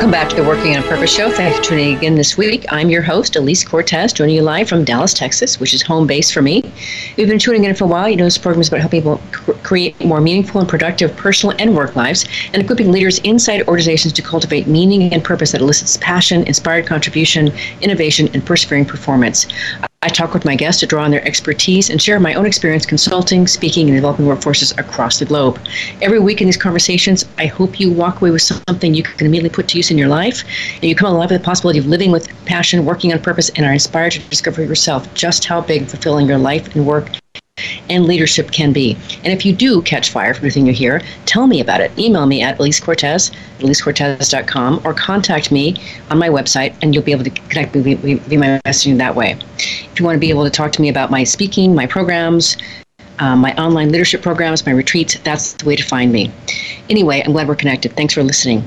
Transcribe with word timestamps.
Welcome 0.00 0.12
back 0.12 0.30
to 0.30 0.36
the 0.36 0.44
Working 0.44 0.74
on 0.78 0.82
Purpose 0.84 1.14
show. 1.14 1.30
Thanks 1.30 1.58
for 1.58 1.62
tuning 1.62 1.90
in 1.90 1.96
again 1.98 2.14
this 2.14 2.38
week. 2.38 2.64
I'm 2.70 2.88
your 2.88 3.02
host, 3.02 3.36
Elise 3.36 3.62
Cortez, 3.62 4.14
joining 4.14 4.34
you 4.34 4.40
live 4.40 4.66
from 4.66 4.82
Dallas, 4.82 5.12
Texas, 5.12 5.60
which 5.60 5.74
is 5.74 5.82
home 5.82 6.06
base 6.06 6.30
for 6.30 6.40
me. 6.40 6.64
You've 7.18 7.28
been 7.28 7.38
tuning 7.38 7.64
in 7.64 7.74
for 7.74 7.84
a 7.84 7.86
while, 7.86 8.08
you 8.08 8.16
know 8.16 8.24
this 8.24 8.38
program 8.38 8.62
is 8.62 8.68
about 8.68 8.80
helping 8.80 9.02
people 9.02 9.20
create 9.62 10.02
more 10.02 10.22
meaningful 10.22 10.58
and 10.58 10.66
productive 10.70 11.14
personal 11.16 11.54
and 11.58 11.76
work 11.76 11.96
lives 11.96 12.24
and 12.54 12.62
equipping 12.62 12.90
leaders 12.90 13.18
inside 13.18 13.68
organizations 13.68 14.14
to 14.14 14.22
cultivate 14.22 14.66
meaning 14.66 15.12
and 15.12 15.22
purpose 15.22 15.52
that 15.52 15.60
elicits 15.60 15.98
passion, 15.98 16.44
inspired 16.44 16.86
contribution, 16.86 17.52
innovation, 17.82 18.30
and 18.32 18.46
persevering 18.46 18.86
performance. 18.86 19.48
I 20.02 20.08
talk 20.08 20.32
with 20.32 20.46
my 20.46 20.56
guests 20.56 20.80
to 20.80 20.86
draw 20.86 21.04
on 21.04 21.10
their 21.10 21.22
expertise 21.28 21.90
and 21.90 22.00
share 22.00 22.18
my 22.18 22.32
own 22.32 22.46
experience 22.46 22.86
consulting, 22.86 23.46
speaking, 23.46 23.86
and 23.90 23.98
developing 23.98 24.24
workforces 24.24 24.72
across 24.78 25.18
the 25.18 25.26
globe. 25.26 25.60
Every 26.00 26.18
week 26.18 26.40
in 26.40 26.46
these 26.46 26.56
conversations, 26.56 27.26
I 27.36 27.44
hope 27.44 27.78
you 27.78 27.92
walk 27.92 28.22
away 28.22 28.30
with 28.30 28.40
something 28.40 28.94
you 28.94 29.02
can 29.02 29.26
immediately 29.26 29.54
put 29.54 29.68
to 29.68 29.76
use 29.76 29.90
in 29.90 29.98
your 29.98 30.08
life, 30.08 30.42
and 30.76 30.84
you 30.84 30.94
come 30.94 31.14
alive 31.14 31.30
with 31.30 31.42
the 31.42 31.44
possibility 31.44 31.78
of 31.78 31.84
living 31.84 32.10
with 32.10 32.30
passion, 32.46 32.86
working 32.86 33.12
on 33.12 33.20
purpose, 33.20 33.50
and 33.50 33.66
are 33.66 33.74
inspired 33.74 34.12
to 34.12 34.20
discover 34.30 34.64
yourself 34.64 35.12
just 35.12 35.44
how 35.44 35.60
big 35.60 35.86
fulfilling 35.86 36.26
your 36.26 36.38
life 36.38 36.74
and 36.74 36.86
work 36.86 37.10
and 37.88 38.06
leadership 38.06 38.50
can 38.50 38.72
be. 38.72 38.96
And 39.24 39.32
if 39.32 39.44
you 39.44 39.54
do 39.54 39.82
catch 39.82 40.10
fire 40.10 40.34
from 40.34 40.40
everything 40.40 40.66
you 40.66 40.72
hear, 40.72 41.02
tell 41.26 41.46
me 41.46 41.60
about 41.60 41.80
it. 41.80 41.96
Email 41.98 42.26
me 42.26 42.42
at 42.42 42.58
Elise 42.58 42.80
Cortez, 42.80 43.30
EliseCortez.com, 43.58 44.82
or 44.84 44.94
contact 44.94 45.52
me 45.52 45.76
on 46.10 46.18
my 46.18 46.28
website, 46.28 46.74
and 46.82 46.94
you'll 46.94 47.04
be 47.04 47.12
able 47.12 47.24
to 47.24 47.30
connect 47.30 47.74
me 47.74 47.94
via 47.94 48.38
my 48.38 48.60
messaging 48.66 48.98
that 48.98 49.14
way. 49.14 49.36
If 49.58 49.98
you 49.98 50.04
want 50.04 50.16
to 50.16 50.20
be 50.20 50.30
able 50.30 50.44
to 50.44 50.50
talk 50.50 50.72
to 50.72 50.82
me 50.82 50.88
about 50.88 51.10
my 51.10 51.24
speaking, 51.24 51.74
my 51.74 51.86
programs, 51.86 52.56
um, 53.20 53.40
my 53.40 53.54
online 53.56 53.92
leadership 53.92 54.22
programs, 54.22 54.64
my 54.64 54.72
retreats, 54.72 55.18
that's 55.20 55.52
the 55.52 55.66
way 55.66 55.76
to 55.76 55.84
find 55.84 56.10
me. 56.10 56.32
Anyway, 56.88 57.22
I'm 57.24 57.32
glad 57.32 57.48
we're 57.48 57.54
connected. 57.54 57.94
Thanks 57.94 58.14
for 58.14 58.22
listening. 58.22 58.64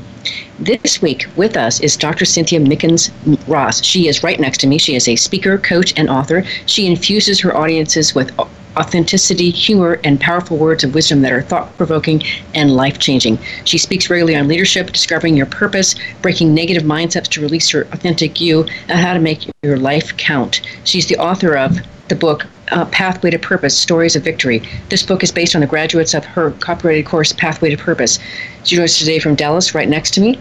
This 0.59 1.02
week 1.02 1.25
with 1.36 1.58
us 1.58 1.81
is 1.81 1.97
Dr. 1.97 2.23
Cynthia 2.23 2.59
Mickens 2.59 3.11
Ross. 3.47 3.83
She 3.83 4.08
is 4.08 4.23
right 4.23 4.39
next 4.39 4.59
to 4.59 4.67
me. 4.67 4.77
She 4.77 4.95
is 4.95 5.08
a 5.08 5.16
speaker, 5.16 5.58
coach, 5.58 5.94
and 5.97 6.09
author. 6.09 6.44
She 6.67 6.86
infuses 6.86 7.39
her 7.41 7.58
audiences 7.58 8.14
with 8.14 8.31
authenticity, 8.77 9.49
humor, 9.49 9.99
and 10.03 10.19
powerful 10.19 10.57
words 10.57 10.83
of 10.83 10.93
wisdom 10.93 11.21
that 11.21 11.31
are 11.31 11.41
thought 11.41 11.75
provoking 11.77 12.23
and 12.53 12.75
life 12.75 12.99
changing. 12.99 13.38
She 13.65 13.77
speaks 13.77 14.09
regularly 14.09 14.35
on 14.35 14.47
leadership, 14.47 14.91
discovering 14.91 15.38
your 15.38 15.45
purpose, 15.45 15.95
breaking 16.21 16.53
negative 16.53 16.83
mindsets 16.83 17.27
to 17.30 17.41
release 17.41 17.73
your 17.73 17.83
authentic 17.91 18.41
you, 18.41 18.65
and 18.88 18.99
how 18.99 19.13
to 19.13 19.19
make 19.19 19.47
your 19.61 19.77
life 19.77 20.15
count. 20.17 20.61
She's 20.83 21.07
the 21.07 21.17
author 21.17 21.55
of 21.55 21.80
the 22.09 22.15
book 22.15 22.45
uh, 22.71 22.85
Pathway 22.85 23.30
to 23.30 23.39
Purpose 23.39 23.77
Stories 23.77 24.15
of 24.15 24.23
Victory. 24.23 24.61
This 24.89 25.03
book 25.03 25.23
is 25.23 25.31
based 25.31 25.55
on 25.55 25.61
the 25.61 25.67
graduates 25.67 26.13
of 26.13 26.25
her 26.25 26.52
copyrighted 26.52 27.05
course, 27.05 27.31
Pathway 27.33 27.69
to 27.69 27.77
Purpose. 27.77 28.19
She 28.63 28.75
joins 28.75 28.91
us 28.91 28.99
today 28.99 29.19
from 29.19 29.35
Dallas, 29.35 29.75
right 29.75 29.87
next 29.87 30.11
to 30.15 30.21
me. 30.21 30.39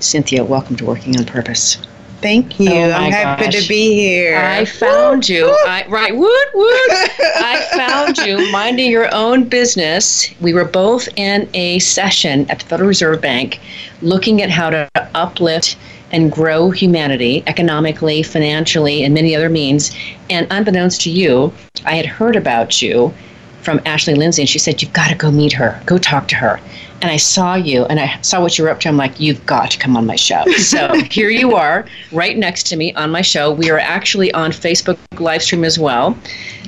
Cynthia, 0.00 0.44
welcome 0.44 0.76
to 0.76 0.84
Working 0.84 1.18
on 1.18 1.24
Purpose. 1.24 1.78
Thank 2.20 2.60
you. 2.60 2.70
Oh 2.70 2.90
I'm 2.90 3.12
happy 3.12 3.44
gosh. 3.44 3.62
to 3.62 3.68
be 3.68 3.94
here. 3.94 4.36
I 4.36 4.64
found 4.64 5.28
you. 5.28 5.48
I, 5.66 5.86
right, 5.88 6.14
woot, 6.14 6.48
woot. 6.54 6.90
I 6.90 7.66
found 7.74 8.18
you 8.18 8.50
minding 8.52 8.90
your 8.90 9.12
own 9.14 9.44
business. 9.44 10.28
We 10.40 10.52
were 10.52 10.66
both 10.66 11.08
in 11.16 11.48
a 11.54 11.78
session 11.78 12.50
at 12.50 12.60
the 12.60 12.66
Federal 12.66 12.88
Reserve 12.88 13.20
Bank 13.20 13.60
looking 14.02 14.42
at 14.42 14.50
how 14.50 14.70
to 14.70 14.88
uplift 15.14 15.78
and 16.12 16.30
grow 16.30 16.70
humanity 16.70 17.42
economically, 17.46 18.22
financially, 18.22 19.02
and 19.02 19.14
many 19.14 19.34
other 19.34 19.48
means. 19.48 19.90
And 20.28 20.46
unbeknownst 20.50 21.00
to 21.02 21.10
you, 21.10 21.52
I 21.86 21.94
had 21.94 22.06
heard 22.06 22.36
about 22.36 22.82
you 22.82 23.14
from 23.62 23.80
Ashley 23.86 24.14
Lindsay, 24.14 24.42
and 24.42 24.48
she 24.48 24.58
said, 24.58 24.82
You've 24.82 24.92
got 24.92 25.08
to 25.08 25.14
go 25.14 25.30
meet 25.30 25.52
her, 25.52 25.80
go 25.86 25.96
talk 25.96 26.28
to 26.28 26.36
her 26.36 26.60
and 27.02 27.10
I 27.10 27.16
saw 27.16 27.54
you 27.54 27.84
and 27.86 27.98
I 27.98 28.20
saw 28.20 28.40
what 28.40 28.58
you 28.58 28.64
were 28.64 28.70
up 28.70 28.80
to. 28.80 28.88
I'm 28.88 28.96
like, 28.96 29.18
you've 29.18 29.44
got 29.46 29.70
to 29.70 29.78
come 29.78 29.96
on 29.96 30.06
my 30.06 30.16
show. 30.16 30.44
So 30.58 30.94
here 31.10 31.30
you 31.30 31.54
are, 31.54 31.86
right 32.12 32.36
next 32.36 32.64
to 32.68 32.76
me 32.76 32.92
on 32.94 33.10
my 33.10 33.22
show. 33.22 33.52
We 33.52 33.70
are 33.70 33.78
actually 33.78 34.32
on 34.32 34.50
Facebook 34.50 34.98
live 35.18 35.42
stream 35.42 35.64
as 35.64 35.78
well. 35.78 36.16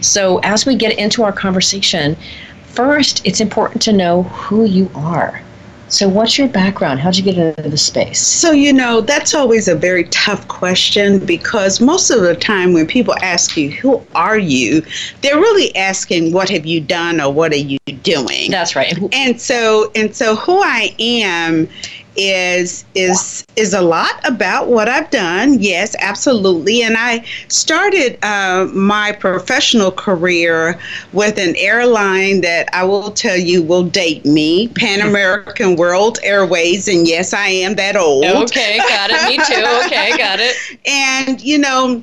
So 0.01 0.39
as 0.39 0.67
we 0.67 0.75
get 0.75 0.99
into 0.99 1.23
our 1.23 1.33
conversation, 1.33 2.17
first, 2.65 3.25
it's 3.27 3.41
important 3.41 3.83
to 3.83 3.93
know 3.93 4.23
who 4.25 4.65
you 4.65 4.91
are. 4.95 5.43
So, 5.93 6.09
what's 6.09 6.39
your 6.39 6.49
background? 6.49 7.01
How'd 7.01 7.19
you 7.19 7.23
get 7.23 7.37
into 7.37 7.69
the 7.69 7.77
space? 7.77 8.19
So, 8.19 8.53
you 8.53 8.73
know, 8.73 9.03
that's 9.03 9.35
always 9.35 9.69
a 9.69 9.75
very 9.75 10.05
tough 10.05 10.49
question 10.49 11.19
because 11.19 11.83
most 11.83 12.09
of 12.11 12.23
the 12.23 12.35
time 12.35 12.73
when 12.73 12.87
people 12.87 13.15
ask 13.21 13.59
you, 13.59 13.71
Who 13.73 14.03
are 14.15 14.39
you? 14.39 14.83
they're 15.21 15.37
really 15.37 15.77
asking, 15.77 16.33
What 16.33 16.49
have 16.49 16.65
you 16.65 16.81
done 16.81 17.21
or 17.21 17.31
what 17.31 17.53
are 17.53 17.57
you 17.57 17.79
doing? 18.03 18.51
That's 18.51 18.75
right. 18.75 18.97
And 19.13 19.39
so, 19.39 19.93
and 19.95 20.17
so, 20.17 20.35
who 20.35 20.63
I 20.63 20.95
am 20.99 21.69
is 22.17 22.85
is 22.95 23.47
is 23.57 23.75
a 23.75 23.81
lot 23.81 24.27
about 24.27 24.69
what 24.69 24.89
I've 24.89 25.11
done. 25.11 25.59
Yes, 25.61 25.95
absolutely. 25.99 26.83
And 26.83 26.97
I 26.99 27.25
started 27.49 28.19
uh, 28.23 28.67
my 28.73 29.13
professional 29.13 29.91
career 29.91 30.79
with 31.13 31.39
an 31.39 31.55
airline 31.57 32.41
that 32.43 32.69
I 32.73 32.85
will 32.85 33.11
tell 33.11 33.37
you 33.37 33.63
will 33.63 33.85
date 33.85 34.25
me, 34.25 34.69
Pan 34.69 35.01
American 35.09 35.77
World 35.77 36.19
Airways. 36.23 36.89
And 36.89 37.07
yes, 37.07 37.33
I 37.33 37.49
am 37.49 37.75
that 37.77 37.97
old. 37.97 38.25
Okay, 38.25 38.79
got 38.79 39.11
it. 39.11 39.29
Me 39.29 39.37
too. 39.45 39.87
Okay, 39.87 40.17
got 40.17 40.39
it. 40.41 40.57
and 40.87 41.41
you 41.41 41.59
know, 41.59 42.03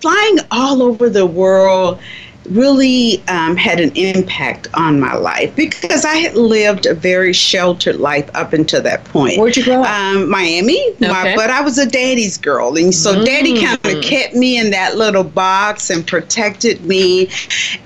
flying 0.00 0.38
all 0.50 0.82
over 0.82 1.08
the 1.08 1.26
world 1.26 1.98
really 2.48 3.22
um, 3.28 3.56
had 3.56 3.80
an 3.80 3.92
impact 3.96 4.68
on 4.74 4.98
my 4.98 5.14
life 5.14 5.54
because 5.54 6.04
I 6.04 6.16
had 6.16 6.34
lived 6.34 6.86
a 6.86 6.94
very 6.94 7.32
sheltered 7.32 7.96
life 7.96 8.28
up 8.34 8.52
until 8.52 8.82
that 8.82 9.04
point. 9.04 9.38
Where'd 9.38 9.56
you 9.56 9.64
grow 9.64 9.82
up? 9.82 9.90
Um, 9.90 10.28
Miami. 10.28 10.80
Okay. 10.92 11.08
My, 11.08 11.34
but 11.36 11.50
I 11.50 11.60
was 11.60 11.78
a 11.78 11.86
daddy's 11.86 12.38
girl. 12.38 12.76
And 12.76 12.94
so 12.94 13.14
mm. 13.14 13.24
daddy 13.24 13.62
kind 13.62 13.78
of 13.84 14.02
kept 14.02 14.34
me 14.34 14.58
in 14.58 14.70
that 14.70 14.96
little 14.96 15.24
box 15.24 15.90
and 15.90 16.06
protected 16.06 16.84
me. 16.84 17.30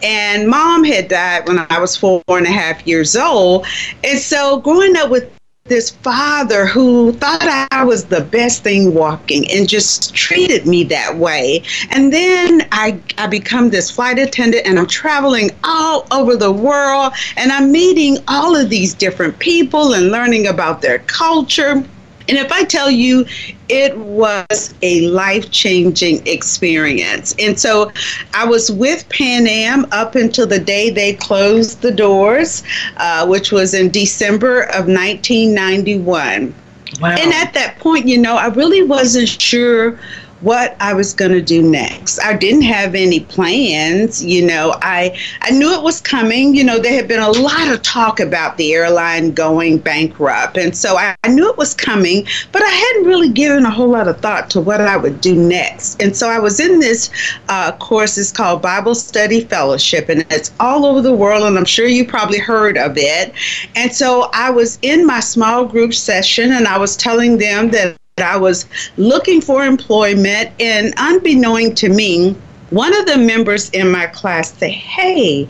And 0.03 0.49
mom 0.49 0.85
had 0.85 1.09
died 1.09 1.49
when 1.49 1.67
I 1.71 1.79
was 1.79 1.97
four 1.97 2.23
and 2.29 2.47
a 2.47 2.51
half 2.51 2.87
years 2.87 3.17
old. 3.17 3.67
And 4.03 4.19
so 4.19 4.61
growing 4.61 4.97
up 4.97 5.11
with 5.11 5.34
this 5.67 5.93
father 5.93 6.67
who 6.67 7.11
thought 7.15 7.69
I 7.71 7.85
was 7.85 8.05
the 8.05 8.21
best 8.21 8.63
thing 8.63 8.93
walking 8.93 9.51
and 9.51 9.67
just 9.67 10.15
treated 10.15 10.67
me 10.67 10.85
that 10.85 11.17
way. 11.17 11.63
And 11.89 12.13
then 12.13 12.69
I, 12.71 13.01
I 13.17 13.29
become 13.29 13.71
this 13.71 13.91
flight 13.91 14.19
attendant 14.19 14.67
and 14.67 14.79
I'm 14.79 14.87
traveling 14.87 15.53
all 15.65 16.07
over 16.13 16.37
the 16.37 16.53
world 16.53 17.15
and 17.39 17.51
I'm 17.51 17.73
meeting 17.73 18.19
all 18.29 18.55
of 18.55 18.69
these 18.69 18.93
different 18.93 19.39
people 19.39 19.95
and 19.95 20.11
learning 20.11 20.49
about 20.49 20.83
their 20.83 20.99
culture. 20.99 21.83
And 22.29 22.39
if 22.39 22.51
I 22.53 22.65
tell 22.65 22.91
you, 22.91 23.27
it 23.69 23.97
was 23.99 24.75
a 24.83 25.03
life 25.09 25.51
changing 25.51 26.27
experience. 26.27 27.35
And 27.39 27.59
so 27.59 27.93
I 28.33 28.47
was 28.47 28.71
with 28.71 29.09
Pan 29.09 29.47
Am 29.47 29.87
up 29.93 30.15
until 30.15 30.47
the 30.47 30.59
day 30.59 30.91
they 30.91 31.15
closed 31.15 31.83
the 31.83 31.93
doors, 31.93 32.63
uh, 32.97 33.27
which 33.27 33.53
was 33.53 33.75
in 33.75 33.91
December 33.91 34.63
of 34.63 34.87
1991. 34.87 36.55
Wow. 37.01 37.09
And 37.09 37.33
at 37.33 37.53
that 37.55 37.79
point, 37.79 38.07
you 38.07 38.19
know, 38.19 38.37
I 38.37 38.47
really 38.47 38.83
wasn't 38.83 39.29
sure 39.29 39.99
what 40.45 40.77
I 40.79 40.93
was 40.93 41.15
going 41.15 41.33
to 41.33 41.41
do 41.41 41.63
next. 41.63 42.21
I 42.21 42.37
didn't 42.37 42.63
have 42.63 42.95
any 42.95 43.21
plans, 43.21 44.23
you 44.23 44.47
know. 44.47 44.75
I 44.83 45.19
I 45.41 45.51
knew 45.51 45.73
it 45.73 45.83
was 45.83 46.03
coming. 46.03 46.55
You 46.55 46.65
know, 46.65 46.79
there 46.79 46.93
had 46.93 47.09
been 47.09 47.23
a 47.23 47.31
lot 47.31 47.69
of 47.69 47.81
talk 47.81 48.21
about 48.21 48.59
the 48.59 48.75
airline 48.75 49.33
going 49.33 49.79
bankrupt, 49.79 50.59
and 50.59 50.77
so 50.77 50.99
I, 50.99 51.17
I 51.25 51.29
knew 51.29 51.49
it 51.51 51.57
was 51.57 51.73
coming, 51.75 52.27
but 52.53 52.63
I 52.63 52.69
hadn't 52.69 53.07
really 53.07 53.31
given 53.31 53.65
a 53.65 53.71
whole 53.71 53.89
lot 53.89 54.07
of 54.07 54.21
thought 54.21 54.51
to 54.51 54.61
what 54.61 54.83
I 54.83 54.99
would 54.99 55.23
do 55.23 55.35
next. 55.35 56.01
And 56.03 56.15
so 56.15 56.29
I 56.29 56.39
was 56.39 56.61
in 56.61 56.79
this 56.79 57.11
uh, 57.49 57.73
course. 57.73 58.19
It's 58.19 58.31
called 58.31 58.61
Bible 58.61 58.95
Study 58.95 59.45
Fellowship, 59.45 60.11
and 60.11 60.27
it's 60.31 60.53
all 60.61 60.85
over 60.85 61.01
the 61.01 61.15
world, 61.15 61.45
and 61.45 61.57
I'm 61.57 61.65
sure 61.65 61.87
you 61.87 62.07
probably 62.07 62.39
heard 62.39 62.77
of 62.77 62.99
it. 62.99 63.33
And 63.75 63.93
so 63.93 64.29
I 64.35 64.51
was 64.51 64.79
in 64.83 65.07
my 65.07 65.21
small 65.21 65.65
group 65.65 65.95
session, 65.95 66.53
and 66.53 66.69
I 66.69 66.77
was 66.77 66.97
telling 66.97 67.39
them 67.39 67.71
that 67.71 67.97
I 68.23 68.37
was 68.37 68.67
looking 68.97 69.41
for 69.41 69.65
employment, 69.65 70.51
and 70.61 70.95
unbeknown 70.99 71.75
to 71.77 71.89
me, 71.89 72.37
one 72.71 72.97
of 72.97 73.07
the 73.07 73.19
members 73.19 73.71
in 73.71 73.91
my 73.91 74.07
class 74.07 74.53
said, 74.55 74.71
Hey, 74.71 75.49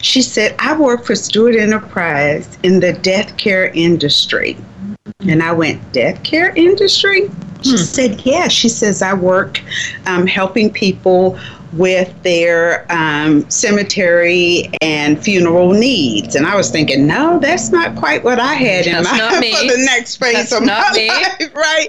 she 0.00 0.22
said, 0.22 0.54
I 0.60 0.76
work 0.76 1.04
for 1.04 1.16
Stewart 1.16 1.56
Enterprise 1.56 2.56
in 2.62 2.78
the 2.78 2.92
death 2.92 3.36
care 3.36 3.68
industry. 3.68 4.56
And 5.20 5.42
I 5.42 5.52
went, 5.52 5.92
Death 5.92 6.22
care 6.22 6.50
industry? 6.54 7.30
She 7.62 7.70
hmm. 7.70 7.76
said, 7.76 8.20
Yeah. 8.24 8.46
She 8.46 8.68
says, 8.68 9.02
I 9.02 9.14
work 9.14 9.60
um, 10.06 10.28
helping 10.28 10.72
people 10.72 11.36
with 11.76 12.22
their 12.22 12.86
um, 12.90 13.48
cemetery 13.50 14.70
and 14.80 15.22
funeral 15.22 15.72
needs. 15.72 16.34
And 16.34 16.46
I 16.46 16.56
was 16.56 16.70
thinking, 16.70 17.06
no, 17.06 17.38
that's 17.38 17.70
not 17.70 17.96
quite 17.96 18.24
what 18.24 18.38
I 18.38 18.54
had 18.54 18.84
that's 18.84 19.08
in 19.08 19.18
mind 19.18 19.34
for 19.56 19.66
the 19.66 19.84
next 19.84 20.16
phase 20.16 20.34
that's 20.34 20.52
of 20.52 20.64
my 20.64 20.90
me. 20.94 21.08
life, 21.08 21.40
right? 21.54 21.88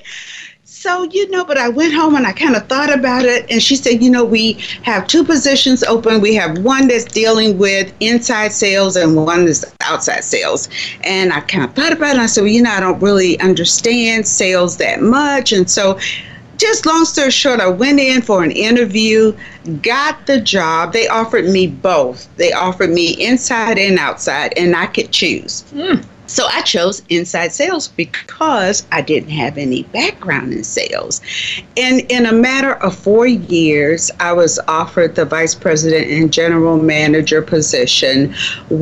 So, 0.86 1.04
you 1.06 1.28
know, 1.32 1.44
but 1.44 1.58
I 1.58 1.68
went 1.68 1.96
home 1.96 2.16
and 2.16 2.28
I 2.28 2.32
kind 2.32 2.56
of 2.56 2.68
thought 2.68 2.94
about 2.94 3.26
it. 3.26 3.50
And 3.50 3.60
she 3.60 3.76
said, 3.76 4.04
you 4.04 4.12
know, 4.12 4.24
we 4.24 4.54
have 4.84 5.08
two 5.08 5.24
positions 5.24 5.84
open. 5.84 6.22
We 6.22 6.36
have 6.36 6.60
one 6.60 6.88
that's 6.88 7.06
dealing 7.06 7.58
with 7.58 7.92
inside 8.02 8.52
sales 8.52 8.96
and 8.96 9.16
one 9.16 9.46
that's 9.46 9.66
outside 9.82 10.24
sales. 10.24 10.70
And 11.04 11.34
I 11.34 11.40
kind 11.40 11.64
of 11.64 11.74
thought 11.74 11.92
about 11.92 12.10
it. 12.10 12.12
And 12.12 12.22
I 12.22 12.28
said, 12.28 12.42
well, 12.42 12.52
you 12.52 12.62
know, 12.62 12.70
I 12.70 12.80
don't 12.82 13.02
really 13.02 13.40
understand 13.40 14.28
sales 14.28 14.78
that 14.78 15.02
much. 15.02 15.54
And 15.54 15.68
so, 15.68 15.98
just 16.58 16.86
long 16.86 17.06
story 17.06 17.32
short, 17.32 17.60
I 17.60 17.68
went 17.68 18.00
in 18.00 18.22
for 18.22 18.44
an 18.44 18.52
interview, 18.52 19.36
got 19.82 20.26
the 20.28 20.40
job. 20.40 20.94
They 20.94 21.08
offered 21.08 21.46
me 21.46 21.68
both. 21.68 22.28
They 22.38 22.52
offered 22.52 22.90
me 22.90 23.12
inside 23.12 23.78
and 23.78 24.00
outside, 24.00 24.54
and 24.58 24.76
I 24.76 24.88
could 24.88 25.12
choose. 25.12 25.64
Mm. 25.74 26.06
So 26.36 26.48
I 26.48 26.64
chose 26.64 27.02
inside 27.08 27.54
sales 27.54 27.88
because 27.88 28.86
I 28.92 29.02
didn't 29.02 29.30
have 29.30 29.58
any 29.58 29.84
background 29.84 30.52
in 30.52 30.66
sales. 30.66 31.22
And 31.78 32.02
in 32.12 32.26
a 32.26 32.34
matter 32.34 32.74
of 32.74 32.94
four 32.94 33.26
years, 33.26 34.12
I 34.20 34.34
was 34.34 34.60
offered 34.68 35.16
the 35.16 35.24
vice 35.24 35.56
president 35.56 36.12
and 36.12 36.34
general 36.34 36.76
manager 36.76 37.42
position 37.42 38.36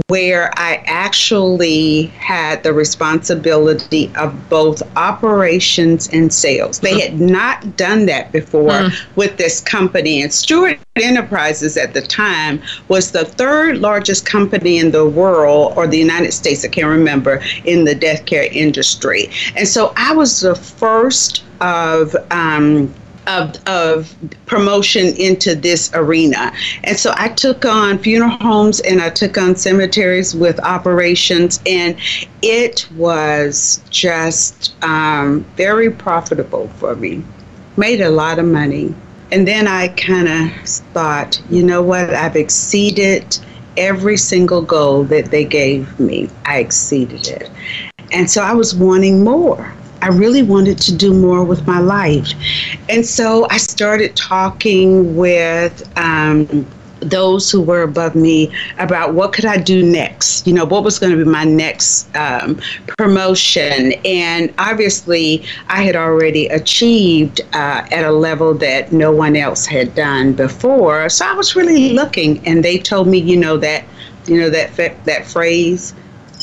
where 0.07 0.51
I 0.57 0.83
actually 0.88 2.07
had 2.17 2.63
the 2.63 2.73
responsibility 2.73 4.11
of 4.15 4.50
both 4.50 4.81
operations 4.97 6.09
and 6.11 6.33
sales. 6.33 6.79
They 6.79 7.01
had 7.01 7.21
not 7.21 7.77
done 7.77 8.07
that 8.07 8.31
before 8.31 8.71
mm. 8.71 9.15
with 9.15 9.38
this 9.38 9.61
company. 9.61 10.23
And 10.23 10.33
Stewart 10.33 10.79
Enterprises 10.95 11.77
at 11.77 11.94
the 11.94 12.01
time 12.01 12.63
was 12.88 13.11
the 13.11 13.25
third 13.25 13.77
largest 13.77 14.25
company 14.25 14.79
in 14.79 14.89
the 14.89 15.07
world 15.07 15.73
or 15.75 15.85
the 15.85 16.00
United 16.00 16.31
States, 16.31 16.65
I 16.65 16.69
can't 16.69 16.88
remember 16.88 17.43
in 17.66 17.86
the 17.86 17.95
death 17.95 18.25
care 18.25 18.48
industry. 18.51 19.30
And 19.56 19.68
so 19.68 19.94
I 19.95 20.13
was 20.13 20.42
the 20.42 20.56
first 20.56 21.44
of 21.62 22.16
um, 22.31 22.94
of, 23.28 23.56
of 23.68 24.16
promotion 24.45 25.16
into 25.16 25.56
this 25.56 25.92
arena. 25.94 26.51
And 26.84 26.98
so 26.98 27.13
I 27.16 27.30
took 27.30 27.66
on 27.66 27.98
funeral 28.00 28.31
homes 28.31 28.80
and 28.81 29.01
I 29.01 29.10
took 29.10 29.38
on 29.38 29.56
cemeteries 29.56 30.36
with 30.36 30.60
operations, 30.60 31.62
and 31.66 31.98
it 32.42 32.90
was 32.95 33.81
just 33.89 34.75
um, 34.84 35.46
very 35.56 35.89
profitable 35.89 36.68
for 36.80 36.96
me. 36.96 37.24
Made 37.78 38.01
a 38.01 38.10
lot 38.10 38.39
of 38.39 38.46
money. 38.46 38.94
And 39.31 39.48
then 39.48 39.68
I 39.68 39.88
kind 39.88 40.28
of 40.28 40.68
thought, 40.94 41.42
you 41.50 41.63
know 41.63 41.81
what, 41.81 42.12
I've 42.12 42.36
exceeded 42.36 43.39
every 43.78 44.18
single 44.18 44.62
goal 44.62 45.04
that 45.06 45.31
they 45.31 45.46
gave 45.46 46.00
me, 46.00 46.30
I 46.46 46.60
exceeded 46.60 47.28
it. 47.28 47.50
And 48.12 48.30
so 48.30 48.42
I 48.44 48.54
was 48.54 48.75
wanting 48.75 49.24
more. 49.24 49.74
I 50.02 50.08
really 50.10 50.44
wanted 50.44 50.80
to 50.80 50.96
do 50.96 51.14
more 51.14 51.44
with 51.44 51.66
my 51.66 51.80
life. 51.80 52.34
And 52.90 53.06
so 53.06 53.48
I 53.50 53.58
started 53.58 54.16
talking 54.16 55.16
with 55.16 55.92
um, 55.98 56.66
those 57.03 57.51
who 57.51 57.61
were 57.61 57.81
above 57.83 58.15
me 58.15 58.51
about 58.79 59.13
what 59.13 59.33
could 59.33 59.45
I 59.45 59.57
do 59.57 59.83
next. 59.83 60.47
You 60.47 60.53
know, 60.53 60.65
what 60.65 60.83
was 60.83 61.00
going 61.00 61.11
to 61.11 61.23
be 61.23 61.29
my 61.29 61.44
next 61.44 62.13
um, 62.15 62.59
promotion. 62.97 63.94
And 64.05 64.53
obviously, 64.57 65.45
I 65.67 65.83
had 65.83 65.95
already 65.95 66.47
achieved 66.47 67.41
uh, 67.53 67.85
at 67.91 68.03
a 68.03 68.11
level 68.11 68.53
that 68.55 68.91
no 68.91 69.11
one 69.11 69.35
else 69.35 69.65
had 69.65 69.95
done 69.95 70.33
before. 70.33 71.09
So 71.09 71.25
I 71.25 71.33
was 71.33 71.55
really 71.55 71.94
looking, 71.94 72.45
and 72.47 72.63
they 72.63 72.77
told 72.77 73.07
me, 73.07 73.17
you 73.19 73.38
know, 73.38 73.57
that, 73.57 73.83
you 74.25 74.39
know, 74.39 74.50
that 74.50 74.75
that 75.05 75.25
phrase. 75.25 75.94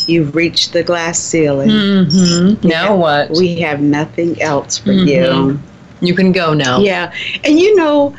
You've 0.06 0.34
reached 0.34 0.72
the 0.72 0.82
glass 0.82 1.18
ceiling. 1.18 1.68
Mm-hmm. 1.68 2.66
Now 2.66 2.96
what? 2.96 3.30
We 3.32 3.60
have 3.60 3.80
nothing 3.80 4.40
else 4.40 4.78
for 4.78 4.90
mm-hmm. 4.90 5.06
you. 5.06 5.60
You 6.00 6.14
can 6.14 6.32
go 6.32 6.54
now. 6.54 6.80
Yeah. 6.80 7.12
And 7.44 7.60
you 7.60 7.76
know, 7.76 8.16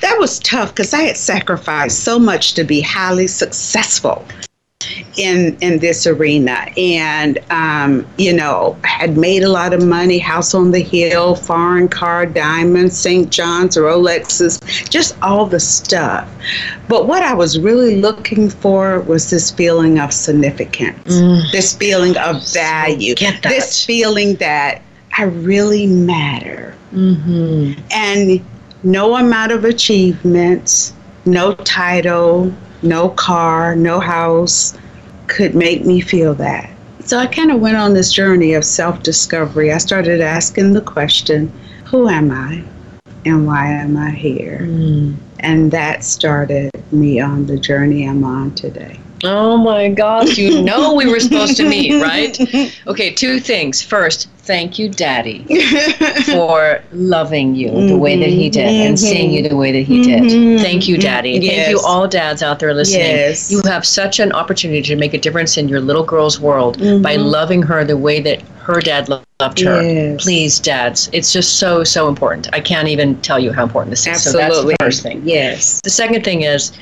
that 0.00 0.16
was 0.18 0.38
tough 0.40 0.74
because 0.74 0.92
I 0.94 1.02
had 1.02 1.16
sacrificed 1.16 2.04
so 2.04 2.18
much 2.18 2.54
to 2.54 2.64
be 2.64 2.80
highly 2.80 3.26
successful 3.26 4.26
in 5.16 5.56
in 5.60 5.78
this 5.78 6.06
arena 6.06 6.66
and 6.76 7.38
um, 7.50 8.06
you 8.18 8.32
know 8.32 8.76
had 8.84 9.16
made 9.16 9.42
a 9.42 9.48
lot 9.48 9.72
of 9.72 9.84
money 9.84 10.18
house 10.18 10.54
on 10.54 10.70
the 10.70 10.80
hill 10.80 11.34
foreign 11.36 11.88
car 11.88 12.26
diamonds 12.26 12.98
st 12.98 13.30
john's 13.30 13.76
rolexes 13.76 14.60
just 14.90 15.16
all 15.22 15.46
the 15.46 15.60
stuff 15.60 16.28
but 16.88 17.06
what 17.06 17.22
i 17.22 17.32
was 17.32 17.58
really 17.58 17.96
looking 17.96 18.50
for 18.50 19.00
was 19.00 19.30
this 19.30 19.50
feeling 19.50 19.98
of 19.98 20.12
significance 20.12 21.16
mm. 21.16 21.52
this 21.52 21.76
feeling 21.76 22.16
of 22.18 22.46
value 22.52 23.14
this 23.14 23.84
feeling 23.84 24.34
that 24.36 24.82
i 25.16 25.22
really 25.22 25.86
matter 25.86 26.74
mm-hmm. 26.92 27.80
and 27.90 28.44
no 28.84 29.16
amount 29.16 29.52
of 29.52 29.64
achievements, 29.64 30.92
no 31.24 31.54
title, 31.54 32.52
no 32.82 33.08
car, 33.08 33.74
no 33.74 33.98
house 33.98 34.76
could 35.26 35.54
make 35.54 35.84
me 35.84 36.00
feel 36.00 36.34
that. 36.34 36.70
So 37.00 37.18
I 37.18 37.26
kind 37.26 37.50
of 37.50 37.60
went 37.60 37.76
on 37.76 37.94
this 37.94 38.12
journey 38.12 38.54
of 38.54 38.64
self 38.64 39.02
discovery. 39.02 39.72
I 39.72 39.78
started 39.78 40.20
asking 40.20 40.72
the 40.72 40.80
question 40.80 41.52
who 41.84 42.08
am 42.08 42.30
I 42.30 42.64
and 43.24 43.46
why 43.46 43.68
am 43.68 43.96
I 43.96 44.10
here? 44.10 44.60
Mm. 44.62 45.16
And 45.40 45.70
that 45.70 46.04
started 46.04 46.70
me 46.92 47.20
on 47.20 47.46
the 47.46 47.58
journey 47.58 48.08
I'm 48.08 48.24
on 48.24 48.54
today. 48.54 48.98
Oh 49.24 49.56
my 49.56 49.88
gosh, 49.88 50.36
you 50.36 50.62
know 50.68 50.94
we 50.94 51.06
were 51.06 51.20
supposed 51.20 51.56
to 51.56 51.68
meet, 51.68 52.00
right? 52.02 52.38
Okay, 52.86 53.12
two 53.12 53.40
things. 53.40 53.82
First, 53.82 54.28
thank 54.38 54.78
you, 54.78 54.88
Daddy, 54.88 55.44
for 56.26 56.82
loving 56.92 57.54
you 57.54 57.70
mm-hmm. 57.70 57.88
the 57.88 57.96
way 57.96 58.18
that 58.18 58.28
he 58.28 58.50
did 58.50 58.68
mm-hmm. 58.68 58.88
and 58.88 59.00
seeing 59.00 59.30
you 59.30 59.48
the 59.48 59.56
way 59.56 59.72
that 59.72 59.80
he 59.80 60.02
did. 60.02 60.22
Mm-hmm. 60.24 60.62
Thank 60.62 60.86
you, 60.86 60.98
Daddy. 60.98 61.30
Yes. 61.30 61.66
Thank 61.66 61.70
you, 61.70 61.80
all 61.86 62.06
dads 62.06 62.42
out 62.42 62.58
there 62.58 62.74
listening. 62.74 63.06
Yes. 63.06 63.50
You 63.50 63.62
have 63.64 63.86
such 63.86 64.18
an 64.20 64.32
opportunity 64.32 64.82
to 64.82 64.96
make 64.96 65.14
a 65.14 65.18
difference 65.18 65.56
in 65.56 65.68
your 65.68 65.80
little 65.80 66.04
girl's 66.04 66.38
world 66.38 66.78
by 66.78 67.16
mm-hmm. 67.16 67.22
loving 67.22 67.62
her 67.62 67.84
the 67.84 67.96
way 67.96 68.20
that 68.20 68.42
her 68.64 68.80
dad 68.80 69.08
loved 69.08 69.60
her. 69.60 69.82
Yes. 69.82 70.22
Please, 70.22 70.60
dads. 70.60 71.08
It's 71.12 71.32
just 71.32 71.58
so, 71.58 71.84
so 71.84 72.08
important. 72.08 72.48
I 72.52 72.60
can't 72.60 72.88
even 72.88 73.20
tell 73.22 73.38
you 73.38 73.52
how 73.52 73.62
important 73.62 73.90
this 73.90 74.00
is. 74.00 74.08
Absolutely. 74.08 74.42
So 74.42 74.48
that's 74.48 74.66
the 74.66 74.84
first 74.84 75.02
thing. 75.02 75.22
Yes. 75.24 75.80
The 75.82 75.90
second 75.90 76.24
thing 76.24 76.42
is, 76.42 76.72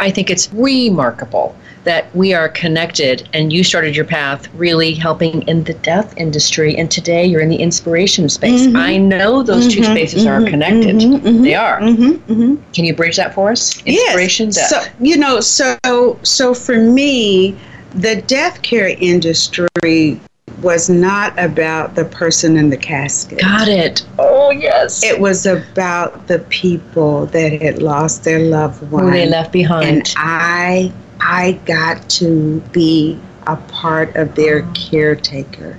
I 0.00 0.10
think 0.10 0.30
it's 0.30 0.52
remarkable 0.52 1.54
that 1.84 2.14
we 2.14 2.32
are 2.32 2.48
connected 2.48 3.28
and 3.32 3.52
you 3.52 3.64
started 3.64 3.96
your 3.96 4.04
path 4.04 4.52
really 4.54 4.94
helping 4.94 5.42
in 5.48 5.64
the 5.64 5.74
death 5.74 6.14
industry 6.16 6.76
and 6.76 6.90
today 6.90 7.24
you're 7.24 7.40
in 7.40 7.48
the 7.48 7.56
inspiration 7.56 8.28
space 8.28 8.62
mm-hmm. 8.62 8.76
i 8.76 8.96
know 8.96 9.42
those 9.42 9.66
mm-hmm. 9.66 9.82
two 9.82 9.84
spaces 9.84 10.24
mm-hmm. 10.24 10.44
are 10.44 10.48
connected 10.48 10.96
mm-hmm. 10.96 11.26
Mm-hmm. 11.26 11.42
they 11.42 11.54
are 11.54 11.80
mm-hmm. 11.80 12.56
can 12.72 12.84
you 12.84 12.94
bridge 12.94 13.16
that 13.16 13.34
for 13.34 13.50
us 13.50 13.82
inspiration 13.84 14.46
yes. 14.46 14.70
death 14.70 14.84
so 14.84 14.92
you 15.00 15.16
know 15.16 15.40
so 15.40 16.18
so 16.22 16.54
for 16.54 16.78
me 16.78 17.56
the 17.94 18.22
death 18.22 18.62
care 18.62 18.88
industry 18.88 20.20
was 20.60 20.88
not 20.88 21.36
about 21.38 21.94
the 21.94 22.04
person 22.04 22.56
in 22.56 22.70
the 22.70 22.76
casket. 22.76 23.40
Got 23.40 23.68
it. 23.68 24.04
Oh, 24.18 24.50
yes. 24.50 25.02
It 25.02 25.20
was 25.20 25.46
about 25.46 26.26
the 26.26 26.40
people 26.50 27.26
that 27.26 27.60
had 27.60 27.82
lost 27.82 28.24
their 28.24 28.38
loved 28.38 28.90
one. 28.90 29.04
Who 29.04 29.10
they 29.10 29.26
left 29.26 29.52
behind. 29.52 29.88
And 29.88 30.14
I 30.16 30.92
I 31.22 31.52
got 31.66 32.08
to 32.10 32.60
be 32.72 33.18
a 33.46 33.56
part 33.56 34.14
of 34.16 34.34
their 34.34 34.62
caretaker. 34.74 35.78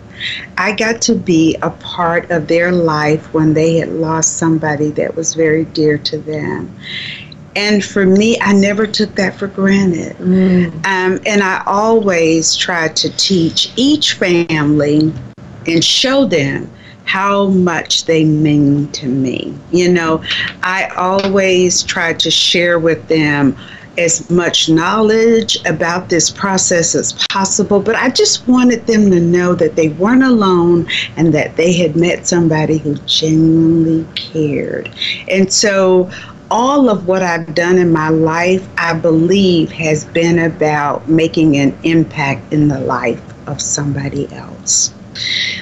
I 0.58 0.74
got 0.74 1.02
to 1.04 1.16
be 1.16 1.58
a 1.62 1.70
part 1.70 2.32
of 2.32 2.48
their 2.48 2.72
life 2.72 3.34
when 3.34 3.54
they 3.54 3.78
had 3.78 3.90
lost 3.90 4.38
somebody 4.38 4.90
that 4.92 5.16
was 5.16 5.34
very 5.34 5.66
dear 5.66 5.98
to 5.98 6.18
them. 6.18 6.74
And 7.56 7.84
for 7.84 8.06
me, 8.06 8.40
I 8.42 8.54
never 8.54 8.88
took 8.88 9.16
that 9.16 9.36
for 9.36 9.48
granted. 9.48 10.18
Mm. 10.18 10.74
Um, 10.86 11.20
and 11.26 11.44
I 11.44 11.62
always 11.66 12.56
tried 12.56 12.96
to 12.98 13.10
teach 13.18 13.72
each 13.76 14.14
family 14.14 15.14
and 15.68 15.84
show 15.84 16.26
them 16.26 16.72
how 17.06 17.48
much 17.48 18.06
they 18.06 18.24
mean 18.24 18.92
to 18.94 19.08
me. 19.08 19.54
You 19.72 19.92
know, 19.92 20.24
I 20.64 20.86
always 20.96 21.84
tried 21.84 22.20
to 22.22 22.32
share 22.32 22.80
with 22.80 23.08
them 23.08 23.58
as 23.98 24.30
much 24.30 24.70
knowledge 24.70 25.58
about 25.66 26.10
this 26.10 26.30
process 26.30 26.96
as 26.96 27.14
possible, 27.30 27.80
but 27.80 27.96
I 27.96 28.10
just 28.10 28.48
wanted 28.48 28.86
them 28.88 29.12
to 29.12 29.20
know 29.20 29.56
that 29.56 29.76
they 29.76 29.90
weren't 29.90 30.24
alone 30.24 30.88
and 31.18 31.34
that 31.34 31.56
they 31.56 31.74
had 31.74 31.96
met 31.96 32.26
somebody 32.26 32.78
who 32.78 32.96
genuinely 33.06 34.06
cared. 34.16 34.94
And 35.30 35.52
so, 35.52 36.10
all 36.52 36.90
of 36.90 37.08
what 37.08 37.24
I've 37.24 37.56
done 37.56 37.78
in 37.78 37.92
my 37.92 38.10
life, 38.10 38.68
I 38.78 38.94
believe, 38.94 39.72
has 39.72 40.06
been 40.06 40.38
about 40.40 41.10
making 41.10 41.58
an 41.58 41.76
impact 41.84 42.54
in 42.54 42.68
the 42.68 42.80
life 42.80 43.22
of 43.48 43.60
somebody 43.60 44.32
else. 44.32 44.94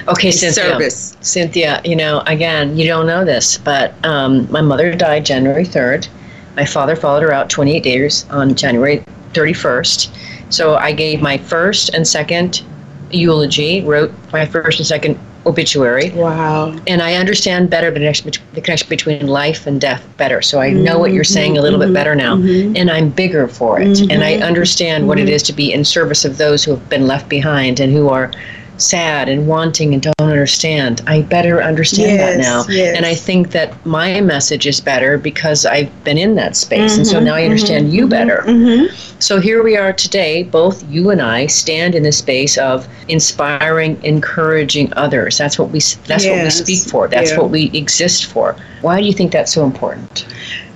Okay, 0.08 0.30
Cynthia. 0.30 0.52
Service. 0.52 1.16
Cynthia, 1.20 1.80
you 1.84 1.96
know, 1.96 2.22
again, 2.26 2.76
you 2.76 2.86
don't 2.86 3.06
know 3.06 3.24
this, 3.24 3.58
but 3.58 3.94
um, 4.04 4.50
my 4.50 4.60
mother 4.60 4.94
died 4.94 5.24
January 5.24 5.64
3rd. 5.64 6.08
My 6.56 6.64
father 6.64 6.96
followed 6.96 7.22
her 7.22 7.32
out 7.32 7.50
28 7.50 7.82
days 7.82 8.28
on 8.30 8.54
January 8.54 9.04
31st. 9.32 10.52
So 10.52 10.74
I 10.74 10.92
gave 10.92 11.22
my 11.22 11.38
first 11.38 11.94
and 11.94 12.06
second 12.06 12.62
eulogy, 13.10 13.82
wrote 13.82 14.12
my 14.32 14.44
first 14.44 14.78
and 14.78 14.86
second 14.86 15.18
obituary. 15.44 16.10
Wow. 16.10 16.76
And 16.86 17.02
I 17.02 17.14
understand 17.14 17.68
better 17.68 17.90
the 17.90 17.98
connection, 17.98 18.30
the 18.52 18.60
connection 18.60 18.88
between 18.88 19.26
life 19.26 19.66
and 19.66 19.80
death 19.80 20.06
better. 20.16 20.40
So 20.40 20.60
I 20.60 20.70
know 20.70 20.98
what 20.98 21.12
you're 21.12 21.24
saying 21.24 21.58
a 21.58 21.62
little 21.62 21.80
Mm-hmm. 21.80 21.88
bit 21.88 21.94
better 21.94 22.14
now. 22.14 22.36
Mm-hmm. 22.36 22.76
And 22.76 22.90
I'm 22.90 23.08
bigger 23.08 23.48
for 23.48 23.80
it. 23.80 24.00
And 24.02 24.22
I 24.22 24.34
mm-hmm. 24.34 24.42
understand 24.42 25.08
what 25.08 25.18
it 25.18 25.22
mm-hmm. 25.22 25.34
is 25.34 25.42
to 25.44 25.52
be 25.52 25.72
in 25.72 25.84
service 25.84 26.24
of 26.24 26.38
those 26.38 26.62
who 26.62 26.72
have 26.72 26.88
been 26.88 27.06
left 27.06 27.28
behind 27.28 27.80
and 27.80 27.92
who 27.92 28.08
are 28.08 28.30
sad 28.78 29.28
and 29.28 29.46
wanting 29.46 29.94
and 29.94 30.02
don't 30.02 30.14
understand. 30.20 31.00
I 31.06 31.22
better 31.22 31.62
understand 31.62 32.18
that 32.18 32.38
now. 32.38 32.64
yes. 32.68 32.96
And 32.96 33.06
I 33.06 33.14
think 33.14 33.50
that 33.52 33.84
my 33.86 34.20
message 34.20 34.66
is 34.66 34.80
better 34.80 35.18
because 35.18 35.64
I've 35.66 36.04
been 36.04 36.18
in 36.18 36.34
that 36.36 36.56
space. 36.56 36.96
And 36.96 37.06
so 37.06 37.16
Mm-hmm, 37.16 37.26
now 37.26 37.34
I 37.34 37.44
understand 37.44 37.86
mm-hmm, 37.86 37.94
you 37.94 38.02
mm-hmm, 38.02 38.10
better. 38.10 38.42
Mm-hmm. 38.46 39.20
So 39.20 39.40
here 39.40 39.62
we 39.62 39.76
are 39.76 39.92
today, 39.92 40.42
both 40.42 40.82
you 40.90 41.10
and 41.10 41.22
I 41.22 41.46
stand 41.46 41.94
in 41.94 42.02
the 42.02 42.12
space 42.12 42.58
of 42.58 42.88
inspiring, 43.08 44.02
encouraging 44.02 44.92
others. 44.94 45.38
That's 45.38 45.58
what 45.58 45.70
we 45.70 45.80
that's 46.06 46.26
what 46.26 46.42
we 46.42 46.50
speak 46.50 46.90
for. 46.90 47.08
That's 47.08 47.30
yeah. 47.30 47.38
what 47.38 47.50
we 47.50 47.70
exist 47.72 48.26
for. 48.26 48.56
Why 48.80 49.00
do 49.00 49.06
you 49.06 49.12
think 49.12 49.30
that's 49.30 49.52
so 49.52 49.64
important? 49.64 50.26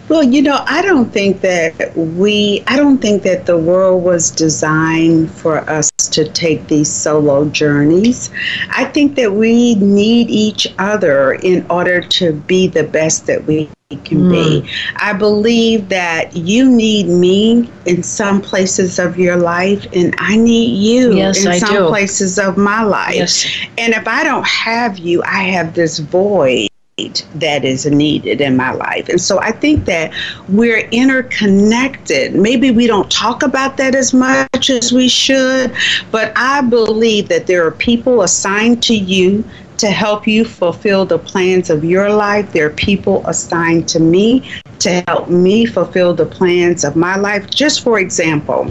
Well, 0.09 0.23
you 0.23 0.41
know, 0.41 0.63
I 0.67 0.83
don't 0.83 1.13
think 1.13 1.41
that 1.41 1.97
we, 1.97 2.63
I 2.69 2.77
don't 2.77 2.99
think 2.99 3.25
that 3.25 3.47
the 3.47 3.59
world 3.59 4.05
was 4.05 4.31
designed 4.31 5.33
for 5.33 5.69
us 5.69 5.91
to 6.13 6.29
take 6.29 6.69
these 6.69 6.89
solo 6.91 7.47
journeys. 7.47 8.31
I 8.71 8.85
think 8.85 9.17
that 9.17 9.33
we 9.33 9.75
need 9.77 10.31
each 10.31 10.73
other 10.79 11.33
in 11.35 11.67
order 11.69 12.01
to 12.01 12.33
be 12.33 12.69
the 12.69 12.85
best 12.85 13.27
that 13.27 13.45
we 13.47 13.69
can 14.05 14.29
be. 14.31 14.61
Hmm. 14.61 14.97
I 14.99 15.13
believe 15.13 15.89
that 15.89 16.37
you 16.37 16.71
need 16.71 17.09
me 17.09 17.69
in 17.85 18.05
some 18.05 18.41
places 18.41 19.01
of 19.01 19.19
your 19.19 19.37
life, 19.37 19.87
and 19.93 20.15
I 20.19 20.37
need 20.37 20.77
you 20.77 21.17
Yes, 21.17 21.45
in 21.45 21.51
I 21.51 21.59
some 21.59 21.75
do. 21.75 21.89
places 21.89 22.39
of 22.39 22.57
my 22.57 22.83
life. 22.83 23.15
Yes. 23.17 23.45
And 23.77 23.93
if 23.93 24.07
I 24.07 24.23
don't 24.23 24.47
have 24.47 24.99
you, 24.99 25.23
I 25.25 25.43
have 25.45 25.75
this 25.75 25.99
void 25.99 26.69
that 27.35 27.63
is 27.63 27.85
needed 27.85 28.41
in 28.41 28.57
my 28.57 28.73
life. 28.73 29.11
And 29.11 29.21
so 29.21 29.39
I 29.39 29.53
think 29.53 29.85
that 29.85 30.15
we're 30.49 30.89
interconnected. 30.89 32.35
Maybe 32.35 32.71
we 32.71 32.87
don't 32.87 33.11
talk 33.11 33.43
about 33.43 33.77
that 33.77 33.95
as 33.95 34.15
much 34.15 34.71
as 34.71 34.93
we 34.95 35.07
should, 35.07 35.75
but 36.11 36.33
I 36.37 36.63
believe 36.63 37.29
that 37.29 37.47
there 37.47 37.67
are 37.67 37.71
people 37.71 38.23
assigned 38.23 38.83
to 38.85 38.95
you 38.95 39.45
to 39.77 39.89
help 39.89 40.27
you 40.27 40.47
fulfill 40.47 41.05
the 41.05 41.19
plans 41.19 41.69
of 41.69 41.85
your 41.85 42.09
life. 42.09 42.51
There 42.53 42.69
are 42.69 42.71
people 42.71 43.27
assigned 43.27 43.87
to 43.89 44.01
me 44.01 44.51
to 44.79 45.05
help 45.07 45.29
me 45.29 45.67
fulfill 45.67 46.15
the 46.15 46.25
plans 46.25 46.83
of 46.83 46.97
my 46.97 47.17
life. 47.17 47.51
Just 47.51 47.85
for 47.85 48.01
example, 48.01 48.71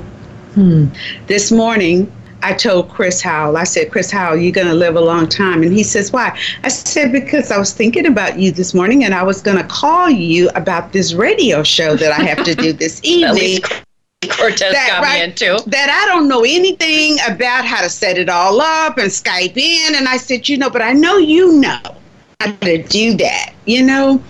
hmm. 0.55 0.87
this 1.27 1.51
morning, 1.51 2.11
I 2.45 2.53
told 2.53 2.89
Chris 2.89 3.23
Howell, 3.23 3.57
I 3.57 3.63
said, 3.63 3.91
Chris 3.91 4.11
Howell, 4.11 4.37
you're 4.37 4.51
going 4.51 4.67
to 4.67 4.75
live 4.75 4.95
a 4.95 5.01
long 5.01 5.27
time. 5.27 5.63
And 5.63 5.73
he 5.73 5.81
says, 5.81 6.13
why? 6.13 6.37
I 6.63 6.67
said, 6.67 7.11
because 7.11 7.49
I 7.49 7.57
was 7.57 7.73
thinking 7.73 8.05
about 8.05 8.37
you 8.37 8.51
this 8.51 8.71
morning 8.71 9.03
and 9.03 9.15
I 9.15 9.23
was 9.23 9.41
going 9.41 9.57
to 9.57 9.63
call 9.63 10.11
you 10.11 10.49
about 10.49 10.93
this 10.93 11.15
radio 11.15 11.63
show 11.63 11.95
that 11.95 12.11
I 12.11 12.23
have 12.23 12.45
to 12.45 12.53
do 12.53 12.71
this 12.85 13.01
evening. 13.03 13.61
Cortez 14.29 14.73
That, 14.73 14.87
got 14.89 15.01
right, 15.03 15.17
me 15.17 15.23
into. 15.23 15.69
that 15.71 15.89
I 15.89 16.05
don't 16.13 16.27
know 16.27 16.43
anything 16.43 17.17
about 17.27 17.65
how 17.65 17.81
to 17.81 17.89
set 17.89 18.19
it 18.19 18.29
all 18.29 18.61
up 18.61 18.99
and 18.99 19.09
Skype 19.09 19.57
in. 19.57 19.95
And 19.95 20.07
I 20.07 20.17
said, 20.17 20.47
you 20.47 20.57
know, 20.57 20.69
but 20.69 20.83
I 20.83 20.93
know 20.93 21.17
you 21.17 21.53
know 21.53 21.79
how 22.41 22.51
to 22.51 22.83
do 22.83 23.17
that, 23.17 23.55
you 23.65 23.81
know? 23.81 24.21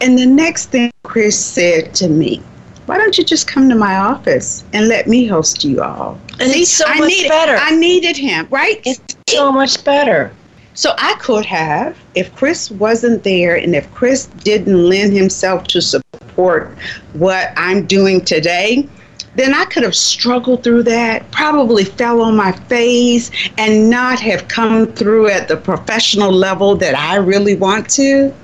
And 0.00 0.16
the 0.16 0.26
next 0.26 0.66
thing 0.66 0.92
Chris 1.02 1.44
said 1.44 1.92
to 1.96 2.08
me, 2.08 2.40
why 2.86 2.98
don't 2.98 3.18
you 3.18 3.24
just 3.24 3.48
come 3.48 3.68
to 3.68 3.74
my 3.74 3.96
office 3.96 4.62
and 4.72 4.86
let 4.86 5.08
me 5.08 5.24
host 5.26 5.64
you 5.64 5.82
all? 5.82 6.20
And 6.40 6.50
it's 6.50 6.70
so 6.70 6.84
I 6.86 6.98
much 6.98 7.08
needed, 7.08 7.28
better. 7.28 7.56
I 7.56 7.70
needed 7.70 8.16
him, 8.16 8.48
right? 8.50 8.80
It's 8.84 9.16
so 9.28 9.52
much 9.52 9.84
better. 9.84 10.32
So 10.74 10.94
I 10.98 11.14
could 11.20 11.44
have, 11.46 11.96
if 12.16 12.34
Chris 12.34 12.70
wasn't 12.70 13.22
there 13.22 13.54
and 13.54 13.76
if 13.76 13.92
Chris 13.94 14.26
didn't 14.26 14.88
lend 14.88 15.12
himself 15.12 15.64
to 15.68 15.80
support 15.80 16.76
what 17.12 17.52
I'm 17.56 17.86
doing 17.86 18.24
today, 18.24 18.88
then 19.36 19.54
I 19.54 19.64
could 19.66 19.84
have 19.84 19.94
struggled 19.94 20.64
through 20.64 20.84
that, 20.84 21.30
probably 21.30 21.84
fell 21.84 22.20
on 22.20 22.36
my 22.36 22.52
face, 22.52 23.30
and 23.58 23.88
not 23.88 24.18
have 24.20 24.48
come 24.48 24.86
through 24.86 25.28
at 25.28 25.48
the 25.48 25.56
professional 25.56 26.32
level 26.32 26.74
that 26.76 26.96
I 26.96 27.16
really 27.16 27.56
want 27.56 27.88
to. 27.90 28.34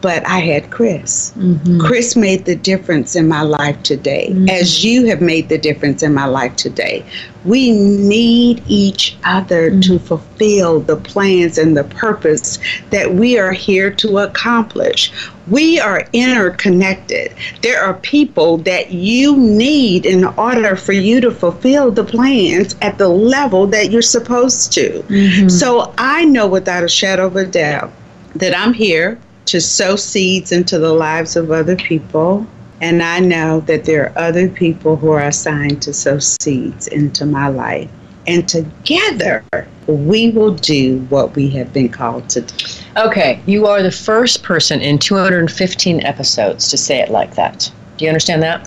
But 0.00 0.26
I 0.26 0.38
had 0.38 0.70
Chris. 0.70 1.32
Mm-hmm. 1.36 1.80
Chris 1.80 2.16
made 2.16 2.44
the 2.44 2.56
difference 2.56 3.16
in 3.16 3.28
my 3.28 3.42
life 3.42 3.82
today, 3.82 4.28
mm-hmm. 4.30 4.48
as 4.48 4.84
you 4.84 5.06
have 5.06 5.20
made 5.20 5.48
the 5.48 5.58
difference 5.58 6.02
in 6.02 6.14
my 6.14 6.26
life 6.26 6.56
today. 6.56 7.04
We 7.44 7.72
need 7.72 8.62
each 8.66 9.16
other 9.24 9.70
to 9.70 9.76
mm-hmm. 9.76 10.04
fulfill 10.04 10.80
the 10.80 10.96
plans 10.96 11.58
and 11.58 11.76
the 11.76 11.84
purpose 11.84 12.58
that 12.90 13.14
we 13.14 13.38
are 13.38 13.52
here 13.52 13.90
to 13.92 14.18
accomplish. 14.18 15.12
We 15.48 15.80
are 15.80 16.06
interconnected. 16.12 17.34
There 17.62 17.82
are 17.82 17.94
people 17.94 18.58
that 18.58 18.92
you 18.92 19.36
need 19.36 20.06
in 20.06 20.24
order 20.24 20.76
for 20.76 20.92
you 20.92 21.20
to 21.22 21.30
fulfill 21.30 21.90
the 21.90 22.04
plans 22.04 22.76
at 22.82 22.98
the 22.98 23.08
level 23.08 23.66
that 23.68 23.90
you're 23.90 24.02
supposed 24.02 24.72
to. 24.74 25.48
So 25.50 25.92
I 25.98 26.24
know 26.24 26.46
without 26.46 26.84
a 26.84 26.88
shadow 26.88 27.26
of 27.26 27.36
a 27.36 27.46
doubt 27.46 27.90
that 28.36 28.56
I'm 28.56 28.72
here 28.72 29.18
to 29.50 29.60
sow 29.60 29.96
seeds 29.96 30.52
into 30.52 30.78
the 30.78 30.92
lives 30.92 31.34
of 31.34 31.50
other 31.50 31.74
people. 31.74 32.46
And 32.80 33.02
I 33.02 33.18
know 33.18 33.58
that 33.62 33.84
there 33.84 34.06
are 34.06 34.18
other 34.18 34.48
people 34.48 34.94
who 34.94 35.10
are 35.10 35.26
assigned 35.26 35.82
to 35.82 35.92
sow 35.92 36.20
seeds 36.20 36.86
into 36.86 37.26
my 37.26 37.48
life. 37.48 37.90
And 38.28 38.48
together, 38.48 39.44
we 39.88 40.30
will 40.30 40.54
do 40.54 41.00
what 41.08 41.34
we 41.34 41.50
have 41.50 41.72
been 41.72 41.88
called 41.88 42.28
to 42.30 42.42
do. 42.42 42.64
Okay, 42.96 43.42
you 43.44 43.66
are 43.66 43.82
the 43.82 43.90
first 43.90 44.44
person 44.44 44.80
in 44.80 45.00
215 45.00 46.06
episodes 46.06 46.68
to 46.68 46.78
say 46.78 47.00
it 47.00 47.10
like 47.10 47.34
that. 47.34 47.72
Do 48.00 48.06
you 48.06 48.08
understand 48.08 48.42
that? 48.42 48.66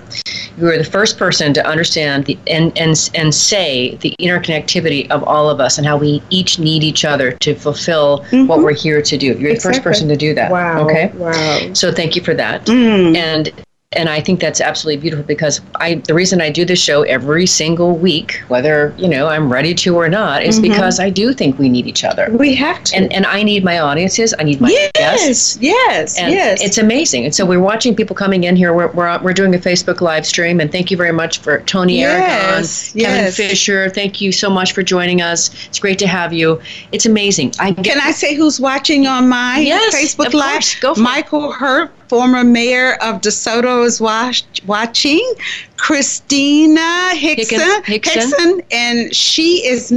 You 0.60 0.68
are 0.68 0.78
the 0.78 0.84
first 0.84 1.18
person 1.18 1.56
to 1.56 1.66
understand 1.66 2.25
the 2.25 2.38
and 2.46 2.72
and 2.78 3.10
and 3.16 3.34
say 3.34 3.96
the 3.96 4.13
interconnectivity 4.20 5.10
of 5.10 5.24
all 5.24 5.50
of 5.50 5.60
us 5.60 5.80
and 5.80 5.88
how 5.88 5.98
we 5.98 6.22
each 6.30 6.60
need 6.60 6.84
each 6.84 7.04
other 7.04 7.32
to 7.32 7.56
fulfill 7.56 8.24
what 8.46 8.60
we're 8.60 8.75
here 8.75 9.02
to 9.02 9.18
do. 9.18 9.34
You're 9.40 9.56
the 9.56 9.60
first 9.60 9.82
person 9.82 10.08
to 10.10 10.16
do 10.16 10.36
that. 10.36 10.52
Wow. 10.52 10.86
Okay. 10.86 11.12
Wow. 11.16 11.74
So 11.74 11.92
thank 11.92 12.16
you 12.16 12.22
for 12.22 12.36
that. 12.36 12.68
Mm. 12.68 13.16
And 13.16 13.52
and 13.96 14.10
I 14.10 14.22
think 14.22 14.40
that's 14.40 14.62
absolutely 14.62 15.02
beautiful 15.02 15.26
because 15.26 15.62
I 15.76 15.96
the 15.96 16.14
reason 16.14 16.42
I 16.42 16.50
do 16.50 16.66
this 16.66 16.82
show 16.82 17.04
every 17.04 17.46
single 17.46 17.98
week, 17.98 18.42
whether 18.48 18.94
you 18.98 19.08
know 19.08 19.28
I'm 19.28 19.52
ready 19.52 19.74
to 19.76 19.96
or 19.96 20.10
not, 20.10 20.44
is 20.44 20.56
mm-hmm. 20.60 20.72
because 20.72 21.00
I 21.00 21.10
do 21.10 21.34
think 21.34 21.58
we 21.60 21.70
need 21.70 21.88
each 21.88 22.04
other. 22.04 22.30
We 22.32 22.56
have 22.56 22.84
to. 22.86 22.96
And 22.96 23.14
and 23.14 23.26
I 23.26 23.44
need 23.44 23.64
my 23.64 23.80
audiences. 23.80 24.34
I 24.40 24.44
need 24.44 24.62
my 24.62 24.70
guests. 24.96 25.58
yes, 25.58 25.58
yes, 25.62 26.20
And 26.20 26.34
yes. 26.34 26.62
it's 26.64 26.78
amazing. 26.78 27.26
And 27.26 27.36
so 27.36 27.46
we're 27.46 27.60
watching 27.60 27.96
people 27.96 28.16
coming 28.16 28.44
in 28.44 28.56
here. 28.56 28.74
We're, 28.74 28.92
we're, 28.92 29.20
we're 29.22 29.34
doing 29.34 29.54
a 29.56 29.58
Facebook 29.58 30.02
live 30.02 30.26
stream. 30.26 30.60
And 30.60 30.72
thank 30.72 30.92
you 30.92 30.98
very 30.98 31.12
much 31.12 31.40
for 31.40 31.62
Tony 31.62 32.00
Yes, 32.00 32.96
Aragon, 32.96 33.14
Kevin. 33.16 33.32
Fisher. 33.32 33.90
Thank 33.90 34.22
you 34.22 34.32
so 34.32 34.50
much 34.50 34.74
for 34.74 34.84
joining 34.84 35.22
us. 35.22 35.52
It's 35.68 35.80
great 35.80 36.00
to 36.00 36.08
have 36.08 36.34
you. 36.34 36.62
It's 36.92 37.06
amazing. 37.06 37.54
I 37.60 37.74
Can 37.74 38.00
I 38.00 38.12
say 38.12 38.36
who's 38.36 38.60
watching 38.60 39.08
on 39.08 39.30
my 39.30 39.60
Yes, 39.60 39.96
Facebook 39.96 40.28
of 40.28 40.34
Live? 40.34 40.54
course. 40.54 40.76
Go 40.80 40.94
for 40.96 41.00
it. 41.00 41.04
Michael 41.04 41.52
Hurt, 41.52 41.92
former 42.07 42.43
mayor 42.43 42.93
of 43.01 43.22
DeSoto, 43.22 43.86
is 43.86 44.00
watch, 44.00 44.45
watching. 44.65 45.33
Christina 45.77 47.15
Hickson, 47.15 47.83
Hickson. 47.83 48.62
and 48.72 49.13
she 49.13 49.65
is 49.65 49.91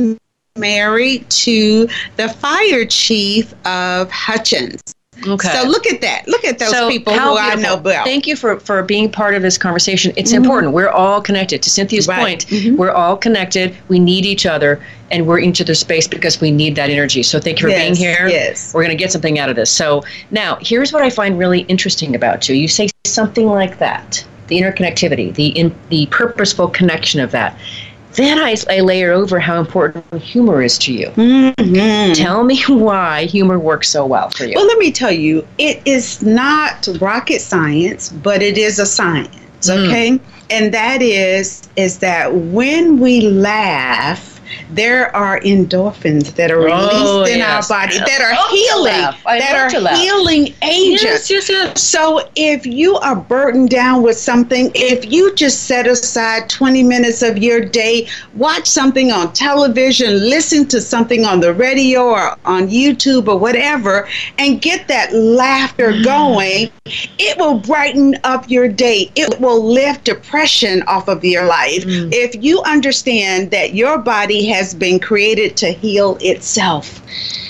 married 0.56 1.28
to 1.30 1.88
the 2.16 2.28
fire 2.28 2.84
chief 2.84 3.52
of 3.66 4.10
Hutchins. 4.10 4.95
Okay. 5.26 5.48
So 5.48 5.66
look 5.66 5.86
at 5.86 6.00
that. 6.02 6.28
Look 6.28 6.44
at 6.44 6.58
those 6.58 6.70
So, 6.70 6.88
people 6.90 7.12
who 7.14 7.18
I 7.36 7.54
beautiful. 7.54 7.76
know 7.76 7.82
well. 7.82 8.04
Thank 8.04 8.26
you 8.26 8.36
for, 8.36 8.60
for 8.60 8.82
being 8.82 9.10
part 9.10 9.34
of 9.34 9.42
this 9.42 9.56
conversation. 9.56 10.12
It's 10.16 10.32
important. 10.32 10.72
We're 10.72 10.90
all 10.90 11.20
connected. 11.20 11.62
To 11.62 11.70
Cynthia's 11.70 12.06
Right. 12.06 12.44
Mm-hmm. 12.46 12.66
point, 12.68 12.78
we're 12.78 12.90
all 12.90 13.16
connected. 13.16 13.74
We 13.88 13.98
need 13.98 14.26
each 14.26 14.44
other, 14.46 14.80
and 15.10 15.26
we're 15.26 15.38
in 15.38 15.50
each 15.50 15.60
other's 15.60 15.80
space 15.80 16.06
because 16.06 16.40
we 16.40 16.50
need 16.50 16.76
that 16.76 16.90
energy. 16.90 17.22
So 17.22 17.40
thank 17.40 17.60
you 17.60 17.68
for 17.68 17.74
being 17.74 17.94
here. 17.96 18.28
yes. 18.28 18.74
We're 18.74 18.82
going 18.84 18.96
to 18.96 19.02
get 19.02 19.10
something 19.10 19.38
out 19.38 19.48
of 19.48 19.56
this. 19.56 19.70
So 19.70 20.02
now, 20.30 20.58
here's 20.60 20.92
what 20.92 21.02
I 21.02 21.10
find 21.10 21.38
really 21.38 21.60
interesting 21.62 22.14
about 22.14 22.48
you. 22.48 22.54
You 22.54 22.68
say 22.68 22.88
something 23.06 23.46
like 23.46 23.78
that, 23.78 24.24
the 24.48 24.60
interconnectivity, 24.60 25.34
the 25.34 25.48
in, 25.48 25.74
the 25.88 26.06
purposeful 26.06 26.68
connection 26.68 27.20
of 27.20 27.30
that. 27.32 27.58
Then 28.16 28.38
I, 28.38 28.56
I 28.70 28.80
layer 28.80 29.12
over 29.12 29.38
how 29.38 29.60
important 29.60 30.04
humor 30.22 30.62
is 30.62 30.78
to 30.78 30.92
you. 30.92 31.08
Mhm. 31.10 32.14
Tell 32.14 32.44
me 32.44 32.62
why 32.68 33.24
humor 33.26 33.58
works 33.58 33.88
so 33.90 34.06
well 34.06 34.30
for 34.30 34.44
you. 34.44 34.54
Well, 34.56 34.66
let 34.66 34.78
me 34.78 34.90
tell 34.90 35.12
you, 35.12 35.46
it 35.58 35.82
is 35.84 36.22
not 36.22 36.88
rocket 37.00 37.40
science, 37.40 38.08
but 38.10 38.42
it 38.42 38.56
is 38.58 38.78
a 38.78 38.86
science, 38.86 39.28
Mm. 39.62 39.86
okay? 39.88 40.20
And 40.50 40.72
that 40.72 41.02
is 41.02 41.62
is 41.76 41.98
that 41.98 42.34
when 42.34 43.00
we 43.00 43.20
laugh, 43.22 44.35
there 44.70 45.14
are 45.14 45.40
endorphins 45.40 46.34
that 46.34 46.50
are 46.50 46.58
released 46.58 46.92
oh, 46.94 47.24
in 47.24 47.38
yes. 47.38 47.70
our 47.70 47.78
body 47.78 47.98
that 47.98 48.20
are 48.20 48.34
healing, 48.50 49.14
that 49.24 49.72
are 49.72 49.96
healing 49.96 50.54
agents. 50.62 51.30
Yes, 51.30 51.30
yes, 51.30 51.48
yes. 51.48 51.82
So 51.82 52.28
if 52.36 52.66
you 52.66 52.96
are 52.96 53.16
burdened 53.16 53.70
down 53.70 54.02
with 54.02 54.16
something, 54.16 54.70
if 54.74 55.10
you 55.10 55.34
just 55.34 55.64
set 55.64 55.86
aside 55.86 56.48
20 56.48 56.82
minutes 56.82 57.22
of 57.22 57.38
your 57.38 57.60
day, 57.60 58.08
watch 58.34 58.66
something 58.66 59.12
on 59.12 59.32
television, 59.32 60.28
listen 60.28 60.66
to 60.68 60.80
something 60.80 61.24
on 61.24 61.40
the 61.40 61.52
radio 61.52 62.04
or 62.04 62.36
on 62.44 62.68
YouTube 62.68 63.28
or 63.28 63.38
whatever, 63.38 64.08
and 64.38 64.60
get 64.60 64.88
that 64.88 65.12
laughter 65.14 65.92
mm. 65.92 66.04
going, 66.04 66.70
it 67.18 67.38
will 67.38 67.58
brighten 67.58 68.16
up 68.24 68.48
your 68.50 68.68
day. 68.68 69.10
It 69.14 69.40
will 69.40 69.64
lift 69.64 70.04
depression 70.04 70.82
off 70.82 71.08
of 71.08 71.24
your 71.24 71.46
life. 71.46 71.84
Mm. 71.84 72.10
If 72.12 72.42
you 72.42 72.62
understand 72.62 73.50
that 73.50 73.74
your 73.74 73.98
body 73.98 74.35
has 74.44 74.74
been 74.74 75.00
created 75.00 75.56
to 75.56 75.72
heal 75.72 76.18
itself, 76.20 77.00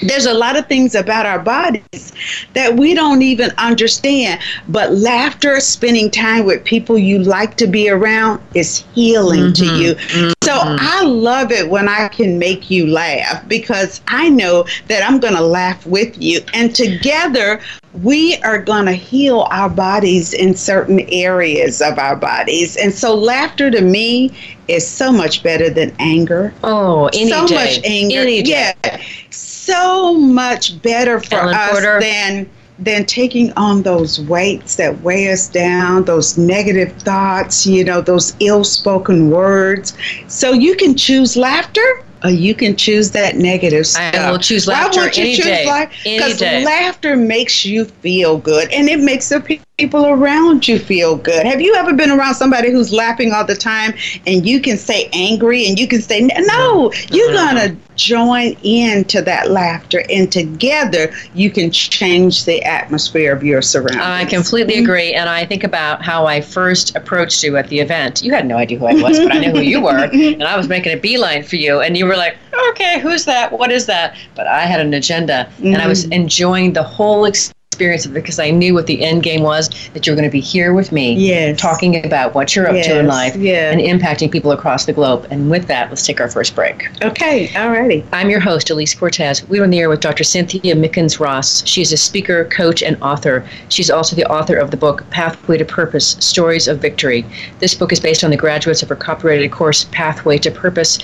there's 0.03 0.27
a 0.27 0.35
lot 0.35 0.57
of 0.57 0.67
things 0.67 0.95
about 0.95 1.27
our 1.27 1.39
bodies 1.39 2.13
that 2.53 2.77
we 2.77 2.95
don't 2.95 3.23
even 3.23 3.51
understand. 3.59 4.41
But 4.69 4.93
laughter, 4.93 5.59
spending 5.61 6.11
time 6.11 6.45
with 6.45 6.65
people 6.65 6.99
you 6.99 7.19
like 7.19 7.57
to 7.57 7.67
be 7.67 7.91
around, 7.91 8.41
is 8.55 8.85
healing 8.95 9.53
mm-hmm. 9.53 9.53
to 9.53 9.83
you. 9.83 9.95
Mm-hmm. 9.95 10.36
So 10.57 10.63
mm-hmm. 10.63 10.77
I 10.81 11.03
love 11.03 11.53
it 11.53 11.69
when 11.69 11.87
I 11.87 12.09
can 12.09 12.39
make 12.39 12.71
you 12.71 12.87
laugh 12.87 13.47
because 13.47 14.01
I 14.09 14.31
know 14.31 14.67
that 14.89 15.03
I'm 15.03 15.21
going 15.21 15.35
to 15.35 15.43
laugh 15.43 15.85
with 15.87 16.17
you. 16.21 16.41
And 16.55 16.75
together, 16.75 17.61
we 18.03 18.37
are 18.37 18.59
going 18.59 18.87
to 18.87 18.93
heal 18.93 19.47
our 19.51 19.69
bodies 19.69 20.33
in 20.33 20.55
certain 20.55 21.01
areas 21.11 21.83
of 21.83 21.99
our 21.99 22.17
bodies. 22.17 22.75
And 22.77 22.95
so, 22.95 23.15
laughter 23.15 23.71
to 23.71 23.83
me 23.83 24.35
is 24.67 24.89
so 24.89 25.13
much 25.13 25.43
better 25.43 25.69
than 25.69 25.95
anger. 25.99 26.55
Oh, 26.65 27.09
any 27.09 27.29
so 27.29 27.47
day. 27.47 27.55
much 27.55 27.85
anger. 27.85 28.21
Any 28.21 28.43
day. 28.43 28.73
Yeah, 28.83 29.03
so 29.29 30.15
much 30.15 30.81
better 30.81 31.21
for 31.21 31.35
Ellen 31.35 31.55
us 31.55 31.71
Porter. 31.71 32.01
than 32.01 32.49
than 32.79 33.07
taking 33.07 33.53
on 33.55 33.83
those 33.83 34.21
weights 34.21 34.77
that 34.77 35.01
weigh 35.01 35.33
us 35.33 35.49
down, 35.49 36.05
those 36.05 36.37
negative 36.37 36.93
thoughts, 37.03 37.67
you 37.67 37.85
know, 37.85 38.01
those 38.01 38.35
ill-spoken 38.41 39.31
words. 39.31 39.97
So 40.29 40.53
you 40.53 40.77
can 40.77 40.97
choose 40.97 41.37
laughter 41.37 42.05
or 42.23 42.31
you 42.31 42.55
can 42.55 42.77
choose 42.77 43.11
that 43.13 43.37
negative 43.37 43.87
stuff. 43.87 44.15
I 44.15 44.31
will 44.31 44.39
choose 44.39 44.67
laughter 44.67 44.99
Why 44.99 45.05
won't 45.05 45.17
you 45.17 45.23
any 45.23 45.37
choose 45.37 45.45
day. 45.45 45.89
Because 46.05 46.41
laughter 46.41 47.17
makes 47.17 47.65
you 47.65 47.85
feel 47.85 48.39
good 48.39 48.71
and 48.73 48.89
it 48.89 49.01
makes 49.01 49.29
the 49.29 49.61
people 49.79 50.07
around 50.07 50.67
you 50.67 50.79
feel 50.79 51.17
good. 51.17 51.45
Have 51.45 51.61
you 51.61 51.75
ever 51.75 51.93
been 51.93 52.11
around 52.11 52.35
somebody 52.35 52.71
who's 52.71 52.95
laughing 52.95 53.33
all 53.33 53.45
the 53.45 53.55
time 53.55 53.93
and 54.27 54.47
you 54.47 54.59
can 54.59 54.79
say 54.79 55.11
angry 55.13 55.69
and 55.69 55.79
you 55.79 55.87
can 55.87 56.01
say 56.01 56.23
no, 56.23 56.91
you're 57.11 57.33
going 57.33 57.57
to 57.57 57.77
join 57.95 58.57
into 58.63 59.21
that 59.21 59.51
laughter 59.51 60.03
and 60.09 60.33
together 60.33 61.13
you 61.35 61.51
can 61.51 61.71
change 61.71 62.47
the 62.47 62.63
atmosphere 62.65 63.35
of 63.35 63.45
your 63.45 63.61
surroundings. 63.61 64.01
I 64.01 64.25
completely 64.25 64.77
mm-hmm. 64.77 64.85
agree 64.85 65.13
and 65.13 65.29
I 65.29 65.45
think 65.45 65.63
about 65.63 66.03
how 66.03 66.25
I 66.25 66.41
first 66.41 66.97
approached 66.97 67.43
you 67.43 67.59
at 67.59 67.69
the 67.69 67.81
event. 67.81 68.23
You 68.23 68.33
had 68.33 68.47
no 68.47 68.57
idea 68.57 68.79
who 68.79 68.87
I 68.87 68.95
was, 68.95 69.19
but 69.19 69.33
I 69.33 69.39
knew 69.41 69.51
who 69.51 69.61
you 69.61 69.83
were 69.83 70.05
and 70.13 70.43
I 70.43 70.57
was 70.57 70.69
making 70.69 70.95
a 70.95 71.01
beeline 71.01 71.43
for 71.43 71.57
you 71.57 71.83
and 71.83 71.99
you 71.99 72.07
were 72.07 72.17
like, 72.17 72.39
"Okay, 72.71 72.99
who's 73.01 73.27
that? 73.27 73.53
What 73.53 73.71
is 73.71 73.85
that?" 73.87 74.17
But 74.35 74.47
I 74.47 74.63
had 74.63 74.81
an 74.81 74.95
agenda 74.95 75.51
mm-hmm. 75.51 75.67
and 75.67 75.83
I 75.83 75.87
was 75.87 76.05
mm-hmm. 76.05 76.15
enjoying 76.15 76.73
the 76.73 76.83
whole 76.83 77.27
experience 77.27 77.56
experience 77.77 78.07
of 78.07 78.13
it 78.13 78.15
because 78.15 78.39
I 78.39 78.51
knew 78.51 78.73
what 78.73 78.87
the 78.87 79.05
end 79.05 79.23
game 79.23 79.43
was 79.43 79.69
that 79.93 80.07
you're 80.07 80.17
going 80.17 80.25
to 80.25 80.33
be 80.33 80.41
here 80.41 80.73
with 80.73 80.93
me, 80.93 81.13
yes. 81.13 81.61
talking 81.61 82.05
about 82.07 82.35
what 82.35 82.57
you're 82.57 82.67
up 82.67 82.75
yes. 82.75 82.87
to 82.87 82.99
in 82.99 83.07
life 83.07 83.37
yes. 83.37 83.75
and 83.75 83.83
impacting 83.83 84.33
people 84.33 84.51
across 84.51 84.87
the 84.87 84.95
globe. 84.95 85.27
And 85.31 85.51
with 85.51 85.67
that, 85.67 85.91
let's 85.91 86.07
take 86.07 86.19
our 86.19 86.31
first 86.31 86.55
break. 86.55 86.89
Okay, 87.05 87.55
all 87.55 87.69
righty. 87.69 88.03
I'm 88.15 88.31
your 88.31 88.41
host, 88.41 88.71
Elise 88.71 88.95
Cortez. 88.95 89.47
We're 89.49 89.63
on 89.63 89.69
the 89.69 89.79
air 89.79 89.91
with 89.91 90.01
Dr. 90.01 90.25
Cynthia 90.25 90.75
Mickens 90.75 91.21
Ross. 91.21 91.67
She's 91.67 91.93
a 91.93 91.99
speaker, 91.99 92.47
coach, 92.47 92.83
and 92.83 92.97
author. 93.03 93.47
She's 93.69 93.91
also 93.91 94.17
the 94.17 94.25
author 94.33 94.57
of 94.57 94.71
the 94.71 94.79
book 94.79 95.05
Pathway 95.11 95.59
to 95.59 95.65
Purpose 95.67 96.17
Stories 96.21 96.69
of 96.69 96.79
Victory. 96.79 97.27
This 97.59 97.75
book 97.75 97.93
is 97.93 98.01
based 98.01 98.25
on 98.25 98.31
the 98.31 98.39
graduates 98.39 98.83
of 98.83 98.89
her 98.89 98.97
copyrighted 98.97 99.53
course, 99.53 99.85
Pathway 99.93 100.39
to 100.39 100.51
Purpose 100.51 100.99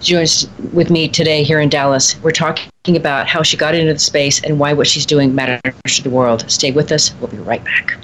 joins 0.00 0.48
with 0.72 0.90
me 0.90 1.08
today 1.08 1.42
here 1.42 1.60
in 1.60 1.68
Dallas. 1.68 2.20
We're 2.22 2.30
talking 2.30 2.96
about 2.96 3.26
how 3.26 3.42
she 3.42 3.56
got 3.56 3.74
into 3.74 3.92
the 3.92 3.98
space 3.98 4.42
and 4.42 4.58
why 4.58 4.72
what 4.72 4.86
she's 4.86 5.06
doing 5.06 5.34
matters 5.34 5.60
to 5.86 6.02
the 6.02 6.10
world. 6.10 6.50
Stay 6.50 6.70
with 6.70 6.92
us. 6.92 7.14
We'll 7.20 7.30
be 7.30 7.38
right 7.38 7.64
back. 7.64 7.96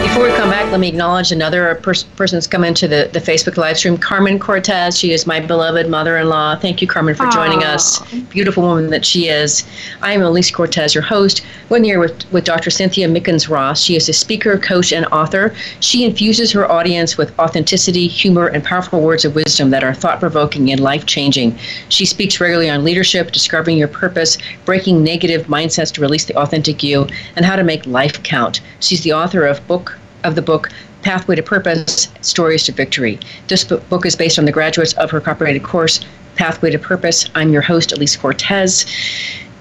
Before 0.03 0.25
we 0.25 0.31
come 0.37 0.51
back, 0.51 0.52
let 0.73 0.81
me 0.81 0.89
acknowledge 0.89 1.31
another 1.31 1.75
pers- 1.83 2.05
person 2.05 2.37
that's 2.37 2.47
come 2.47 2.65
into 2.65 2.89
the, 2.89 3.11
the 3.13 3.19
Facebook 3.19 3.59
live 3.59 3.77
stream, 3.77 3.99
Carmen 3.99 4.39
Cortez. 4.39 4.99
She 4.99 5.13
is 5.13 5.27
my 5.27 5.39
beloved 5.39 5.87
mother 5.87 6.17
in 6.17 6.31
law. 6.31 6.57
Thank 6.57 6.81
you, 6.81 6.89
Carmen, 6.89 7.15
for 7.15 7.27
Aww. 7.27 7.33
joining 7.33 7.63
us. 7.63 8.01
Beautiful 8.31 8.63
woman 8.63 8.89
that 8.89 9.05
she 9.05 9.29
is. 9.29 9.69
I 10.01 10.15
am 10.15 10.23
Elise 10.23 10.51
Cortez, 10.51 10.95
your 10.95 11.03
host. 11.03 11.43
We're 11.69 11.83
here 11.83 12.01
with, 12.01 12.25
with 12.33 12.45
Dr. 12.45 12.71
Cynthia 12.71 13.07
Mickens 13.07 13.51
Ross. 13.51 13.83
She 13.83 13.97
is 13.97 14.09
a 14.09 14.15
speaker, 14.15 14.57
coach, 14.57 14.95
and 14.95 15.05
author. 15.07 15.55
She 15.81 16.07
infuses 16.07 16.51
her 16.53 16.71
audience 16.71 17.19
with 17.19 17.39
authenticity, 17.39 18.07
humor, 18.07 18.47
and 18.47 18.65
powerful 18.65 19.03
words 19.03 19.27
of 19.27 19.35
wisdom 19.35 19.69
that 19.71 19.85
are 19.85 19.93
thought 19.93 20.21
provoking 20.21 20.73
and 20.73 20.81
life 20.81 21.05
changing. 21.05 21.59
She 21.91 22.07
speaks 22.07 22.41
regularly 22.41 22.71
on 22.71 22.83
leadership, 22.83 23.31
discovering 23.31 23.77
your 23.77 23.89
purpose, 23.89 24.39
breaking 24.65 25.05
negative 25.05 25.49
mindsets 25.49 25.93
to 25.93 26.01
release 26.01 26.25
the 26.25 26.37
authentic 26.39 26.83
you, 26.83 27.09
and 27.37 27.45
how 27.45 27.57
to 27.57 27.63
make 27.63 27.85
life 27.85 28.23
count. 28.23 28.63
She's 28.81 29.03
the 29.03 29.13
author 29.13 29.45
of 29.45 29.67
book 29.67 29.99
of 30.25 30.35
the 30.35 30.43
book 30.43 30.71
Pathway 31.03 31.37
to 31.37 31.43
Purpose 31.43 32.09
Stories 32.21 32.65
to 32.65 32.73
Victory. 32.73 33.19
This 33.49 33.65
book 33.65 34.07
is 34.07 34.17
based 34.17 34.39
on 34.39 34.45
the 34.45 34.53
graduates 34.53 34.93
of 34.95 35.11
her 35.11 35.21
copyrighted 35.21 35.63
course, 35.63 36.01
Pathway 36.37 36.71
to 36.71 36.79
Purpose. 36.79 37.29
I'm 37.35 37.53
your 37.53 37.63
host, 37.63 37.93
Elise 37.93 38.17
Cortez. 38.17 38.87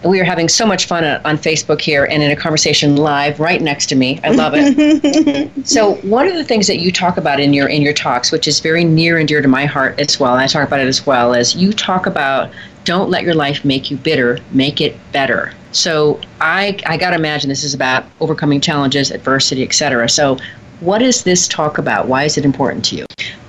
We 0.04 0.20
are 0.20 0.24
having 0.24 0.50
so 0.50 0.66
much 0.66 0.86
fun 0.86 1.04
on 1.04 1.38
Facebook 1.38 1.80
here 1.80 2.06
and 2.06 2.24
in 2.24 2.32
a 2.32 2.36
conversation 2.36 2.96
live 2.96 3.40
right 3.40 3.62
next 3.62 3.86
to 3.88 3.96
me. 3.96 4.20
I 4.24 4.30
love 4.30 4.54
it. 4.56 5.66
so, 5.68 5.96
one 5.98 6.28
of 6.28 6.34
the 6.34 6.44
things 6.44 6.66
that 6.68 6.80
you 6.80 6.92
talk 6.92 7.18
about 7.18 7.40
in 7.40 7.54
your 7.54 7.68
in 7.68 7.84
your 7.84 7.94
talks, 7.94 8.32
which 8.32 8.48
is 8.48 8.60
very 8.60 8.84
near 8.84 9.20
and 9.20 9.28
dear 9.28 9.42
to 9.42 9.48
my 9.48 9.66
heart 9.66 10.00
as 10.00 10.20
well, 10.20 10.34
and 10.34 10.42
I 10.42 10.48
talk 10.48 10.68
about 10.68 10.80
it 10.80 10.88
as 10.88 11.06
well, 11.06 11.34
is 11.34 11.56
you 11.56 11.72
talk 11.72 12.08
about 12.08 12.50
don't 12.84 13.12
let 13.12 13.24
your 13.24 13.36
life 13.36 13.64
make 13.64 13.92
you 13.92 13.98
bitter, 13.98 14.40
make 14.52 14.82
it 14.82 14.98
better. 15.12 15.54
So 15.72 16.20
I 16.40 16.80
I 16.86 16.98
got 16.98 17.12
to 17.12 17.16
imagine 17.16 17.50
this 17.50 17.64
is 17.64 17.74
about 17.74 18.06
overcoming 18.20 18.62
challenges, 18.62 19.12
adversity, 19.12 19.64
etc. 19.64 20.10
So 20.10 20.38
what 20.80 21.02
is 21.02 21.24
this 21.24 21.48
talk 21.48 21.78
about? 21.78 22.08
Why 22.08 22.24
is 22.24 22.38
it 22.38 22.46
important 22.46 22.84
to 22.86 22.96
you? 22.96 23.06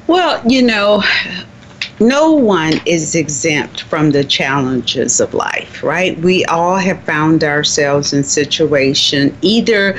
Well, 0.06 0.42
you 0.46 0.62
know, 0.62 1.02
no 2.08 2.32
one 2.32 2.80
is 2.86 3.14
exempt 3.14 3.82
from 3.82 4.10
the 4.10 4.24
challenges 4.24 5.20
of 5.20 5.34
life, 5.34 5.82
right? 5.82 6.18
We 6.18 6.44
all 6.46 6.76
have 6.76 7.02
found 7.04 7.44
ourselves 7.44 8.12
in 8.12 8.24
situation 8.24 9.36
either 9.42 9.96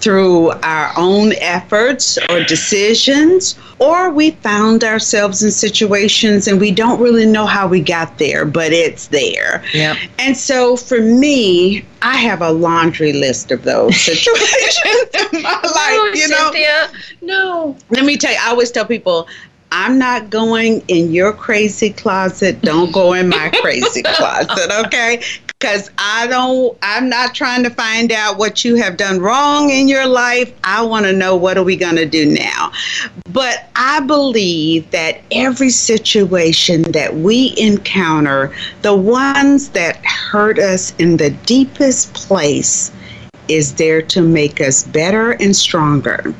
through 0.00 0.50
our 0.62 0.92
own 0.96 1.32
efforts 1.40 2.18
or 2.28 2.44
decisions, 2.44 3.58
or 3.78 4.10
we 4.10 4.30
found 4.30 4.84
ourselves 4.84 5.42
in 5.42 5.50
situations 5.50 6.46
and 6.46 6.60
we 6.60 6.70
don't 6.70 7.00
really 7.00 7.26
know 7.26 7.46
how 7.46 7.66
we 7.66 7.80
got 7.80 8.18
there, 8.18 8.44
but 8.44 8.72
it's 8.72 9.08
there. 9.08 9.64
Yeah. 9.72 9.96
And 10.18 10.36
so 10.36 10.76
for 10.76 11.00
me, 11.00 11.84
I 12.02 12.16
have 12.16 12.42
a 12.42 12.52
laundry 12.52 13.12
list 13.12 13.50
of 13.50 13.62
those 13.64 13.98
situations 14.00 15.32
in 15.32 15.42
my 15.42 15.60
life, 15.62 15.64
no, 15.64 16.10
you 16.14 16.28
know. 16.28 16.52
Cynthia, 16.52 16.90
no. 17.22 17.76
Let 17.90 18.04
me 18.04 18.16
tell 18.16 18.32
you, 18.32 18.38
I 18.40 18.48
always 18.48 18.70
tell 18.70 18.84
people 18.84 19.26
I'm 19.72 19.98
not 19.98 20.30
going 20.30 20.82
in 20.88 21.12
your 21.12 21.32
crazy 21.32 21.90
closet. 21.90 22.60
Don't 22.62 22.92
go 22.92 23.12
in 23.14 23.28
my 23.28 23.50
crazy 23.60 24.02
closet, 24.04 24.86
okay? 24.86 25.22
Because 25.46 25.90
I 25.98 26.26
don't, 26.26 26.76
I'm 26.82 27.08
not 27.08 27.34
trying 27.34 27.64
to 27.64 27.70
find 27.70 28.12
out 28.12 28.38
what 28.38 28.64
you 28.64 28.76
have 28.76 28.96
done 28.96 29.20
wrong 29.20 29.70
in 29.70 29.88
your 29.88 30.06
life. 30.06 30.52
I 30.62 30.82
want 30.82 31.06
to 31.06 31.12
know 31.12 31.34
what 31.34 31.56
are 31.56 31.64
we 31.64 31.76
going 31.76 31.96
to 31.96 32.06
do 32.06 32.26
now. 32.26 32.72
But 33.32 33.68
I 33.74 34.00
believe 34.00 34.90
that 34.90 35.20
every 35.30 35.70
situation 35.70 36.82
that 36.92 37.16
we 37.16 37.54
encounter, 37.58 38.54
the 38.82 38.94
ones 38.94 39.70
that 39.70 39.96
hurt 40.04 40.58
us 40.58 40.94
in 40.98 41.16
the 41.16 41.30
deepest 41.30 42.14
place, 42.14 42.92
is 43.48 43.74
there 43.74 44.02
to 44.02 44.20
make 44.20 44.60
us 44.60 44.84
better 44.84 45.32
and 45.32 45.54
stronger 45.54 46.34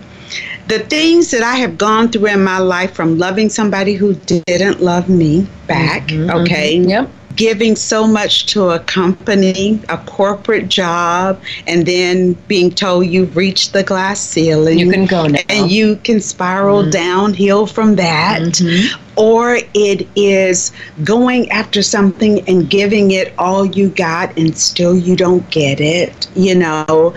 the 0.68 0.80
things 0.80 1.30
that 1.30 1.42
I 1.42 1.56
have 1.56 1.78
gone 1.78 2.10
through 2.10 2.26
in 2.26 2.42
my 2.42 2.58
life 2.58 2.92
from 2.94 3.18
loving 3.18 3.48
somebody 3.48 3.94
who 3.94 4.14
didn't 4.14 4.80
love 4.80 5.08
me 5.08 5.46
back, 5.66 6.08
mm-hmm, 6.08 6.30
okay? 6.30 6.78
Mm-hmm. 6.78 6.90
Yep. 6.90 7.10
Giving 7.36 7.76
so 7.76 8.06
much 8.06 8.46
to 8.46 8.70
a 8.70 8.78
company, 8.80 9.78
a 9.90 9.98
corporate 9.98 10.68
job, 10.68 11.40
and 11.66 11.84
then 11.84 12.32
being 12.48 12.70
told 12.70 13.06
you've 13.06 13.36
reached 13.36 13.74
the 13.74 13.82
glass 13.82 14.18
ceiling. 14.20 14.78
You 14.78 14.90
can 14.90 15.04
go 15.04 15.26
now. 15.26 15.40
And 15.50 15.70
you 15.70 15.96
can 15.96 16.20
spiral 16.20 16.80
mm-hmm. 16.80 16.90
downhill 16.90 17.66
from 17.66 17.96
that. 17.96 18.40
Mm-hmm. 18.40 19.02
Or 19.18 19.58
it 19.74 20.08
is 20.16 20.72
going 21.04 21.50
after 21.50 21.82
something 21.82 22.40
and 22.48 22.70
giving 22.70 23.10
it 23.10 23.34
all 23.38 23.66
you 23.66 23.90
got, 23.90 24.36
and 24.38 24.56
still 24.56 24.96
you 24.96 25.14
don't 25.14 25.48
get 25.50 25.78
it. 25.78 26.28
You 26.34 26.54
know, 26.54 27.14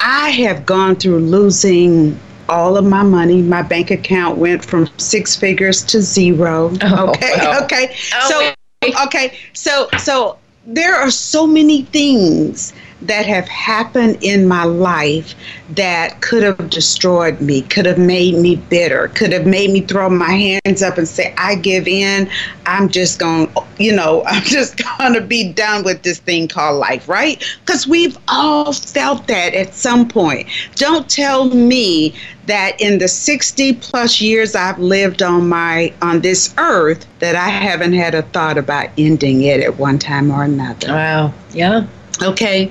I 0.00 0.30
have 0.30 0.64
gone 0.64 0.96
through 0.96 1.18
losing 1.20 2.18
all 2.50 2.76
of 2.76 2.84
my 2.84 3.02
money. 3.02 3.40
My 3.40 3.62
bank 3.62 3.90
account 3.90 4.36
went 4.36 4.64
from 4.64 4.88
six 4.98 5.36
figures 5.36 5.82
to 5.84 6.02
zero. 6.02 6.72
Oh, 6.82 7.10
okay. 7.10 7.32
Wow. 7.38 7.60
Okay. 7.64 7.96
Oh, 8.14 8.52
so 8.82 9.04
okay. 9.06 9.38
So 9.52 9.88
so 9.98 10.38
there 10.66 10.94
are 10.94 11.10
so 11.10 11.46
many 11.46 11.82
things 11.82 12.72
that 13.02 13.26
have 13.26 13.48
happened 13.48 14.18
in 14.22 14.46
my 14.46 14.64
life 14.64 15.34
that 15.70 16.20
could 16.20 16.42
have 16.42 16.70
destroyed 16.70 17.40
me, 17.40 17.62
could 17.62 17.86
have 17.86 17.98
made 17.98 18.34
me 18.34 18.56
bitter, 18.56 19.08
could 19.08 19.32
have 19.32 19.46
made 19.46 19.70
me 19.70 19.80
throw 19.80 20.10
my 20.10 20.58
hands 20.64 20.82
up 20.82 20.98
and 20.98 21.08
say, 21.08 21.34
I 21.38 21.54
give 21.54 21.88
in. 21.88 22.30
I'm 22.66 22.88
just 22.88 23.18
going, 23.18 23.50
you 23.78 23.94
know, 23.94 24.22
I'm 24.26 24.42
just 24.42 24.80
going 24.98 25.14
to 25.14 25.20
be 25.20 25.52
done 25.52 25.84
with 25.84 26.02
this 26.02 26.18
thing 26.18 26.48
called 26.48 26.78
life, 26.78 27.08
right? 27.08 27.42
Because 27.60 27.86
we've 27.86 28.18
all 28.28 28.72
felt 28.72 29.26
that 29.28 29.54
at 29.54 29.74
some 29.74 30.06
point. 30.08 30.48
Don't 30.74 31.08
tell 31.08 31.46
me 31.46 32.14
that 32.46 32.80
in 32.80 32.98
the 32.98 33.08
60 33.08 33.74
plus 33.74 34.20
years 34.20 34.54
I've 34.56 34.78
lived 34.78 35.22
on 35.22 35.48
my 35.48 35.92
on 36.02 36.20
this 36.20 36.52
earth 36.58 37.06
that 37.20 37.36
I 37.36 37.48
haven't 37.48 37.92
had 37.92 38.14
a 38.14 38.22
thought 38.22 38.58
about 38.58 38.88
ending 38.98 39.42
it 39.42 39.60
at 39.60 39.78
one 39.78 39.98
time 39.98 40.32
or 40.32 40.42
another. 40.42 40.88
Wow. 40.88 41.32
Yeah. 41.52 41.86
Okay. 42.22 42.70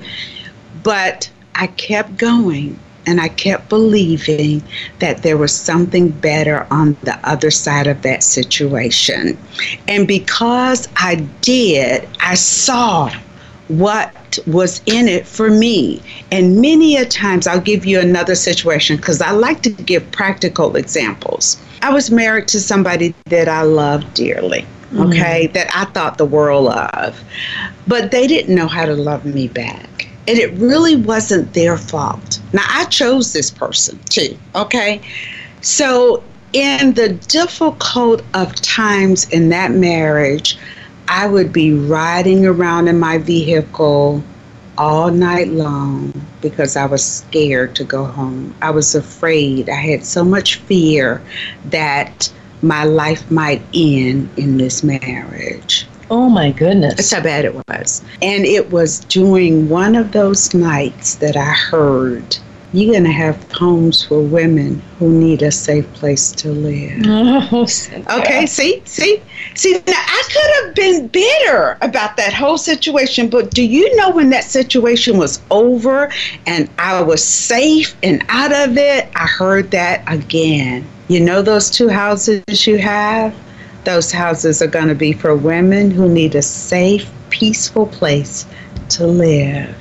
But 0.82 1.30
I 1.54 1.66
kept 1.66 2.16
going 2.16 2.78
and 3.06 3.20
I 3.20 3.28
kept 3.28 3.68
believing 3.68 4.62
that 4.98 5.22
there 5.22 5.36
was 5.36 5.54
something 5.54 6.10
better 6.10 6.66
on 6.70 6.96
the 7.02 7.18
other 7.28 7.50
side 7.50 7.86
of 7.86 8.02
that 8.02 8.22
situation. 8.22 9.38
And 9.88 10.06
because 10.06 10.88
I 10.96 11.16
did, 11.40 12.08
I 12.20 12.34
saw 12.34 13.10
what 13.68 14.38
was 14.46 14.82
in 14.86 15.08
it 15.08 15.26
for 15.26 15.50
me. 15.50 16.02
And 16.30 16.60
many 16.60 16.96
a 16.96 17.04
times, 17.04 17.46
I'll 17.46 17.60
give 17.60 17.84
you 17.86 18.00
another 18.00 18.34
situation 18.34 18.96
because 18.96 19.20
I 19.20 19.30
like 19.30 19.62
to 19.62 19.70
give 19.70 20.10
practical 20.12 20.76
examples. 20.76 21.60
I 21.82 21.92
was 21.92 22.10
married 22.10 22.48
to 22.48 22.60
somebody 22.60 23.14
that 23.26 23.48
I 23.48 23.62
loved 23.62 24.12
dearly 24.14 24.66
okay, 24.94 25.46
mm-hmm. 25.46 25.52
that 25.52 25.70
I 25.74 25.84
thought 25.86 26.18
the 26.18 26.26
world 26.26 26.68
of. 26.68 27.22
But 27.86 28.10
they 28.10 28.26
didn't 28.26 28.54
know 28.54 28.68
how 28.68 28.86
to 28.86 28.94
love 28.94 29.24
me 29.24 29.48
back. 29.48 30.08
And 30.28 30.38
it 30.38 30.52
really 30.52 30.96
wasn't 30.96 31.54
their 31.54 31.76
fault. 31.76 32.40
Now, 32.52 32.64
I 32.68 32.84
chose 32.86 33.32
this 33.32 33.50
person 33.50 33.98
too, 34.08 34.38
okay? 34.54 35.00
So, 35.60 36.22
in 36.52 36.94
the 36.94 37.10
difficult 37.10 38.22
of 38.34 38.54
times 38.56 39.28
in 39.30 39.50
that 39.50 39.70
marriage, 39.70 40.58
I 41.08 41.26
would 41.26 41.52
be 41.52 41.72
riding 41.72 42.46
around 42.46 42.88
in 42.88 42.98
my 42.98 43.18
vehicle 43.18 44.22
all 44.78 45.10
night 45.10 45.48
long 45.48 46.12
because 46.40 46.76
I 46.76 46.86
was 46.86 47.04
scared 47.04 47.76
to 47.76 47.84
go 47.84 48.04
home. 48.04 48.54
I 48.62 48.70
was 48.70 48.94
afraid. 48.94 49.68
I 49.68 49.74
had 49.74 50.04
so 50.04 50.24
much 50.24 50.56
fear 50.56 51.22
that 51.66 52.32
my 52.62 52.84
life 52.84 53.30
might 53.30 53.62
end 53.74 54.28
in 54.36 54.58
this 54.58 54.82
marriage. 54.82 55.86
Oh 56.10 56.28
my 56.28 56.50
goodness. 56.50 56.96
That's 56.96 57.12
how 57.12 57.22
bad 57.22 57.44
it 57.44 57.54
was. 57.68 58.02
And 58.20 58.44
it 58.44 58.70
was 58.70 59.00
during 59.00 59.68
one 59.68 59.94
of 59.94 60.12
those 60.12 60.52
nights 60.54 61.16
that 61.16 61.36
I 61.36 61.52
heard 61.52 62.36
you're 62.72 62.92
going 62.92 63.04
to 63.04 63.10
have 63.10 63.50
homes 63.52 64.04
for 64.04 64.20
women 64.20 64.80
who 64.98 65.12
need 65.12 65.42
a 65.42 65.50
safe 65.50 65.92
place 65.94 66.30
to 66.32 66.52
live. 66.52 67.00
Oh, 67.52 67.66
okay, 68.20 68.46
see, 68.46 68.82
see, 68.84 69.20
see. 69.54 69.72
Now 69.72 69.94
I 69.96 70.22
could 70.26 70.66
have 70.66 70.74
been 70.74 71.08
bitter 71.08 71.76
about 71.80 72.16
that 72.16 72.32
whole 72.32 72.58
situation, 72.58 73.28
but 73.28 73.50
do 73.50 73.62
you 73.62 73.94
know 73.96 74.10
when 74.10 74.30
that 74.30 74.44
situation 74.44 75.18
was 75.18 75.40
over 75.50 76.12
and 76.46 76.70
I 76.78 77.02
was 77.02 77.24
safe 77.24 77.96
and 78.02 78.24
out 78.28 78.52
of 78.52 78.76
it? 78.76 79.08
I 79.14 79.26
heard 79.26 79.70
that 79.72 80.04
again. 80.06 80.86
You 81.10 81.18
know 81.18 81.42
those 81.42 81.70
two 81.70 81.88
houses 81.88 82.68
you 82.68 82.78
have? 82.78 83.34
Those 83.82 84.12
houses 84.12 84.62
are 84.62 84.68
going 84.68 84.86
to 84.86 84.94
be 84.94 85.12
for 85.12 85.34
women 85.34 85.90
who 85.90 86.08
need 86.08 86.36
a 86.36 86.40
safe, 86.40 87.10
peaceful 87.30 87.88
place 87.88 88.46
to 88.90 89.08
live. 89.08 89.74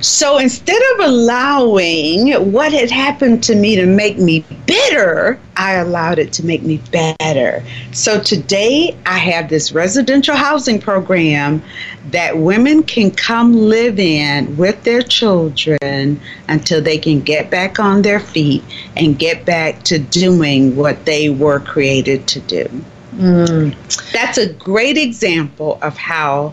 So 0.00 0.38
instead 0.38 0.80
of 0.94 1.06
allowing 1.06 2.32
what 2.52 2.72
had 2.72 2.90
happened 2.90 3.42
to 3.44 3.54
me 3.54 3.76
to 3.76 3.86
make 3.86 4.18
me 4.18 4.44
bitter, 4.66 5.38
I 5.56 5.74
allowed 5.74 6.18
it 6.18 6.32
to 6.34 6.46
make 6.46 6.62
me 6.62 6.80
better. 6.90 7.64
So 7.92 8.20
today 8.20 8.96
I 9.06 9.18
have 9.18 9.48
this 9.48 9.72
residential 9.72 10.36
housing 10.36 10.80
program 10.80 11.62
that 12.10 12.38
women 12.38 12.82
can 12.82 13.10
come 13.10 13.52
live 13.52 13.98
in 13.98 14.56
with 14.56 14.82
their 14.84 15.02
children 15.02 16.20
until 16.48 16.82
they 16.82 16.98
can 16.98 17.20
get 17.20 17.50
back 17.50 17.80
on 17.80 18.02
their 18.02 18.20
feet 18.20 18.62
and 18.96 19.18
get 19.18 19.44
back 19.44 19.82
to 19.84 19.98
doing 19.98 20.76
what 20.76 21.04
they 21.04 21.30
were 21.30 21.60
created 21.60 22.26
to 22.28 22.40
do. 22.40 22.68
Mm. 23.16 24.12
That's 24.12 24.36
a 24.36 24.52
great 24.52 24.98
example 24.98 25.78
of 25.80 25.96
how 25.96 26.52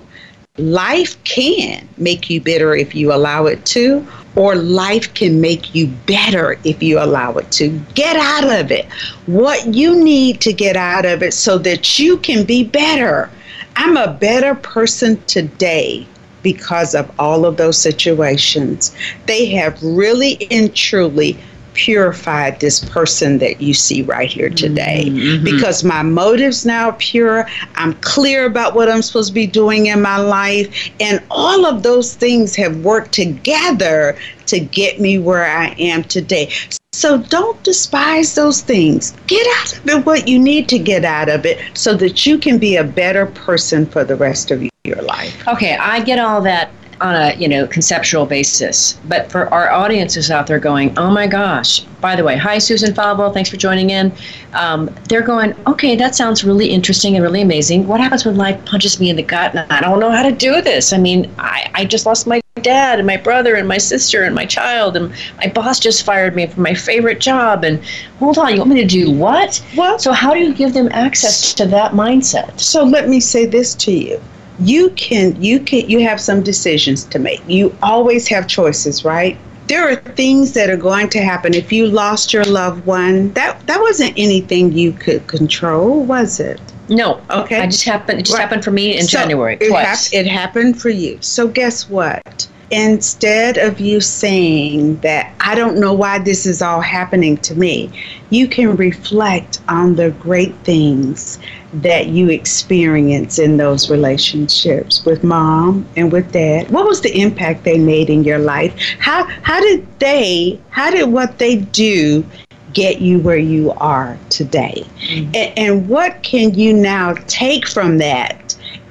life 0.59 1.21
can 1.23 1.89
make 1.97 2.29
you 2.29 2.39
bitter 2.39 2.75
if 2.75 2.93
you 2.93 3.11
allow 3.11 3.47
it 3.47 3.65
to, 3.65 4.05
or 4.35 4.55
life 4.55 5.11
can 5.15 5.41
make 5.41 5.73
you 5.73 5.87
better 6.05 6.59
if 6.63 6.83
you 6.83 6.99
allow 6.99 7.33
it 7.33 7.51
to. 7.51 7.69
Get 7.95 8.15
out 8.15 8.59
of 8.59 8.69
it. 8.69 8.85
What 9.25 9.73
you 9.73 10.03
need 10.03 10.41
to 10.41 10.53
get 10.53 10.75
out 10.77 11.05
of 11.05 11.23
it 11.23 11.33
so 11.33 11.57
that 11.57 11.97
you 11.97 12.17
can 12.17 12.45
be 12.45 12.63
better. 12.63 13.31
I'm 13.77 13.97
a 13.97 14.13
better 14.13 14.53
person 14.53 15.19
today 15.23 16.05
because 16.43 16.93
of 16.93 17.11
all 17.17 17.45
of 17.45 17.57
those 17.57 17.79
situations. 17.79 18.95
They 19.25 19.47
have 19.47 19.81
really 19.81 20.45
and 20.51 20.75
truly 20.75 21.35
purified 21.73 22.59
this 22.59 22.83
person 22.85 23.37
that 23.39 23.61
you 23.61 23.73
see 23.73 24.01
right 24.01 24.31
here 24.31 24.49
today. 24.49 25.05
Mm-hmm. 25.05 25.43
because 25.43 25.83
my 25.83 26.01
motives 26.03 26.65
now 26.65 26.89
are 26.89 26.93
pure 26.93 27.47
i'm 27.75 27.93
clear 27.95 28.45
about 28.45 28.75
what 28.75 28.89
i'm 28.89 29.01
supposed 29.01 29.29
to 29.29 29.33
be 29.33 29.47
doing 29.47 29.87
in 29.87 30.01
my 30.01 30.17
life 30.17 30.89
and 30.99 31.21
all 31.29 31.65
of 31.65 31.83
those 31.83 32.15
things 32.15 32.55
have 32.55 32.77
worked 32.77 33.11
together 33.11 34.17
to 34.45 34.59
get 34.59 34.99
me 34.99 35.17
where 35.17 35.45
i 35.45 35.75
am 35.79 36.03
today. 36.03 36.51
So 36.93 37.17
don't 37.17 37.61
despise 37.63 38.35
those 38.35 38.61
things. 38.61 39.15
Get 39.25 39.45
out 39.57 39.77
of 39.77 39.89
it 39.89 40.05
what 40.05 40.27
you 40.27 40.37
need 40.37 40.69
to 40.69 40.77
get 40.77 41.03
out 41.03 41.27
of 41.27 41.45
it 41.45 41.59
so 41.73 41.95
that 41.95 42.25
you 42.25 42.37
can 42.37 42.59
be 42.59 42.75
a 42.75 42.83
better 42.83 43.25
person 43.25 43.85
for 43.85 44.03
the 44.03 44.15
rest 44.15 44.51
of 44.51 44.63
your 44.83 45.01
life. 45.01 45.47
Okay 45.47 45.75
i 45.77 46.01
get 46.01 46.19
all 46.19 46.41
that 46.41 46.69
on 47.03 47.15
a 47.15 47.35
you 47.35 47.47
know 47.47 47.67
conceptual 47.67 48.25
basis. 48.25 48.93
But 49.05 49.31
for 49.31 49.53
our 49.53 49.69
audiences 49.69 50.31
out 50.31 50.47
there 50.47 50.57
going, 50.57 50.97
oh 50.97 51.11
my 51.11 51.27
gosh! 51.27 51.81
By 52.01 52.15
the 52.15 52.23
way, 52.23 52.37
hi 52.37 52.57
Susan 52.57 52.93
Falbo, 52.93 53.31
thanks 53.33 53.49
for 53.49 53.57
joining 53.57 53.91
in. 53.91 54.11
Um, 54.53 54.89
they're 55.09 55.21
going, 55.21 55.53
okay, 55.67 55.95
that 55.97 56.15
sounds 56.15 56.43
really 56.43 56.69
interesting 56.69 57.15
and 57.15 57.23
really 57.23 57.41
amazing. 57.41 57.87
What 57.87 57.99
happens 57.99 58.25
when 58.25 58.37
life 58.37 58.63
punches 58.65 58.99
me 58.99 59.09
in 59.09 59.17
the 59.17 59.23
gut 59.23 59.53
and 59.53 59.71
I 59.71 59.81
don't 59.81 59.99
know 59.99 60.11
how 60.11 60.23
to 60.23 60.31
do 60.31 60.61
this? 60.61 60.93
I 60.93 60.97
mean, 60.97 61.29
I, 61.37 61.69
I 61.75 61.85
just 61.85 62.05
lost 62.05 62.25
my 62.25 62.41
dad 62.61 62.97
and 62.97 63.05
my 63.05 63.17
brother 63.17 63.55
and 63.55 63.67
my 63.67 63.77
sister 63.77 64.23
and 64.23 64.33
my 64.33 64.45
child 64.45 64.95
and 64.95 65.13
my 65.37 65.47
boss 65.47 65.79
just 65.79 66.05
fired 66.05 66.35
me 66.35 66.47
from 66.47 66.63
my 66.63 66.73
favorite 66.73 67.19
job 67.19 67.63
and 67.63 67.83
hold 68.19 68.37
on 68.37 68.53
you 68.53 68.59
want 68.59 68.69
me 68.69 68.79
to 68.79 68.87
do 68.87 69.11
what 69.11 69.57
what 69.75 70.01
so 70.01 70.13
how 70.13 70.33
do 70.33 70.39
you 70.39 70.53
give 70.53 70.73
them 70.73 70.87
access 70.91 71.53
to 71.53 71.65
that 71.65 71.91
mindset 71.91 72.57
so 72.59 72.83
let 72.83 73.09
me 73.09 73.19
say 73.19 73.45
this 73.45 73.75
to 73.75 73.91
you 73.91 74.21
you 74.59 74.89
can 74.91 75.41
you 75.41 75.59
can 75.59 75.89
you 75.89 75.99
have 76.01 76.19
some 76.19 76.43
decisions 76.43 77.03
to 77.05 77.19
make 77.19 77.41
you 77.47 77.75
always 77.81 78.27
have 78.27 78.47
choices 78.47 79.03
right 79.03 79.37
there 79.67 79.89
are 79.89 79.95
things 79.95 80.53
that 80.53 80.69
are 80.69 80.77
going 80.77 81.09
to 81.09 81.21
happen. 81.21 81.53
If 81.53 81.71
you 81.71 81.87
lost 81.87 82.33
your 82.33 82.43
loved 82.43 82.85
one, 82.85 83.31
that 83.33 83.65
that 83.67 83.79
wasn't 83.79 84.13
anything 84.17 84.73
you 84.73 84.91
could 84.91 85.25
control, 85.27 86.03
was 86.03 86.39
it? 86.39 86.59
No. 86.89 87.21
Okay. 87.29 87.61
I 87.61 87.65
just 87.67 87.85
happened. 87.85 88.19
It 88.19 88.23
just 88.23 88.37
right. 88.37 88.41
happened 88.41 88.63
for 88.63 88.71
me 88.71 88.97
in 88.97 89.03
so 89.03 89.19
January. 89.19 89.57
It, 89.59 89.69
twice. 89.69 90.11
Hap- 90.11 90.25
it 90.25 90.27
happened 90.27 90.81
for 90.81 90.89
you. 90.89 91.17
So 91.21 91.47
guess 91.47 91.89
what? 91.89 92.47
Instead 92.73 93.59
of 93.59 93.79
you 93.79 94.01
saying 94.01 94.97
that 95.01 95.31
I 95.39 95.53
don't 95.53 95.77
know 95.77 95.93
why 95.93 96.17
this 96.17 96.47
is 96.47 96.59
all 96.59 96.81
happening 96.81 97.37
to 97.37 97.53
me, 97.53 97.91
you 98.31 98.47
can 98.47 98.75
reflect 98.75 99.61
on 99.67 99.95
the 99.95 100.09
great 100.09 100.55
things 100.63 101.37
that 101.73 102.07
you 102.07 102.29
experience 102.29 103.37
in 103.37 103.57
those 103.57 103.91
relationships 103.91 105.05
with 105.05 105.23
mom 105.23 105.85
and 105.95 106.11
with 106.11 106.31
dad. 106.31 106.71
What 106.71 106.87
was 106.87 107.01
the 107.01 107.15
impact 107.15 107.63
they 107.63 107.77
made 107.77 108.09
in 108.09 108.23
your 108.23 108.39
life? 108.39 108.73
How 108.97 109.25
how 109.43 109.61
did 109.61 109.87
they 109.99 110.59
how 110.71 110.89
did 110.89 111.11
what 111.11 111.37
they 111.37 111.57
do 111.57 112.25
get 112.73 113.01
you 113.01 113.19
where 113.19 113.37
you 113.37 113.69
are 113.73 114.17
today? 114.29 114.83
Mm-hmm. 115.03 115.35
and, 115.35 115.59
and 115.59 115.89
what 115.89 116.23
can 116.23 116.55
you 116.55 116.73
now 116.73 117.13
take 117.27 117.67
from 117.67 117.99
that 117.99 118.42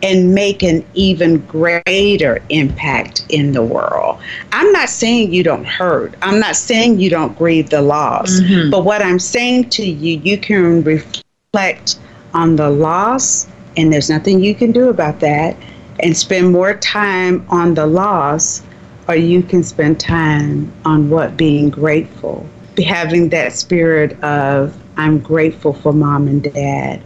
and 0.03 0.35
make 0.35 0.63
an 0.63 0.85
even 0.95 1.39
greater 1.47 2.43
impact 2.49 3.25
in 3.29 3.53
the 3.53 3.63
world. 3.63 4.21
I'm 4.51 4.73
not 4.73 4.89
saying 4.89 5.33
you 5.33 5.45
don't 5.45 5.65
hurt. 5.65 6.15
I'm 6.23 6.41
not 6.41 6.57
saying 6.57 6.99
you 6.99 7.09
don't 7.09 7.39
grieve 7.39 7.71
the 7.71 7.83
loss. 7.83 8.41
Mm-hmm. 8.41 8.71
But 8.71 8.85
what 8.85 9.01
I'm 9.01 9.21
saying 9.21 9.71
to 9.71 9.85
you, 9.85 10.19
you 10.19 10.37
can 10.39 10.83
reflect 10.83 11.99
on 12.35 12.57
the 12.57 12.69
loss, 12.71 13.47
and 13.77 13.93
there's 13.93 14.11
nothing 14.11 14.43
you 14.43 14.55
can 14.55 14.73
do 14.73 14.89
about 14.89 15.21
that, 15.21 15.57
and 16.01 16.17
spend 16.17 16.51
more 16.51 16.75
time 16.75 17.47
on 17.49 17.75
the 17.75 17.87
loss, 17.87 18.63
or 19.09 19.15
you 19.15 19.43
can 19.43 19.63
spend 19.63 20.01
time 20.01 20.73
on 20.85 21.11
what 21.11 21.37
being 21.37 21.71
grateful. 21.71 22.47
Having 22.85 23.29
that 23.29 23.53
spirit 23.53 24.21
of, 24.25 24.77
I'm 24.97 25.21
grateful 25.21 25.75
for 25.75 25.93
mom 25.93 26.27
and 26.27 26.43
dad. 26.43 27.03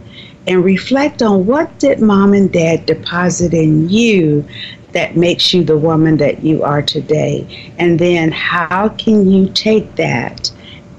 And 0.47 0.63
reflect 0.63 1.21
on 1.21 1.45
what 1.45 1.77
did 1.77 1.99
mom 1.99 2.33
and 2.33 2.51
dad 2.51 2.85
deposit 2.85 3.53
in 3.53 3.89
you 3.89 4.47
that 4.93 5.17
makes 5.17 5.53
you 5.53 5.63
the 5.63 5.77
woman 5.77 6.17
that 6.17 6.43
you 6.43 6.63
are 6.63 6.81
today? 6.81 7.73
And 7.77 7.99
then 7.99 8.31
how 8.31 8.89
can 8.89 9.29
you 9.29 9.49
take 9.49 9.95
that 9.97 10.49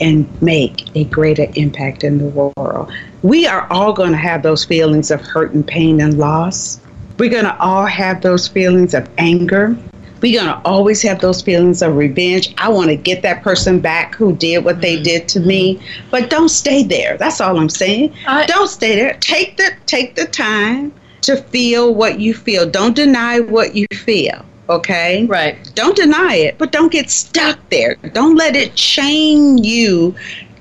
and 0.01 0.31
make 0.43 0.95
a 0.95 1.05
greater 1.05 1.47
impact 1.57 2.05
in 2.05 2.19
the 2.19 2.27
world? 2.27 2.93
we 3.23 3.47
are 3.47 3.67
all 3.71 3.93
going 3.93 4.13
to 4.13 4.19
have 4.19 4.43
those 4.43 4.65
feelings 4.65 5.11
of 5.11 5.21
hurt 5.21 5.53
and 5.53 5.67
pain 5.67 6.01
and 6.01 6.19
loss. 6.19 6.81
We're 7.19 7.31
going 7.31 7.45
to 7.45 7.59
all 7.59 7.87
have 7.87 8.23
those 8.23 8.47
feelings 8.47 8.95
of 8.95 9.09
anger. 9.19 9.77
We're 10.21 10.41
going 10.41 10.53
to 10.53 10.61
always 10.65 11.03
have 11.03 11.21
those 11.21 11.43
feelings 11.43 11.83
of 11.83 11.97
revenge. 11.97 12.55
I 12.59 12.69
want 12.69 12.89
to 12.91 12.97
get 12.97 13.23
that 13.23 13.43
person 13.43 13.81
back 13.81 14.15
who 14.15 14.35
did 14.35 14.65
what 14.65 14.81
they 14.81 14.95
mm-hmm. 14.95 15.05
did 15.05 15.29
to 15.29 15.41
me. 15.41 15.81
But 16.11 16.31
don't 16.31 16.49
stay 16.49 16.83
there. 16.83 17.17
That's 17.17 17.41
all 17.41 17.59
I'm 17.59 17.69
saying. 17.69 18.15
I, 18.27 18.47
don't 18.47 18.69
stay 18.69 18.97
there. 18.97 19.17
Take 19.21 19.57
the 19.57 19.71
take 19.87 20.15
the 20.15 20.27
time 20.27 20.93
to 21.23 21.37
feel 21.37 21.95
what 21.95 22.21
you 22.21 22.35
feel. 22.35 22.69
Don't 22.69 22.95
deny 22.95 23.41
what 23.41 23.75
you 23.75 23.87
feel. 23.93 24.45
Okay? 24.69 25.25
Right. 25.27 25.57
Don't 25.75 25.97
deny 25.97 26.35
it, 26.35 26.59
but 26.59 26.73
don't 26.73 26.93
get 26.93 27.11
stuck 27.11 27.59
there. 27.71 27.97
Don't 28.13 28.37
let 28.37 28.55
it 28.55 28.75
chain 28.75 29.59
you 29.59 30.15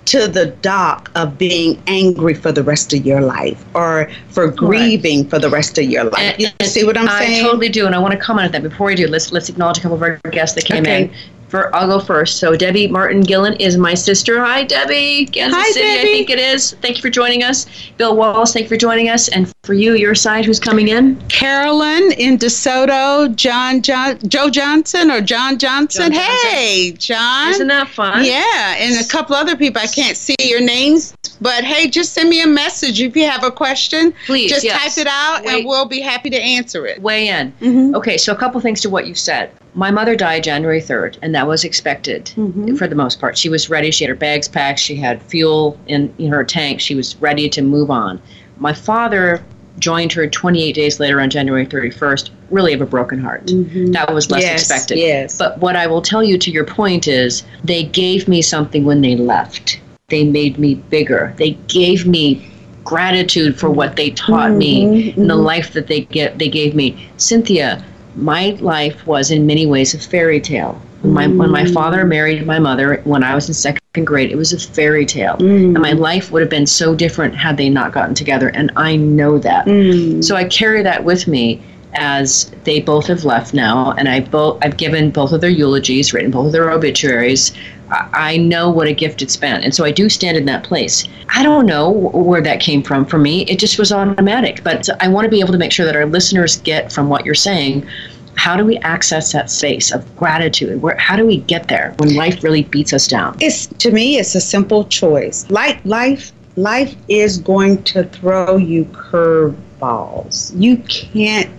to 0.07 0.27
the 0.27 0.47
dock 0.61 1.11
of 1.15 1.37
being 1.37 1.81
angry 1.87 2.33
for 2.33 2.51
the 2.51 2.63
rest 2.63 2.93
of 2.93 3.05
your 3.05 3.21
life 3.21 3.63
or 3.75 4.09
for 4.29 4.49
grieving 4.49 5.21
right. 5.21 5.29
for 5.29 5.39
the 5.39 5.49
rest 5.49 5.77
of 5.77 5.85
your 5.85 6.05
life. 6.05 6.17
And, 6.17 6.39
you 6.39 6.67
see 6.67 6.85
what 6.85 6.97
I'm 6.97 7.09
I 7.09 7.19
saying? 7.19 7.45
I 7.45 7.47
totally 7.47 7.69
do, 7.69 7.85
and 7.85 7.93
I 7.93 7.99
want 7.99 8.13
to 8.13 8.19
comment 8.19 8.47
on 8.47 8.51
that. 8.53 8.63
Before 8.63 8.87
we 8.87 8.95
do, 8.95 9.07
let's 9.07 9.31
let's 9.31 9.49
acknowledge 9.49 9.77
a 9.77 9.81
couple 9.81 9.97
of 9.97 10.01
our 10.01 10.17
guests 10.31 10.55
that 10.55 10.65
came 10.65 10.83
okay. 10.83 11.03
in 11.03 11.13
for 11.49 11.73
I'll 11.75 11.87
go 11.87 11.99
first. 11.99 12.39
So 12.39 12.55
Debbie 12.55 12.87
Martin 12.87 13.21
Gillen 13.21 13.55
is 13.55 13.77
my 13.77 13.93
sister. 13.93 14.43
Hi 14.43 14.63
Debbie, 14.63 15.25
Kansas 15.25 15.59
Hi, 15.59 15.69
City, 15.71 15.85
Debbie. 15.85 15.99
I 15.99 16.03
think 16.03 16.29
it 16.29 16.39
is. 16.39 16.73
Thank 16.81 16.97
you 16.97 17.01
for 17.01 17.09
joining 17.09 17.43
us. 17.43 17.65
Bill 17.97 18.15
Wallace, 18.15 18.53
thank 18.53 18.63
you 18.63 18.69
for 18.69 18.77
joining 18.77 19.09
us. 19.09 19.29
And 19.29 19.51
for 19.67 19.73
you, 19.73 19.95
your 19.95 20.15
side, 20.15 20.45
who's 20.45 20.61
coming 20.61 20.87
in? 20.87 21.19
Carolyn 21.27 22.13
in 22.13 22.37
DeSoto, 22.37 23.35
John, 23.35 23.81
John 23.81 24.17
Joe 24.25 24.49
Johnson 24.49 25.11
or 25.11 25.19
John 25.19 25.59
Johnson. 25.59 26.13
John 26.13 26.21
hey, 26.21 26.93
John. 26.93 27.49
Isn't 27.49 27.67
that 27.67 27.89
fun? 27.89 28.23
Yeah, 28.23 28.75
and 28.77 28.95
a 28.95 29.07
couple 29.09 29.35
other 29.35 29.57
people. 29.57 29.81
I 29.81 29.87
can't 29.87 30.15
see 30.15 30.37
your 30.39 30.61
names, 30.61 31.17
but 31.41 31.65
hey, 31.65 31.89
just 31.89 32.13
send 32.13 32.29
me 32.29 32.41
a 32.41 32.47
message 32.47 33.01
if 33.01 33.17
you 33.17 33.25
have 33.25 33.43
a 33.43 33.51
question. 33.51 34.13
Please, 34.25 34.49
just 34.51 34.63
yes. 34.63 34.95
type 34.95 35.05
it 35.05 35.07
out, 35.07 35.45
and 35.45 35.65
we'll 35.65 35.85
be 35.85 35.99
happy 35.99 36.29
to 36.29 36.41
answer 36.41 36.87
it. 36.87 37.01
Weigh 37.01 37.27
in. 37.27 37.51
Mm-hmm. 37.59 37.95
Okay, 37.95 38.17
so 38.17 38.31
a 38.31 38.37
couple 38.37 38.61
things 38.61 38.79
to 38.81 38.89
what 38.89 39.05
you 39.05 39.15
said. 39.15 39.51
My 39.73 39.91
mother 39.91 40.15
died 40.15 40.45
January 40.45 40.81
3rd, 40.81 41.17
and 41.21 41.35
that 41.35 41.45
was 41.45 41.65
expected 41.65 42.31
mm-hmm. 42.37 42.75
for 42.75 42.87
the 42.87 42.95
most 42.95 43.19
part. 43.19 43.37
She 43.37 43.49
was 43.49 43.69
ready. 43.69 43.91
She 43.91 44.05
had 44.05 44.09
her 44.09 44.15
bags 44.15 44.47
packed. 44.47 44.79
She 44.79 44.95
had 44.95 45.21
fuel 45.23 45.77
in, 45.87 46.13
in 46.17 46.31
her 46.31 46.45
tank. 46.45 46.79
She 46.79 46.95
was 46.95 47.17
ready 47.17 47.49
to 47.49 47.61
move 47.61 47.91
on. 47.91 48.21
My 48.59 48.73
father 48.73 49.43
joined 49.79 50.11
her 50.13 50.27
28 50.27 50.73
days 50.73 50.99
later 50.99 51.21
on 51.21 51.29
January 51.29 51.65
31st, 51.65 52.29
really 52.49 52.73
of 52.73 52.81
a 52.81 52.85
broken 52.85 53.19
heart. 53.19 53.45
Mm-hmm. 53.45 53.91
That 53.91 54.13
was 54.13 54.31
less 54.31 54.43
yes, 54.43 54.61
expected. 54.61 54.97
Yes. 54.97 55.37
But 55.37 55.59
what 55.59 55.75
I 55.75 55.87
will 55.87 56.01
tell 56.01 56.23
you 56.23 56.37
to 56.37 56.51
your 56.51 56.65
point 56.65 57.07
is 57.07 57.43
they 57.63 57.83
gave 57.83 58.27
me 58.27 58.41
something 58.41 58.85
when 58.85 59.01
they 59.01 59.15
left. 59.15 59.79
They 60.09 60.23
made 60.23 60.57
me 60.57 60.75
bigger. 60.75 61.33
They 61.37 61.51
gave 61.67 62.07
me 62.07 62.49
gratitude 62.83 63.59
for 63.59 63.69
what 63.69 63.97
they 63.97 64.11
taught 64.11 64.51
mm-hmm, 64.51 64.57
me 64.57 65.11
and 65.11 65.29
the 65.29 65.33
mm-hmm. 65.33 65.43
life 65.43 65.73
that 65.73 65.87
they 65.87 66.01
get 66.01 66.39
they 66.39 66.47
gave 66.47 66.73
me. 66.73 67.09
Cynthia, 67.17 67.83
my 68.15 68.51
life 68.61 69.05
was 69.05 69.29
in 69.29 69.45
many 69.45 69.65
ways 69.65 69.93
a 69.93 69.99
fairy 69.99 70.39
tale. 70.39 70.81
When 71.01 71.13
my, 71.13 71.27
when 71.27 71.51
my 71.51 71.65
father 71.65 72.05
married 72.05 72.45
my 72.47 72.59
mother 72.59 73.01
when 73.03 73.23
I 73.23 73.35
was 73.35 73.47
in 73.49 73.53
second 73.53 73.81
grade, 74.05 74.31
it 74.31 74.35
was 74.35 74.53
a 74.53 74.59
fairy 74.59 75.05
tale. 75.05 75.37
Mm. 75.37 75.75
And 75.75 75.79
my 75.79 75.93
life 75.93 76.31
would 76.31 76.41
have 76.41 76.49
been 76.49 76.67
so 76.67 76.95
different 76.95 77.35
had 77.35 77.57
they 77.57 77.69
not 77.69 77.93
gotten 77.93 78.15
together. 78.15 78.49
And 78.49 78.71
I 78.75 78.95
know 78.95 79.37
that. 79.39 79.65
Mm. 79.65 80.23
So 80.23 80.35
I 80.35 80.45
carry 80.45 80.83
that 80.83 81.03
with 81.03 81.27
me 81.27 81.61
as 81.93 82.51
they 82.63 82.79
both 82.79 83.07
have 83.07 83.25
left 83.25 83.53
now. 83.53 83.91
And 83.93 84.07
I 84.07 84.19
both, 84.19 84.59
I've 84.61 84.77
given 84.77 85.09
both 85.09 85.31
of 85.31 85.41
their 85.41 85.49
eulogies, 85.49 86.13
written 86.13 86.31
both 86.31 86.47
of 86.47 86.51
their 86.51 86.71
obituaries. 86.71 87.53
I 87.89 88.37
know 88.37 88.69
what 88.69 88.87
a 88.87 88.93
gift 88.93 89.21
it's 89.21 89.37
been. 89.37 89.63
And 89.63 89.73
so 89.73 89.85
I 89.85 89.91
do 89.91 90.09
stand 90.09 90.37
in 90.37 90.45
that 90.45 90.63
place. 90.63 91.07
I 91.29 91.41
don't 91.41 91.65
know 91.65 91.89
where 91.89 92.41
that 92.41 92.59
came 92.59 92.83
from 92.83 93.05
for 93.05 93.17
me. 93.17 93.43
It 93.43 93.59
just 93.59 93.79
was 93.79 93.91
automatic. 93.91 94.63
But 94.63 94.89
I 95.01 95.07
want 95.07 95.25
to 95.25 95.29
be 95.29 95.39
able 95.39 95.53
to 95.53 95.57
make 95.57 95.71
sure 95.71 95.85
that 95.85 95.95
our 95.95 96.05
listeners 96.05 96.57
get 96.57 96.91
from 96.91 97.07
what 97.07 97.25
you're 97.25 97.33
saying 97.33 97.87
how 98.37 98.55
do 98.55 98.63
we 98.63 98.77
access 98.77 99.31
that 99.33 99.49
space 99.49 99.91
of 99.91 100.15
gratitude? 100.15 100.81
Where, 100.81 100.95
how 100.95 101.15
do 101.15 101.25
we 101.25 101.37
get 101.37 101.67
there 101.67 101.93
when 101.97 102.15
life 102.15 102.43
really 102.43 102.63
beats 102.63 102.93
us 102.93 103.07
down? 103.07 103.35
It's 103.41 103.65
to 103.65 103.91
me, 103.91 104.17
it's 104.17 104.35
a 104.35 104.41
simple 104.41 104.85
choice. 104.85 105.49
Life, 105.49 105.81
life, 105.83 106.31
life 106.55 106.95
is 107.07 107.39
going 107.39 107.83
to 107.83 108.03
throw 108.03 108.55
you 108.55 108.85
curveballs. 108.85 110.53
You 110.55 110.77
can't 110.87 111.49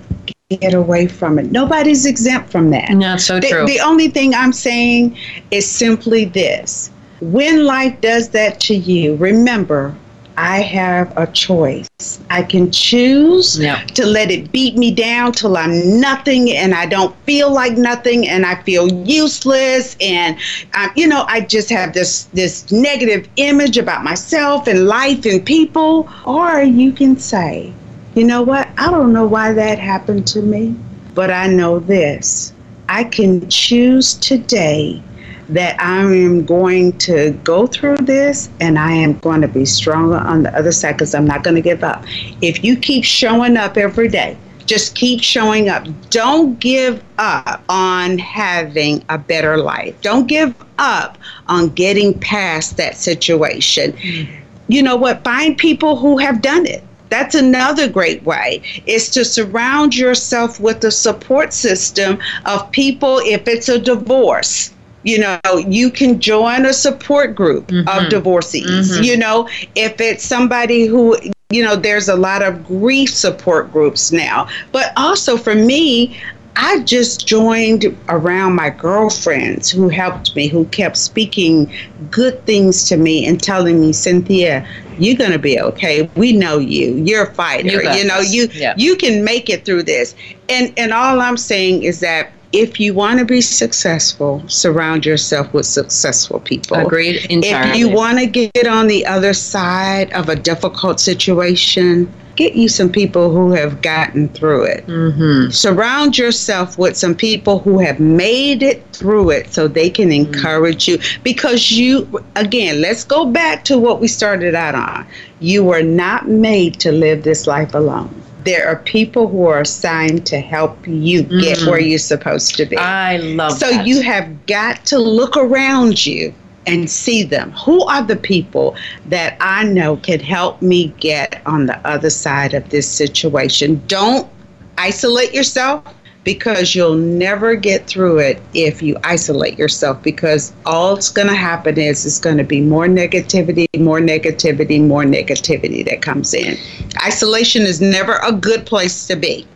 get 0.49 0.73
away 0.73 1.09
from 1.09 1.39
it. 1.39 1.51
Nobody's 1.51 2.07
exempt 2.07 2.51
from 2.51 2.71
that. 2.71 2.91
No, 2.91 3.17
so 3.17 3.41
the, 3.41 3.49
true. 3.49 3.67
The 3.67 3.81
only 3.81 4.09
thing 4.09 4.35
I'm 4.35 4.53
saying 4.53 5.19
is 5.51 5.71
simply 5.71 6.25
this. 6.27 6.91
When 7.21 7.67
life 7.67 8.01
does 8.01 8.29
that 8.31 8.61
to 8.61 8.75
you, 8.75 9.17
remember 9.17 9.95
I 10.41 10.61
have 10.61 11.13
a 11.19 11.27
choice. 11.27 11.89
I 12.31 12.45
can 12.45 12.71
choose 12.71 13.59
yeah. 13.59 13.83
to 13.95 14.07
let 14.07 14.31
it 14.31 14.53
beat 14.53 14.77
me 14.77 14.95
down 14.95 15.33
till 15.33 15.57
I'm 15.57 15.99
nothing 16.01 16.53
and 16.53 16.75
I 16.75 16.87
don't 16.87 17.13
feel 17.25 17.53
like 17.53 17.77
nothing 17.77 18.29
and 18.29 18.47
I 18.47 18.63
feel 18.63 18.87
useless 19.05 19.97
and 20.01 20.39
um, 20.75 20.91
you 20.95 21.09
know 21.09 21.25
I 21.27 21.41
just 21.41 21.69
have 21.71 21.93
this 21.93 22.25
this 22.35 22.71
negative 22.71 23.29
image 23.35 23.79
about 23.79 24.05
myself 24.05 24.69
and 24.69 24.87
life 24.87 25.27
and 25.27 25.45
people. 25.45 26.09
Or 26.25 26.63
you 26.63 26.93
can 26.93 27.19
say, 27.19 27.73
you 28.15 28.23
know 28.23 28.43
what? 28.43 28.69
I 28.79 28.93
don't 28.93 29.13
know 29.13 29.27
why 29.27 29.53
that 29.53 29.81
happened 29.81 30.29
to 30.29 30.41
me, 30.41 30.77
but 31.15 31.33
I 31.33 31.49
know 31.49 31.81
this. 31.81 32.53
I 32.89 33.03
can 33.03 33.51
choose 33.51 34.15
today 34.15 35.03
that 35.49 35.81
I 35.81 36.03
am 36.03 36.45
going 36.45 36.97
to 36.99 37.31
go 37.45 37.67
through 37.67 37.99
this 37.99 38.51
and 38.61 38.79
I 38.79 38.93
am 38.93 39.19
going 39.19 39.41
to 39.41 39.49
be 39.49 39.65
stronger 39.65 40.19
on 40.19 40.43
the 40.43 40.57
other 40.57 40.73
side 40.73 40.93
because 40.93 41.15
I'm 41.15 41.27
not 41.27 41.43
going 41.43 41.57
to 41.57 41.63
give 41.63 41.83
up. 41.83 42.05
If 42.43 42.63
you 42.63 42.77
keep 42.77 43.05
showing 43.05 43.57
up 43.57 43.77
every 43.77 44.09
day, 44.09 44.37
just 44.67 44.95
keep 44.95 45.23
showing 45.23 45.71
up. 45.71 45.87
Don't 46.11 46.61
give 46.61 47.03
up 47.17 47.65
on 47.71 48.19
having 48.19 49.03
a 49.09 49.17
better 49.17 49.57
life. 49.57 49.99
Don't 50.03 50.27
give 50.27 50.55
up 50.79 51.17
on 51.47 51.71
getting 51.71 52.19
past 52.21 52.77
that 52.77 52.97
situation. 52.97 53.93
Mm-hmm. 53.93 54.45
You 54.69 54.83
know 54.83 54.97
what? 54.97 55.25
Find 55.25 55.57
people 55.57 55.97
who 55.97 56.19
have 56.19 56.43
done 56.43 56.67
it. 56.67 56.85
That's 57.09 57.35
another 57.35 57.89
great 57.89 58.23
way 58.25 58.63
is 58.85 59.09
to 59.11 59.25
surround 59.25 59.97
yourself 59.97 60.61
with 60.61 60.85
a 60.85 60.91
support 60.91 61.55
system 61.55 62.19
of 62.45 62.71
people 62.71 63.21
if 63.25 63.49
it's 63.49 63.71
a 63.71 63.79
divorce 63.79 64.75
you 65.03 65.19
know 65.19 65.39
you 65.67 65.91
can 65.91 66.21
join 66.21 66.67
a 66.67 66.73
support 66.73 67.35
group 67.35 67.69
mm-hmm. 67.69 67.89
of 67.89 68.11
divorcees 68.11 68.93
mm-hmm. 68.93 69.03
you 69.03 69.17
know 69.17 69.49
if 69.75 70.01
it's 70.01 70.25
somebody 70.25 70.87
who 70.87 71.17
you 71.51 71.63
know 71.63 71.77
there's 71.77 72.09
a 72.09 72.17
lot 72.17 72.43
of 72.43 72.67
grief 72.67 73.11
support 73.11 73.73
groups 73.73 74.13
now 74.13 74.49
but 74.73 74.93
also 74.97 75.37
for 75.37 75.55
me 75.55 76.17
I 76.61 76.81
just 76.81 77.25
joined 77.25 77.97
around 78.09 78.57
my 78.57 78.69
girlfriends 78.69 79.71
who 79.71 79.89
helped 79.89 80.35
me, 80.35 80.49
who 80.49 80.65
kept 80.67 80.97
speaking 80.97 81.73
good 82.11 82.45
things 82.47 82.89
to 82.89 82.97
me 82.97 83.25
and 83.25 83.41
telling 83.41 83.81
me, 83.81 83.93
Cynthia, 83.93 84.67
you're 84.99 85.17
going 85.17 85.31
to 85.31 85.39
be 85.39 85.61
okay. 85.61 86.11
We 86.17 86.33
know 86.33 86.59
you. 86.59 86.97
You're 86.97 87.27
a 87.27 87.33
fighter. 87.33 87.81
You, 87.81 87.93
you 87.93 88.05
know, 88.05 88.19
you 88.19 88.49
yeah. 88.53 88.75
you 88.77 88.97
can 88.97 89.23
make 89.23 89.49
it 89.49 89.65
through 89.65 89.85
this. 89.85 90.17
And 90.49 90.77
and 90.77 90.93
all 90.93 91.21
I'm 91.21 91.37
saying 91.37 91.85
is 91.85 92.01
that 92.01 92.33
if 92.53 92.81
you 92.81 92.95
want 92.95 93.19
to 93.19 93.25
be 93.25 93.41
successful, 93.41 94.43
surround 94.47 95.05
yourself 95.05 95.53
with 95.53 95.67
successful 95.67 96.41
people. 96.41 96.79
Agreed. 96.79 97.27
Entirely. 97.31 97.71
If 97.71 97.77
you 97.77 97.91
want 97.91 98.19
to 98.19 98.27
get 98.27 98.67
on 98.67 98.87
the 98.87 99.05
other 99.05 99.35
side 99.35 100.13
of 100.13 100.29
a 100.29 100.37
difficult 100.37 100.99
situation, 100.99 102.13
get 102.37 102.55
you 102.55 102.69
some 102.69 102.91
people 102.91 103.31
who 103.33 103.53
have 103.53 103.83
gotten 103.83 104.29
through 104.29 104.63
it. 104.63 104.87
Mm-hmm. 104.87 105.51
Surround 105.51 106.17
yourself 106.17 106.79
with 106.79 106.97
some 106.97 107.15
people 107.15 107.59
who 107.59 107.81
have 107.81 108.01
made 108.01 108.63
it 108.63 108.83
through 108.93 109.31
it 109.31 109.53
so 109.53 109.69
they 109.69 109.91
can 109.91 110.09
mm-hmm. 110.09 110.33
encourage 110.33 110.89
you. 110.89 110.99
Because 111.23 111.71
you, 111.71 112.25
again, 112.37 112.81
let's 112.81 113.05
go 113.05 113.27
back 113.27 113.65
to 113.65 113.79
what 113.79 114.01
we 114.01 114.09
started 114.09 114.55
out 114.55 114.75
on. 114.75 115.07
You 115.41 115.65
were 115.65 115.83
not 115.83 116.29
made 116.29 116.81
to 116.81 116.93
live 116.93 117.25
this 117.25 117.47
life 117.47 117.75
alone 117.75 118.23
there 118.45 118.67
are 118.69 118.77
people 118.77 119.29
who 119.29 119.47
are 119.47 119.61
assigned 119.61 120.27
to 120.27 120.39
help 120.39 120.79
you 120.87 121.23
get 121.23 121.59
mm. 121.59 121.71
where 121.71 121.81
you're 121.81 121.99
supposed 121.99 122.57
to 122.57 122.67
be. 122.67 122.77
I 122.77 123.17
love 123.19 123.53
so 123.53 123.71
that. 123.71 123.87
you 123.87 124.01
have 124.03 124.47
got 124.47 124.85
to 124.87 124.99
look 124.99 125.37
around 125.37 126.05
you 126.07 126.33
and 126.67 126.89
see 126.91 127.23
them. 127.23 127.51
Who 127.53 127.83
are 127.85 128.03
the 128.03 128.17
people 128.17 128.77
that 129.07 129.37
I 129.41 129.65
know 129.65 129.97
can 129.97 130.21
help 130.21 130.61
me 130.61 130.89
get 130.99 131.41
on 131.47 131.67
the 131.67 131.79
other 131.87 132.11
side 132.11 132.55
of 132.55 132.69
this 132.69 132.89
situation? 132.89 133.83
Don't 133.87 134.29
isolate 134.77 135.35
yourself 135.35 135.83
because 136.29 136.75
you'll 136.75 136.95
never 136.95 137.55
get 137.55 137.87
through 137.87 138.19
it 138.19 138.39
if 138.53 138.83
you 138.83 138.95
isolate 139.03 139.59
yourself 139.59 140.03
because 140.03 140.53
all 140.67 140.95
it's 140.95 141.09
going 141.09 141.27
to 141.27 141.35
happen 141.35 141.79
is 141.79 142.05
it's 142.05 142.19
going 142.19 142.37
to 142.37 142.45
be 142.45 142.61
more 142.61 142.87
negativity 142.87 143.67
more 143.81 143.99
negativity 143.99 144.79
more 144.79 145.05
negativity 145.05 145.83
that 145.83 146.03
comes 146.03 146.35
in 146.35 146.55
isolation 147.03 147.63
is 147.63 147.81
never 147.81 148.17
a 148.27 148.31
good 148.31 148.67
place 148.67 149.07
to 149.07 149.17
be 149.17 149.47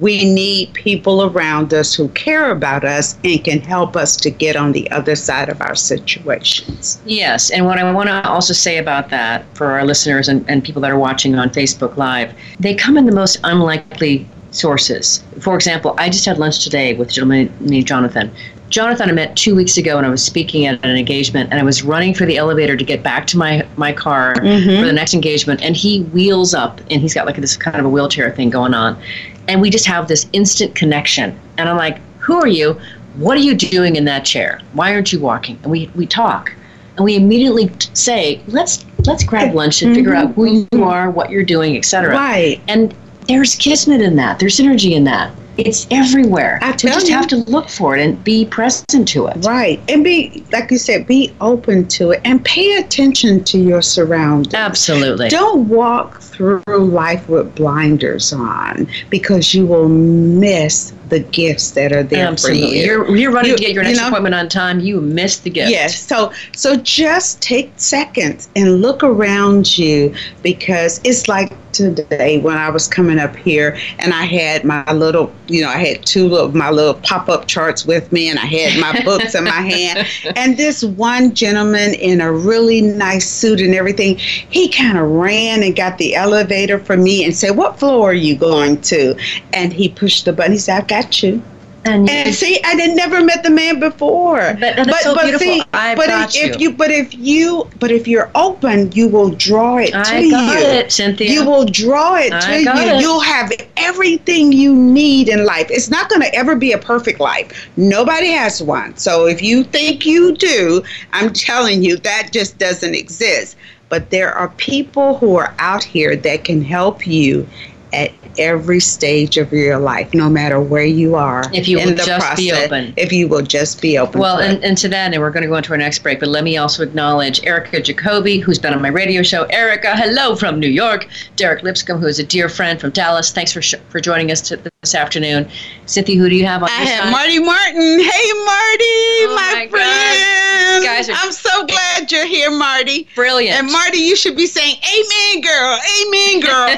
we 0.00 0.24
need 0.24 0.74
people 0.74 1.26
around 1.26 1.72
us 1.72 1.94
who 1.94 2.08
care 2.08 2.50
about 2.50 2.84
us 2.84 3.16
and 3.22 3.44
can 3.44 3.60
help 3.60 3.96
us 3.96 4.16
to 4.16 4.28
get 4.28 4.56
on 4.56 4.72
the 4.72 4.90
other 4.90 5.16
side 5.16 5.48
of 5.48 5.62
our 5.62 5.74
situations. 5.74 7.00
Yes, 7.06 7.50
and 7.50 7.64
what 7.64 7.78
I 7.78 7.90
want 7.90 8.10
to 8.10 8.28
also 8.28 8.52
say 8.52 8.76
about 8.76 9.08
that 9.08 9.46
for 9.56 9.68
our 9.68 9.86
listeners 9.86 10.28
and, 10.28 10.44
and 10.50 10.62
people 10.62 10.82
that 10.82 10.90
are 10.90 10.98
watching 10.98 11.34
on 11.36 11.48
Facebook 11.48 11.96
Live, 11.96 12.34
they 12.60 12.74
come 12.74 12.98
in 12.98 13.06
the 13.06 13.14
most 13.14 13.38
unlikely 13.42 14.28
sources. 14.50 15.22
For 15.40 15.54
example, 15.54 15.94
I 15.98 16.08
just 16.08 16.24
had 16.24 16.38
lunch 16.38 16.62
today 16.64 16.94
with 16.94 17.08
a 17.08 17.12
gentleman 17.12 17.52
named 17.60 17.86
Jonathan. 17.86 18.30
Jonathan 18.68 19.08
I 19.08 19.12
met 19.12 19.36
two 19.36 19.54
weeks 19.54 19.76
ago, 19.76 19.96
and 19.96 20.04
I 20.06 20.10
was 20.10 20.24
speaking 20.24 20.66
at 20.66 20.84
an 20.84 20.96
engagement, 20.96 21.50
and 21.50 21.60
I 21.60 21.62
was 21.62 21.82
running 21.82 22.14
for 22.14 22.26
the 22.26 22.36
elevator 22.36 22.76
to 22.76 22.84
get 22.84 23.02
back 23.02 23.26
to 23.28 23.38
my 23.38 23.66
my 23.76 23.92
car 23.92 24.34
mm-hmm. 24.34 24.80
for 24.80 24.86
the 24.86 24.92
next 24.92 25.14
engagement, 25.14 25.62
and 25.62 25.76
he 25.76 26.02
wheels 26.04 26.52
up, 26.52 26.80
and 26.90 27.00
he's 27.00 27.14
got 27.14 27.26
like 27.26 27.36
this 27.36 27.56
kind 27.56 27.76
of 27.76 27.84
a 27.84 27.88
wheelchair 27.88 28.30
thing 28.32 28.50
going 28.50 28.74
on, 28.74 29.00
and 29.48 29.60
we 29.60 29.70
just 29.70 29.86
have 29.86 30.08
this 30.08 30.26
instant 30.32 30.74
connection, 30.74 31.38
and 31.58 31.68
I'm 31.68 31.76
like, 31.76 31.98
"Who 32.18 32.34
are 32.40 32.48
you? 32.48 32.80
What 33.16 33.38
are 33.38 33.40
you 33.40 33.54
doing 33.54 33.96
in 33.96 34.04
that 34.06 34.24
chair? 34.24 34.60
Why 34.72 34.92
aren't 34.92 35.12
you 35.12 35.20
walking?" 35.20 35.58
And 35.62 35.70
we 35.70 35.90
we 35.94 36.06
talk, 36.06 36.52
and 36.96 37.04
we 37.04 37.14
immediately 37.14 37.70
say, 37.92 38.40
"Let's 38.48 38.84
let's 39.06 39.22
grab 39.22 39.54
lunch 39.54 39.82
and 39.82 39.90
mm-hmm. 39.90 39.98
figure 39.98 40.14
out 40.14 40.32
who 40.34 40.66
you 40.72 40.84
are, 40.84 41.08
what 41.08 41.30
you're 41.30 41.44
doing, 41.44 41.76
etc." 41.76 42.12
Right, 42.12 42.60
and 42.66 42.92
there's 43.28 43.54
kismet 43.54 44.00
in 44.00 44.16
that. 44.16 44.38
There's 44.38 44.60
energy 44.60 44.94
in 44.94 45.04
that. 45.04 45.32
It's 45.56 45.86
everywhere. 45.90 46.58
I 46.60 46.72
just 46.72 47.08
you. 47.08 47.14
have 47.14 47.26
to 47.28 47.36
look 47.36 47.68
for 47.68 47.96
it 47.96 48.04
and 48.04 48.22
be 48.22 48.44
present 48.44 49.08
to 49.08 49.26
it. 49.28 49.44
Right. 49.46 49.80
And 49.88 50.04
be, 50.04 50.44
like 50.52 50.70
you 50.70 50.76
said, 50.76 51.06
be 51.06 51.34
open 51.40 51.88
to 51.88 52.10
it 52.10 52.20
and 52.24 52.44
pay 52.44 52.76
attention 52.76 53.42
to 53.44 53.58
your 53.58 53.80
surroundings. 53.80 54.52
Absolutely. 54.52 55.30
Don't 55.30 55.66
walk 55.68 56.20
through 56.20 56.62
life 56.68 57.26
with 57.28 57.54
blinders 57.54 58.34
on 58.34 58.86
because 59.08 59.54
you 59.54 59.66
will 59.66 59.88
miss 59.88 60.92
the 61.08 61.20
gifts 61.20 61.72
that 61.72 61.92
are 61.92 62.02
there 62.02 62.26
Absolutely. 62.26 62.62
for 62.62 62.74
you. 62.74 62.84
You're, 62.84 63.16
you're 63.16 63.32
running 63.32 63.52
you, 63.52 63.56
to 63.56 63.62
get 63.62 63.72
your 63.72 63.82
next 63.82 63.96
you 63.96 64.02
know, 64.02 64.08
appointment 64.08 64.34
on 64.34 64.48
time. 64.48 64.80
You 64.80 65.00
miss 65.00 65.38
the 65.38 65.50
gift. 65.50 65.70
Yes. 65.70 66.00
So 66.00 66.32
so 66.54 66.76
just 66.76 67.40
take 67.40 67.72
seconds 67.76 68.48
and 68.56 68.82
look 68.82 69.02
around 69.02 69.78
you 69.78 70.14
because 70.42 71.00
it's 71.04 71.28
like 71.28 71.52
today 71.76 72.38
when 72.38 72.56
I 72.56 72.70
was 72.70 72.88
coming 72.88 73.18
up 73.18 73.36
here 73.36 73.78
and 73.98 74.12
I 74.12 74.24
had 74.24 74.64
my 74.64 74.90
little, 74.92 75.32
you 75.46 75.60
know, 75.60 75.68
I 75.68 75.78
had 75.78 76.04
two 76.06 76.34
of 76.36 76.54
my 76.54 76.70
little 76.70 76.94
pop 76.94 77.28
up 77.28 77.46
charts 77.46 77.84
with 77.84 78.10
me 78.12 78.28
and 78.28 78.38
I 78.38 78.46
had 78.46 78.80
my 78.80 79.02
books 79.04 79.34
in 79.34 79.44
my 79.44 79.50
hand. 79.50 80.08
And 80.36 80.56
this 80.56 80.82
one 80.82 81.34
gentleman 81.34 81.94
in 81.94 82.20
a 82.20 82.32
really 82.32 82.80
nice 82.80 83.28
suit 83.28 83.60
and 83.60 83.74
everything, 83.74 84.16
he 84.16 84.68
kind 84.68 84.98
of 84.98 85.08
ran 85.10 85.62
and 85.62 85.76
got 85.76 85.98
the 85.98 86.14
elevator 86.14 86.78
for 86.78 86.96
me 86.96 87.24
and 87.24 87.36
said, 87.36 87.56
What 87.56 87.78
floor 87.78 88.10
are 88.10 88.14
you 88.14 88.36
going 88.36 88.80
to? 88.82 89.16
And 89.52 89.72
he 89.72 89.88
pushed 89.88 90.24
the 90.24 90.32
button. 90.32 90.52
He 90.52 90.58
said, 90.58 90.78
I've 90.78 90.88
got 90.88 90.95
you. 91.22 91.42
And, 91.86 92.10
and 92.10 92.34
see, 92.34 92.60
I 92.64 92.70
had 92.74 92.96
never 92.96 93.22
met 93.22 93.44
the 93.44 93.50
man 93.50 93.78
before. 93.78 94.56
But, 94.58 94.76
but, 94.76 95.00
so 95.02 95.14
but 95.14 95.38
see, 95.38 95.62
I've 95.72 95.96
but 95.96 96.08
if, 96.08 96.34
you. 96.34 96.42
if, 96.42 96.60
you. 96.60 96.72
but 96.72 96.90
if 96.90 97.14
you, 97.14 97.70
but 97.78 97.92
if 97.92 98.08
you're 98.08 98.30
open, 98.34 98.90
you 98.92 99.08
will 99.08 99.30
draw 99.30 99.76
it 99.76 99.94
I 99.94 100.02
to 100.02 100.30
got 100.30 100.52
you. 100.52 100.66
It, 100.66 100.90
Cynthia. 100.90 101.30
You 101.30 101.46
will 101.46 101.64
draw 101.64 102.16
it 102.16 102.32
I 102.32 102.40
to 102.40 102.62
you. 102.62 102.96
It. 102.96 103.00
You'll 103.00 103.20
have 103.20 103.52
everything 103.76 104.52
you 104.52 104.74
need 104.74 105.28
in 105.28 105.44
life. 105.44 105.68
It's 105.70 105.88
not 105.88 106.08
going 106.08 106.22
to 106.22 106.34
ever 106.34 106.56
be 106.56 106.72
a 106.72 106.78
perfect 106.78 107.20
life. 107.20 107.68
Nobody 107.76 108.32
has 108.32 108.60
one. 108.60 108.96
So 108.96 109.26
if 109.26 109.40
you 109.40 109.62
think 109.62 110.04
you 110.04 110.34
do, 110.36 110.82
I'm 111.12 111.32
telling 111.32 111.84
you 111.84 111.98
that 111.98 112.30
just 112.32 112.58
doesn't 112.58 112.96
exist. 112.96 113.56
But 113.88 114.10
there 114.10 114.32
are 114.32 114.48
people 114.56 115.18
who 115.18 115.36
are 115.36 115.54
out 115.60 115.84
here 115.84 116.16
that 116.16 116.42
can 116.42 116.62
help 116.62 117.06
you 117.06 117.46
at 117.92 118.12
every 118.38 118.80
stage 118.80 119.36
of 119.38 119.52
your 119.52 119.78
life, 119.78 120.12
no 120.12 120.28
matter 120.28 120.60
where 120.60 120.84
you 120.84 121.14
are. 121.14 121.44
If 121.52 121.68
you 121.68 121.78
will 121.78 121.94
just 121.94 122.08
process, 122.08 122.36
be 122.36 122.52
open. 122.52 122.92
If 122.96 123.12
you 123.12 123.28
will 123.28 123.42
just 123.42 123.80
be 123.80 123.96
open. 123.98 124.20
Well, 124.20 124.38
and, 124.38 124.62
and 124.64 124.76
to 124.78 124.88
that, 124.88 125.12
and 125.12 125.22
we're 125.22 125.30
going 125.30 125.42
to 125.44 125.48
go 125.48 125.56
into 125.56 125.72
our 125.72 125.78
next 125.78 126.00
break, 126.00 126.20
but 126.20 126.28
let 126.28 126.44
me 126.44 126.56
also 126.56 126.82
acknowledge 126.82 127.44
Erica 127.44 127.80
Jacoby, 127.80 128.38
who's 128.38 128.58
been 128.58 128.74
on 128.74 128.82
my 128.82 128.88
radio 128.88 129.22
show. 129.22 129.44
Erica, 129.44 129.96
hello 129.96 130.36
from 130.36 130.60
New 130.60 130.68
York. 130.68 131.08
Derek 131.36 131.62
Lipscomb, 131.62 132.00
who 132.00 132.06
is 132.06 132.18
a 132.18 132.24
dear 132.24 132.48
friend 132.48 132.80
from 132.80 132.90
Dallas. 132.90 133.32
Thanks 133.32 133.52
for, 133.52 133.62
sh- 133.62 133.74
for 133.88 134.00
joining 134.00 134.30
us 134.30 134.40
to, 134.42 134.56
this 134.82 134.94
afternoon. 134.94 135.48
Cynthia, 135.86 136.18
who 136.18 136.28
do 136.28 136.34
you 136.34 136.46
have 136.46 136.62
on 136.62 136.68
I 136.68 136.72
have 136.72 137.04
side? 137.04 137.10
Marty 137.12 137.38
Martin. 137.38 138.00
Hey, 138.00 138.32
Marty, 138.44 138.84
oh 139.24 139.32
my, 139.36 139.54
my 139.54 139.68
friend. 139.68 140.55
Guys, 140.82 141.08
are, 141.08 141.14
I'm 141.16 141.32
so 141.32 141.66
glad 141.66 142.10
you're 142.10 142.26
here, 142.26 142.50
Marty. 142.50 143.08
Brilliant. 143.14 143.58
And 143.58 143.72
Marty, 143.72 143.98
you 143.98 144.16
should 144.16 144.36
be 144.36 144.46
saying, 144.46 144.76
Amen, 144.76 145.40
girl. 145.42 145.78
Amen, 146.00 146.40
girl. 146.40 146.76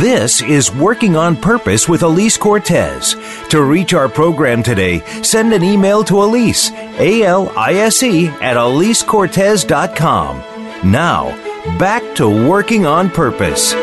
This 0.00 0.42
is 0.42 0.72
Working 0.72 1.16
on 1.16 1.34
Purpose 1.34 1.88
with 1.88 2.04
Elise 2.04 2.36
Cortez. 2.36 3.16
To 3.48 3.64
reach 3.64 3.94
our 3.94 4.08
program 4.08 4.62
today, 4.62 5.00
send 5.24 5.52
an 5.52 5.64
email 5.64 6.04
to 6.04 6.22
Elise, 6.22 6.70
A 6.70 7.24
L 7.24 7.52
I 7.56 7.74
S 7.74 8.04
E, 8.04 8.28
at 8.28 8.56
elisecortez.com. 8.56 10.38
Now, 10.88 11.78
back 11.80 12.14
to 12.14 12.28
working 12.48 12.86
on 12.86 13.10
purpose. 13.10 13.74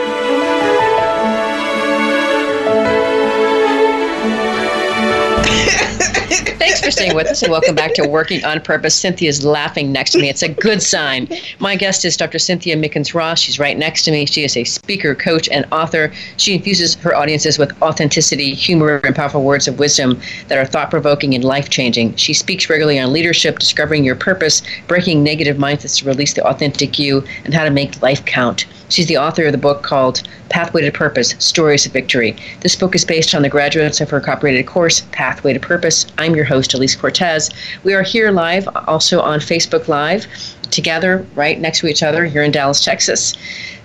For 6.92 6.98
staying 6.98 7.16
with 7.16 7.28
us 7.28 7.42
and 7.42 7.50
welcome 7.50 7.74
back 7.74 7.94
to 7.94 8.06
Working 8.06 8.44
on 8.44 8.60
Purpose. 8.60 8.94
Cynthia's 8.94 9.46
laughing 9.46 9.94
next 9.94 10.12
to 10.12 10.20
me. 10.20 10.28
It's 10.30 10.44
a 10.44 10.50
good 10.50 10.82
sign. 10.82 11.30
My 11.60 11.78
guest 11.78 12.04
is 12.04 12.18
Dr. 12.18 12.38
Cynthia 12.38 12.76
Mickens 12.76 13.14
Ross. 13.14 13.40
She's 13.40 13.60
right 13.60 13.78
next 13.78 14.04
to 14.06 14.12
me. 14.12 14.26
She 14.26 14.44
is 14.44 14.58
a 14.58 14.66
speaker, 14.66 15.16
coach, 15.16 15.48
and 15.50 15.66
author. 15.72 16.12
She 16.36 16.54
infuses 16.54 16.96
her 16.96 17.16
audiences 17.16 17.58
with 17.58 17.82
authenticity, 17.82 18.54
humor, 18.54 19.00
and 19.06 19.16
powerful 19.16 19.44
words 19.44 19.70
of 19.70 19.80
wisdom 19.80 20.20
that 20.50 20.58
are 20.58 20.66
thought 20.66 20.90
provoking 20.90 21.34
and 21.34 21.46
life 21.46 21.70
changing. 21.70 22.16
She 22.16 22.34
speaks 22.34 22.70
regularly 22.70 23.00
on 23.00 23.14
leadership, 23.14 23.60
discovering 23.60 24.04
your 24.04 24.16
purpose, 24.16 24.62
breaking 24.88 25.24
negative 25.24 25.56
mindsets 25.56 26.00
to 26.00 26.06
release 26.06 26.34
the 26.34 26.46
authentic 26.46 27.00
you, 27.00 27.24
and 27.46 27.54
how 27.54 27.64
to 27.64 27.72
make 27.72 28.02
life 28.02 28.26
count. 28.26 28.66
She's 28.92 29.08
the 29.08 29.18
author 29.18 29.46
of 29.46 29.54
the 29.54 29.58
book 29.58 29.84
called 29.84 30.22
Pathway 30.50 30.82
to 30.82 30.92
Purpose 30.92 31.34
Stories 31.40 31.86
of 31.86 31.94
Victory. 31.94 32.36
This 32.60 32.76
book 32.76 32.94
is 32.94 33.06
based 33.06 33.34
on 33.34 33.42
the 33.42 33.48
graduates 33.48 34.02
of 34.02 34.10
her 34.10 34.20
copyrighted 34.20 34.68
course, 34.68 35.04
Pathway 35.14 35.54
to 35.54 35.62
Purpose. 35.62 36.08
I'm 36.18 36.36
your 36.36 36.44
host, 36.44 36.74
Elise 36.74 36.98
Cortez. 36.98 37.50
We 37.86 37.94
are 37.94 38.04
here 38.04 38.32
live, 38.32 38.68
also 38.88 39.22
on 39.22 39.40
Facebook 39.40 39.88
Live, 39.88 40.28
together 40.72 41.26
right 41.36 41.58
next 41.58 41.80
to 41.80 41.88
each 41.88 42.04
other 42.04 42.26
here 42.26 42.44
in 42.44 42.52
Dallas, 42.52 42.84
Texas. 42.84 43.34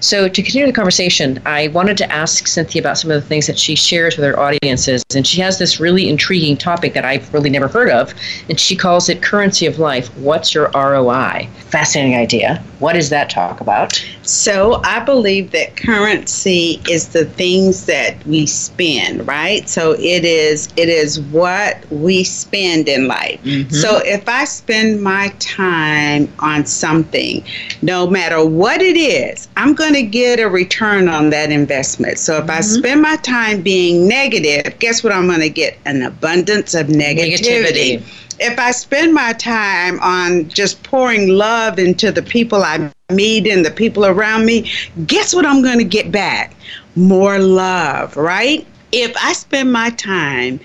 So, 0.00 0.28
to 0.28 0.42
continue 0.42 0.66
the 0.66 0.72
conversation, 0.72 1.40
I 1.46 1.68
wanted 1.68 1.96
to 1.98 2.12
ask 2.12 2.46
Cynthia 2.48 2.82
about 2.82 2.98
some 2.98 3.10
of 3.12 3.22
the 3.22 3.26
things 3.26 3.46
that 3.46 3.58
she 3.58 3.76
shares 3.76 4.16
with 4.16 4.26
her 4.26 4.38
audiences. 4.38 5.04
And 5.14 5.26
she 5.26 5.40
has 5.40 5.58
this 5.58 5.78
really 5.78 6.08
intriguing 6.08 6.56
topic 6.56 6.94
that 6.94 7.04
I've 7.04 7.32
really 7.32 7.48
never 7.48 7.68
heard 7.68 7.90
of, 7.90 8.12
and 8.48 8.58
she 8.58 8.74
calls 8.74 9.08
it 9.08 9.22
currency 9.22 9.66
of 9.66 9.78
life. 9.78 10.08
What's 10.18 10.52
your 10.52 10.70
ROI? 10.74 11.48
Fascinating 11.70 12.16
idea. 12.16 12.62
What 12.80 12.94
does 12.94 13.08
that 13.10 13.30
talk 13.30 13.60
about? 13.60 14.04
So, 14.28 14.80
I 14.84 15.00
believe 15.00 15.52
that 15.52 15.76
currency 15.76 16.80
is 16.90 17.08
the 17.08 17.24
things 17.24 17.86
that 17.86 18.24
we 18.26 18.46
spend, 18.46 19.26
right? 19.26 19.68
So, 19.68 19.92
it 19.92 20.24
is 20.24 20.68
it 20.76 20.88
is 20.88 21.20
what 21.20 21.84
we 21.90 22.24
spend 22.24 22.88
in 22.88 23.08
life. 23.08 23.42
Mm-hmm. 23.42 23.70
So, 23.70 23.98
if 24.04 24.28
I 24.28 24.44
spend 24.44 25.02
my 25.02 25.28
time 25.38 26.32
on 26.40 26.66
something, 26.66 27.44
no 27.82 28.06
matter 28.06 28.44
what 28.44 28.82
it 28.82 28.96
is, 28.96 29.48
I'm 29.56 29.74
going 29.74 29.94
to 29.94 30.02
get 30.02 30.40
a 30.40 30.48
return 30.48 31.08
on 31.08 31.30
that 31.30 31.50
investment. 31.50 32.18
So 32.18 32.36
if 32.36 32.42
mm-hmm. 32.42 32.50
I 32.50 32.60
spend 32.60 33.02
my 33.02 33.16
time 33.16 33.62
being 33.62 34.08
negative, 34.08 34.78
guess 34.78 35.02
what 35.02 35.12
I'm 35.12 35.26
going 35.26 35.40
to 35.40 35.50
get? 35.50 35.78
An 35.84 36.02
abundance 36.02 36.74
of 36.74 36.88
negativity. 36.88 38.00
negativity. 38.00 38.22
If 38.38 38.58
I 38.58 38.70
spend 38.72 39.14
my 39.14 39.32
time 39.32 39.98
on 40.00 40.48
just 40.48 40.82
pouring 40.82 41.28
love 41.28 41.78
into 41.78 42.12
the 42.12 42.22
people 42.22 42.62
I 42.62 42.90
meet 43.12 43.46
and 43.46 43.64
the 43.64 43.70
people 43.70 44.04
around 44.04 44.44
me, 44.44 44.68
guess 45.06 45.32
what 45.32 45.46
I'm 45.46 45.62
going 45.62 45.78
to 45.78 45.84
get 45.84 46.10
back? 46.10 46.56
More 46.96 47.38
love, 47.38 48.16
right? 48.16 48.66
If 48.90 49.16
I 49.22 49.32
spend 49.32 49.72
my 49.72 49.90
time 49.90 50.58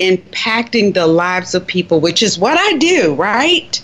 impacting 0.00 0.92
the 0.92 1.06
lives 1.06 1.54
of 1.54 1.64
people, 1.68 2.00
which 2.00 2.20
is 2.20 2.36
what 2.36 2.58
I 2.58 2.76
do, 2.78 3.14
right? 3.14 3.80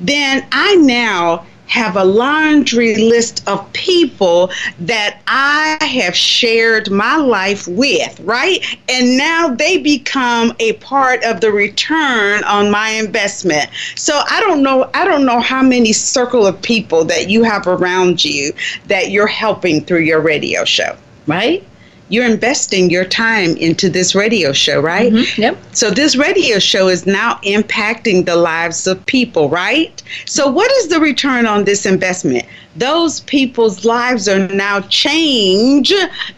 Then 0.00 0.44
I 0.50 0.74
now 0.74 1.46
have 1.72 1.96
a 1.96 2.04
laundry 2.04 2.96
list 2.96 3.48
of 3.48 3.72
people 3.72 4.50
that 4.78 5.22
I 5.26 5.78
have 5.80 6.14
shared 6.14 6.90
my 6.90 7.16
life 7.16 7.66
with, 7.66 8.20
right? 8.20 8.62
And 8.90 9.16
now 9.16 9.54
they 9.54 9.78
become 9.78 10.52
a 10.60 10.74
part 10.74 11.24
of 11.24 11.40
the 11.40 11.50
return 11.50 12.44
on 12.44 12.70
my 12.70 12.90
investment. 12.90 13.70
So 13.96 14.20
I 14.28 14.40
don't 14.40 14.62
know 14.62 14.90
I 14.92 15.06
don't 15.06 15.24
know 15.24 15.40
how 15.40 15.62
many 15.62 15.94
circle 15.94 16.46
of 16.46 16.60
people 16.60 17.06
that 17.06 17.30
you 17.30 17.42
have 17.42 17.66
around 17.66 18.22
you 18.22 18.52
that 18.88 19.10
you're 19.10 19.26
helping 19.26 19.82
through 19.82 20.00
your 20.00 20.20
radio 20.20 20.66
show, 20.66 20.94
right? 21.26 21.64
You're 22.12 22.26
investing 22.26 22.90
your 22.90 23.06
time 23.06 23.56
into 23.56 23.88
this 23.88 24.14
radio 24.14 24.52
show, 24.52 24.80
right? 24.80 25.10
Mm-hmm. 25.10 25.40
Yep. 25.40 25.58
So 25.72 25.90
this 25.90 26.14
radio 26.14 26.58
show 26.58 26.88
is 26.88 27.06
now 27.06 27.36
impacting 27.36 28.26
the 28.26 28.36
lives 28.36 28.86
of 28.86 29.04
people, 29.06 29.48
right? 29.48 30.02
So 30.26 30.46
what 30.46 30.70
is 30.72 30.88
the 30.88 31.00
return 31.00 31.46
on 31.46 31.64
this 31.64 31.86
investment? 31.86 32.44
Those 32.76 33.20
people's 33.20 33.86
lives 33.86 34.28
are 34.28 34.46
now 34.48 34.80
changed 34.82 35.94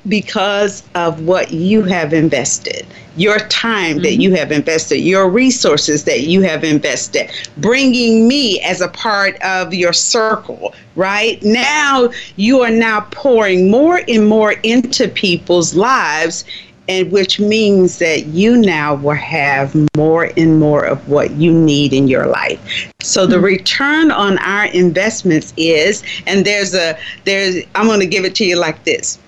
because 0.06 0.84
of 0.94 1.22
what 1.22 1.50
you 1.50 1.82
have 1.82 2.12
invested 2.12 2.86
your 3.16 3.38
time 3.48 3.98
that 3.98 4.12
mm-hmm. 4.12 4.20
you 4.20 4.34
have 4.34 4.52
invested, 4.52 4.98
your 4.98 5.28
resources 5.28 6.04
that 6.04 6.22
you 6.22 6.40
have 6.42 6.64
invested, 6.64 7.30
bringing 7.58 8.26
me 8.26 8.60
as 8.62 8.80
a 8.80 8.88
part 8.88 9.40
of 9.42 9.72
your 9.72 9.92
circle, 9.92 10.74
right? 10.96 11.42
Now 11.42 12.10
you 12.36 12.62
are 12.62 12.70
now 12.70 13.02
pouring 13.10 13.70
more 13.70 14.00
and 14.08 14.28
more 14.28 14.52
into 14.62 15.08
people's 15.08 15.74
lives. 15.74 16.44
And 16.86 17.10
which 17.10 17.40
means 17.40 17.98
that 18.00 18.26
you 18.26 18.58
now 18.58 18.96
will 18.96 19.14
have 19.14 19.74
more 19.96 20.30
and 20.36 20.60
more 20.60 20.84
of 20.84 21.08
what 21.08 21.30
you 21.30 21.50
need 21.50 21.94
in 21.94 22.08
your 22.08 22.26
life. 22.26 22.92
So 23.00 23.26
the 23.26 23.36
mm-hmm. 23.36 23.44
return 23.46 24.10
on 24.10 24.36
our 24.36 24.66
investments 24.66 25.54
is, 25.56 26.02
and 26.26 26.44
there's 26.44 26.74
a 26.74 26.98
there's 27.24 27.64
I'm 27.74 27.86
going 27.86 28.00
to 28.00 28.06
give 28.06 28.26
it 28.26 28.34
to 28.34 28.44
you 28.44 28.56
like 28.56 28.84
this 28.84 29.18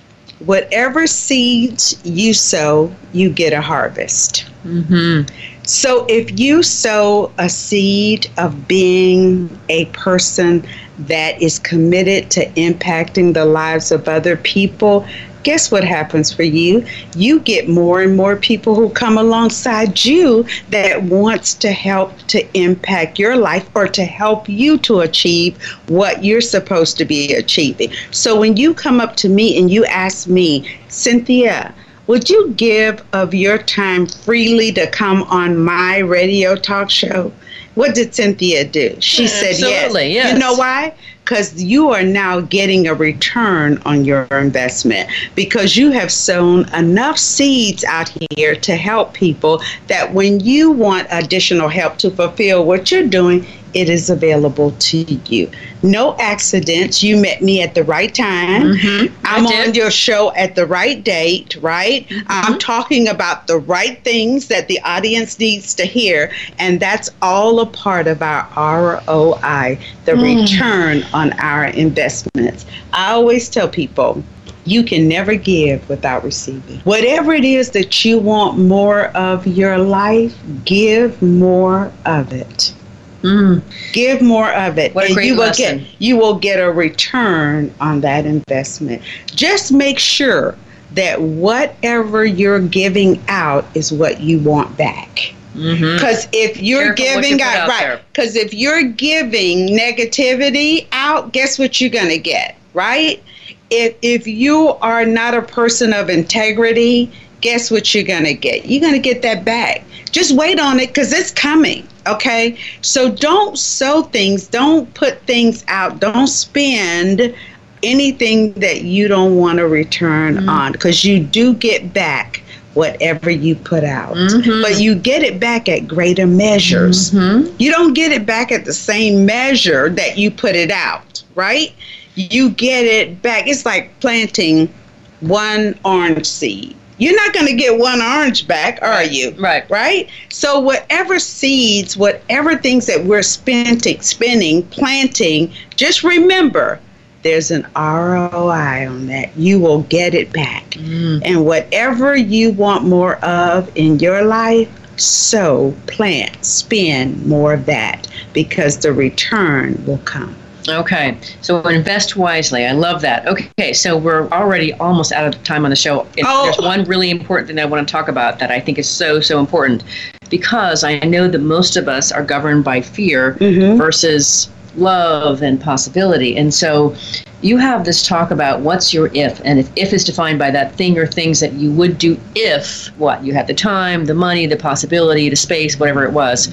whatever 0.41 1.07
seeds 1.07 1.99
you 2.05 2.34
sow, 2.34 2.95
you 3.12 3.30
get 3.30 3.53
a 3.53 3.61
harvest. 3.61 4.47
Mm-hmm. 4.64 5.32
So 5.64 6.07
if 6.09 6.39
you 6.39 6.62
sow 6.62 7.32
a 7.39 7.49
seed 7.49 8.30
of 8.39 8.68
being 8.68 9.59
a 9.68 9.87
person 9.87 10.66
that 11.01 11.41
is 11.43 11.59
committed 11.59 12.30
to 12.32 12.47
impacting 12.53 13.34
the 13.34 13.45
lives 13.45 13.91
of 13.91 14.09
other 14.09 14.37
people, 14.37 15.07
guess 15.47 15.70
what 15.70 15.84
happens 15.84 16.32
for 16.32 16.42
you? 16.42 16.84
You 17.14 17.38
get 17.38 17.68
more 17.68 18.03
and 18.03 18.16
more 18.16 18.34
people 18.34 18.74
who 18.74 18.90
come 18.90 19.16
alongside 19.16 20.05
you 20.05 20.44
that 20.70 21.05
wants 21.05 21.55
to 21.55 21.70
help 21.70 22.18
to 22.26 22.44
impact 22.59 23.16
your 23.20 23.36
life 23.36 23.70
or 23.76 23.86
to 23.86 24.05
help 24.05 24.49
you 24.49 24.76
to 24.78 25.03
achieve 25.03 25.57
what 25.86 26.24
you're 26.24 26.40
supposed 26.40 26.99
to 26.99 27.05
be 27.05 27.32
achieving. 27.32 27.92
So 28.11 28.40
when 28.40 28.57
you 28.57 28.74
come 28.74 29.01
up 29.01 29.14
to 29.18 29.28
me 29.28 29.57
and 29.57 29.70
you 29.70 29.84
ask 29.84 30.26
me, 30.26 30.68
Cynthia, 30.88 31.72
would 32.09 32.28
you 32.28 32.51
give 32.57 33.05
of 33.12 33.32
your 33.32 33.59
time 33.59 34.09
freely 34.09 34.72
to 34.72 34.90
come 34.90 35.22
on 35.24 35.57
my 35.57 35.99
radio 35.99 36.57
talk 36.57 36.90
show? 36.90 37.32
What 37.76 37.94
did 37.94 38.16
Cynthia 38.16 38.64
do? 38.64 38.97
She 39.01 39.28
said 39.28 39.61
yes. 39.61 39.94
yes. 39.94 40.32
You 40.32 40.38
know 40.40 40.55
why? 40.55 40.92
Because 41.27 41.61
you 41.61 41.91
are 41.91 42.05
now 42.05 42.39
getting 42.41 42.87
a 42.87 42.95
return 42.95 43.83
on 43.85 44.05
your 44.05 44.27
investment 44.31 45.11
because 45.35 45.77
you 45.77 45.91
have 45.91 46.12
sown 46.12 46.72
enough 46.72 47.18
seeds 47.18 47.83
out 47.83 48.12
here 48.37 48.55
to 48.55 48.77
help 48.77 49.12
people 49.12 49.61
that 49.89 50.14
when 50.14 50.39
you 50.39 50.70
want 50.70 51.09
additional 51.11 51.68
help 51.68 51.99
to 51.99 52.12
fulfill 52.12 52.64
what 52.64 52.93
you're 52.93 53.09
doing, 53.09 53.45
it 53.77 53.91
is 53.91 54.09
available 54.09 54.70
to 54.70 54.99
you. 55.29 55.51
No 55.83 56.16
accidents. 56.18 57.03
You 57.03 57.20
met 57.20 57.43
me 57.43 57.61
at 57.61 57.74
the 57.74 57.85
right 57.85 58.12
time. 58.12 58.62
Mm-hmm. 58.62 59.14
I'm 59.27 59.47
on 59.47 59.74
your 59.74 59.91
show 59.91 60.33
at 60.35 60.55
the 60.55 60.66
right 60.66 61.05
date, 61.05 61.57
right? 61.61 62.09
Mm-hmm. 62.09 62.27
I'm 62.27 62.59
talking 62.59 63.07
about 63.07 63.47
the 63.49 63.59
right 63.59 64.03
things 64.03 64.49
that 64.49 64.68
the 64.68 64.81
audience 64.81 65.39
needs 65.39 65.74
to 65.74 65.85
hear. 65.85 66.33
And 66.59 66.81
that's 66.81 67.11
all 67.20 67.61
a 67.61 67.66
part 67.66 68.07
of 68.07 68.22
our 68.22 68.49
ROI, 68.57 69.79
the 70.07 70.12
mm. 70.12 70.41
return 70.41 71.03
on 71.12 71.35
our 71.35 71.66
investments. 71.66 72.64
I 72.95 73.12
always 73.12 73.51
tell 73.51 73.68
people, 73.68 74.24
you 74.64 74.83
can 74.83 75.07
never 75.07 75.35
give 75.35 75.87
without 75.89 76.24
receiving. 76.24 76.81
Whatever 76.81 77.35
it 77.35 77.45
is 77.45 77.70
that 77.72 78.05
you 78.07 78.18
want 78.18 78.59
more 78.59 79.09
of 79.09 79.47
your 79.47 79.79
life, 79.79 80.35
give 80.64 81.20
more 81.20 81.93
of 82.07 82.33
it. 82.33 82.74
Mm. 83.23 83.62
Give 83.93 84.21
more 84.23 84.53
of 84.53 84.79
it, 84.79 84.95
and 84.95 85.17
you 85.17 85.35
will 85.35 85.47
lesson. 85.47 85.79
get 85.79 85.87
you 85.99 86.17
will 86.17 86.39
get 86.39 86.61
a 86.61 86.71
return 86.71 87.75
on 87.81 88.01
that 88.03 88.27
investment. 88.27 89.03
Just 89.27 89.73
make 89.73 89.99
sure 89.99 90.57
that 90.93 91.21
whatever 91.21 92.25
you're 92.25 92.61
giving 92.61 93.23
out 93.29 93.64
is 93.75 93.93
what 93.93 94.21
you 94.21 94.39
want 94.41 94.77
back. 94.77 95.35
Because 95.55 96.27
mm-hmm. 96.27 96.31
if 96.35 96.61
you're 96.61 96.93
Careful 96.93 97.23
giving 97.23 97.39
you 97.39 97.45
out, 97.45 97.69
right, 97.69 98.01
because 98.12 98.37
if 98.37 98.53
you're 98.53 98.83
giving 98.83 99.69
negativity 99.69 100.87
out, 100.93 101.33
guess 101.33 101.59
what 101.59 101.81
you're 101.81 101.91
going 101.91 102.09
to 102.09 102.19
get, 102.19 102.57
right? 102.75 103.23
If 103.71 103.97
if 104.03 104.27
you 104.27 104.69
are 104.83 105.07
not 105.07 105.35
a 105.35 105.41
person 105.41 105.95
of 105.95 106.11
integrity, 106.11 107.11
guess 107.41 107.71
what 107.71 107.95
you're 107.95 108.05
going 108.05 108.25
to 108.25 108.35
get? 108.35 108.67
You're 108.67 108.83
going 108.83 108.93
to 108.93 108.99
get 108.99 109.23
that 109.23 109.45
back. 109.45 109.83
Just 110.17 110.33
wait 110.35 110.59
on 110.59 110.81
it 110.81 110.87
because 110.87 111.12
it's 111.12 111.31
coming. 111.31 111.87
Okay. 112.07 112.57
So 112.81 113.12
don't 113.12 113.59
sow 113.59 114.05
things, 114.05 114.47
don't 114.47 114.93
put 114.95 115.21
things 115.27 115.62
out, 115.69 116.01
don't 116.01 116.29
spend 116.29 117.35
anything 117.83 118.55
that 118.55 118.81
you 118.81 119.09
don't 119.09 119.37
want 119.37 119.59
to 119.59 119.69
return 119.69 120.37
mm-hmm. 120.37 120.49
on 120.49 120.73
because 120.73 121.05
you 121.05 121.23
do 121.23 121.53
get 121.53 121.93
back 121.93 122.43
whatever 122.73 123.29
you 123.29 123.57
put 123.57 123.85
out. 123.85 124.17
Mm-hmm. 124.17 124.62
But 124.62 124.81
you 124.81 124.95
get 124.95 125.23
it 125.23 125.39
back 125.39 125.69
at 125.69 125.87
greater 125.87 126.27
measures. 126.27 127.11
Mm-hmm. 127.11 127.55
You 127.59 127.71
don't 127.71 127.93
get 127.93 128.11
it 128.11 128.25
back 128.25 128.51
at 128.51 128.64
the 128.64 128.73
same 128.73 129.27
measure 129.27 129.91
that 129.91 130.17
you 130.17 130.31
put 130.31 130.57
it 130.57 130.71
out, 130.71 131.23
right? 131.35 131.75
You 132.14 132.49
get 132.49 132.87
it 132.87 133.21
back. 133.21 133.49
It's 133.49 133.67
like 133.67 134.01
planting 134.01 134.73
one 135.21 135.79
orange 135.85 136.25
seed 136.27 136.75
you're 136.99 137.16
not 137.16 137.34
going 137.34 137.47
to 137.47 137.55
get 137.55 137.78
one 137.78 138.01
orange 138.01 138.49
back, 138.49 138.78
are 138.82 138.90
right. 138.90 139.11
you? 139.11 139.32
Right. 139.38 139.68
Right? 139.70 140.09
So, 140.30 140.61
whatever 140.61 141.18
seeds, 141.18 141.97
whatever 141.97 142.57
things 142.57 142.86
that 142.86 143.05
we're 143.05 143.22
spending, 143.22 144.01
spinning, 144.01 144.62
planting, 144.68 145.53
just 145.76 146.03
remember 146.03 146.80
there's 147.22 147.51
an 147.51 147.66
ROI 147.74 148.86
on 148.88 149.07
that. 149.09 149.36
You 149.36 149.59
will 149.59 149.82
get 149.82 150.14
it 150.14 150.32
back. 150.32 150.70
Mm. 150.70 151.22
And 151.24 151.44
whatever 151.44 152.16
you 152.16 152.53
want 152.53 152.84
more 152.84 153.16
of 153.16 153.70
in 153.76 153.99
your 153.99 154.24
life, 154.24 154.70
sow, 154.97 155.74
plant, 155.86 156.44
spend 156.44 157.26
more 157.26 157.55
of 157.55 157.66
that 157.66 158.07
because 158.32 158.78
the 158.78 158.92
return 158.92 159.82
will 159.86 159.99
come. 159.99 160.36
Okay, 160.69 161.17
so 161.41 161.61
invest 161.69 162.17
wisely. 162.17 162.67
I 162.67 162.73
love 162.73 163.01
that. 163.03 163.27
Okay, 163.27 163.73
so 163.73 163.97
we're 163.97 164.29
already 164.29 164.73
almost 164.75 165.12
out 165.12 165.27
of 165.27 165.43
time 165.45 165.64
on 165.64 165.71
the 165.71 165.77
show. 165.77 166.07
Oh. 166.25 166.45
There's 166.45 166.59
one 166.59 166.85
really 166.85 167.11
important 167.11 167.49
thing 167.49 167.59
I 167.59 167.64
want 167.64 167.87
to 167.87 167.91
talk 167.91 168.09
about 168.09 168.39
that 168.41 168.51
I 168.51 168.61
think 168.61 168.79
is 168.79 168.89
so, 168.89 169.21
so 169.21 169.39
important 169.39 169.85
because 170.29 170.83
I 170.83 170.99
know 171.01 171.29
that 171.29 171.39
most 171.39 171.77
of 171.77 171.89
us 171.89 172.11
are 172.11 172.25
governed 172.25 172.64
by 172.64 172.81
fear 172.81 173.35
mm-hmm. 173.35 173.77
versus 173.77 174.51
love 174.77 175.43
and 175.43 175.61
possibility. 175.61 176.37
And 176.37 176.53
so 176.53 176.95
you 177.43 177.57
have 177.59 177.85
this 177.85 178.07
talk 178.07 178.31
about 178.31 178.61
what's 178.61 178.93
your 178.93 179.11
if, 179.14 179.41
and 179.45 179.59
if 179.59 179.71
if 179.77 179.93
is 179.93 180.05
defined 180.05 180.39
by 180.39 180.51
that 180.51 180.75
thing 180.75 180.99
or 180.99 181.07
things 181.07 181.41
that 181.41 181.53
you 181.53 181.71
would 181.73 181.99
do 181.99 182.19
if 182.35 182.89
what? 182.99 183.23
You 183.25 183.35
had 183.35 183.47
the 183.47 183.55
time, 183.55 184.07
the 184.07 184.14
money, 184.14 184.47
the 184.47 184.57
possibility, 184.57 185.29
the 185.29 185.37
space, 185.37 185.79
whatever 185.79 186.05
it 186.05 186.12
was. 186.12 186.53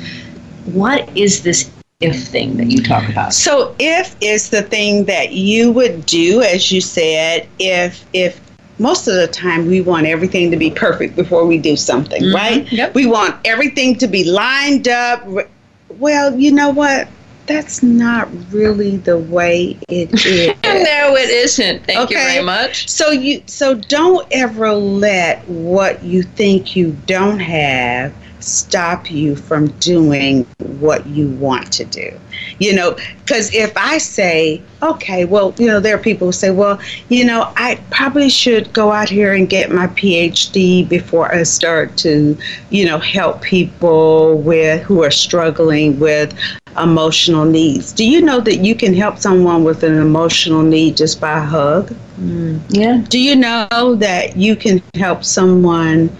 What 0.65 1.09
is 1.17 1.43
this 1.43 1.69
if 2.03 2.27
thing 2.27 2.57
that 2.57 2.71
you 2.71 2.81
talk 2.83 3.07
about? 3.09 3.33
So 3.33 3.75
if 3.79 4.15
is 4.21 4.49
the 4.49 4.61
thing 4.61 5.05
that 5.05 5.33
you 5.33 5.71
would 5.71 6.05
do, 6.05 6.41
as 6.41 6.71
you 6.71 6.81
said, 6.81 7.47
if 7.59 8.05
if 8.13 8.39
most 8.79 9.07
of 9.07 9.15
the 9.15 9.27
time 9.27 9.67
we 9.67 9.81
want 9.81 10.07
everything 10.07 10.51
to 10.51 10.57
be 10.57 10.71
perfect 10.71 11.15
before 11.15 11.45
we 11.45 11.57
do 11.57 11.75
something, 11.75 12.21
mm-hmm. 12.21 12.35
right? 12.35 12.71
Yep. 12.71 12.95
We 12.95 13.05
want 13.05 13.35
everything 13.45 13.97
to 13.99 14.07
be 14.07 14.23
lined 14.23 14.87
up. 14.87 15.25
Well, 15.89 16.37
you 16.37 16.51
know 16.51 16.69
what? 16.69 17.07
That's 17.45 17.83
not 17.83 18.29
really 18.51 18.97
the 18.97 19.17
way 19.17 19.77
it 19.89 20.13
is. 20.25 20.55
no, 20.63 21.15
it 21.15 21.29
isn't. 21.29 21.85
Thank 21.85 21.99
okay? 21.99 22.13
you 22.13 22.19
very 22.19 22.45
much. 22.45 22.89
So 22.89 23.11
you 23.11 23.43
so 23.47 23.75
don't 23.75 24.25
ever 24.31 24.73
let 24.73 25.47
what 25.47 26.03
you 26.03 26.23
think 26.23 26.75
you 26.75 26.97
don't 27.05 27.39
have 27.39 28.13
stop 28.43 29.09
you 29.09 29.35
from 29.35 29.67
doing 29.79 30.45
what 30.59 31.05
you 31.07 31.29
want 31.29 31.71
to 31.73 31.85
do. 31.85 32.19
You 32.59 32.75
know, 32.75 32.97
because 33.19 33.53
if 33.53 33.75
I 33.77 33.97
say, 33.97 34.61
okay, 34.81 35.25
well, 35.25 35.53
you 35.57 35.67
know, 35.67 35.79
there 35.79 35.95
are 35.95 36.01
people 36.01 36.27
who 36.27 36.31
say, 36.31 36.51
well, 36.51 36.79
you 37.09 37.25
know, 37.25 37.51
I 37.55 37.81
probably 37.91 38.29
should 38.29 38.71
go 38.73 38.91
out 38.91 39.09
here 39.09 39.33
and 39.33 39.49
get 39.49 39.71
my 39.71 39.87
PhD 39.87 40.87
before 40.87 41.33
I 41.33 41.43
start 41.43 41.97
to, 41.97 42.37
you 42.69 42.85
know, 42.85 42.99
help 42.99 43.41
people 43.41 44.37
with 44.39 44.81
who 44.83 45.03
are 45.03 45.11
struggling 45.11 45.99
with 45.99 46.37
emotional 46.77 47.45
needs. 47.45 47.91
Do 47.91 48.09
you 48.09 48.21
know 48.21 48.39
that 48.41 48.57
you 48.57 48.75
can 48.75 48.93
help 48.93 49.17
someone 49.19 49.63
with 49.63 49.83
an 49.83 49.97
emotional 49.97 50.61
need 50.61 50.97
just 50.97 51.21
by 51.21 51.37
a 51.37 51.41
hug? 51.41 51.93
Mm, 52.19 52.61
yeah. 52.69 53.03
Do 53.09 53.19
you 53.19 53.35
know 53.35 53.95
that 53.95 54.37
you 54.37 54.55
can 54.55 54.81
help 54.95 55.23
someone 55.23 56.15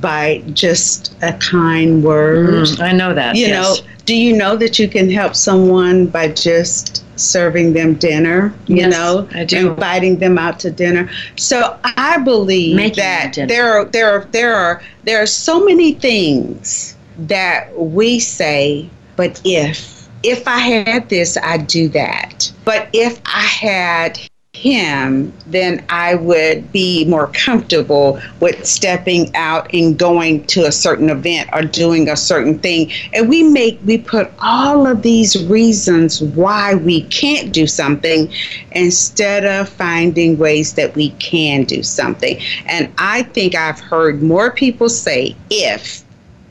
by 0.00 0.42
just 0.52 1.14
a 1.22 1.32
kind 1.34 2.02
word. 2.02 2.66
Mm, 2.66 2.80
I 2.80 2.92
know 2.92 3.14
that. 3.14 3.36
You 3.36 3.46
yes. 3.46 3.80
know, 3.80 3.88
do 4.04 4.14
you 4.16 4.36
know 4.36 4.56
that 4.56 4.78
you 4.78 4.88
can 4.88 5.10
help 5.10 5.34
someone 5.34 6.06
by 6.06 6.28
just 6.28 7.04
serving 7.18 7.72
them 7.72 7.94
dinner? 7.94 8.54
You 8.66 8.76
yes, 8.76 8.92
know, 8.92 9.28
I 9.34 9.44
do. 9.44 9.70
inviting 9.70 10.18
them 10.18 10.38
out 10.38 10.60
to 10.60 10.70
dinner. 10.70 11.10
So 11.36 11.78
I 11.84 12.18
believe 12.18 12.76
Making 12.76 13.02
that 13.02 13.34
there 13.48 13.72
are 13.72 13.84
there 13.84 14.10
are 14.10 14.24
there 14.26 14.54
are 14.54 14.82
there 15.04 15.22
are 15.22 15.26
so 15.26 15.64
many 15.64 15.92
things 15.92 16.96
that 17.18 17.76
we 17.78 18.20
say, 18.20 18.88
but 19.16 19.40
if 19.44 20.08
if 20.22 20.46
I 20.48 20.58
had 20.58 21.08
this, 21.08 21.36
I'd 21.36 21.66
do 21.66 21.88
that. 21.90 22.52
But 22.64 22.88
if 22.92 23.20
I 23.26 23.42
had 23.42 24.18
him, 24.66 25.32
then 25.46 25.84
I 25.88 26.16
would 26.16 26.72
be 26.72 27.04
more 27.04 27.28
comfortable 27.28 28.20
with 28.40 28.66
stepping 28.66 29.34
out 29.36 29.72
and 29.72 29.96
going 29.96 30.44
to 30.46 30.66
a 30.66 30.72
certain 30.72 31.08
event 31.08 31.48
or 31.52 31.62
doing 31.62 32.08
a 32.08 32.16
certain 32.16 32.58
thing. 32.58 32.90
And 33.12 33.28
we 33.28 33.44
make, 33.44 33.78
we 33.84 33.98
put 33.98 34.30
all 34.40 34.86
of 34.86 35.02
these 35.02 35.46
reasons 35.46 36.20
why 36.20 36.74
we 36.74 37.02
can't 37.02 37.52
do 37.52 37.66
something 37.66 38.32
instead 38.72 39.44
of 39.44 39.68
finding 39.68 40.36
ways 40.36 40.74
that 40.74 40.94
we 40.96 41.10
can 41.10 41.64
do 41.64 41.82
something. 41.82 42.40
And 42.66 42.92
I 42.98 43.22
think 43.22 43.54
I've 43.54 43.80
heard 43.80 44.22
more 44.22 44.50
people 44.50 44.88
say, 44.88 45.36
if, 45.48 46.04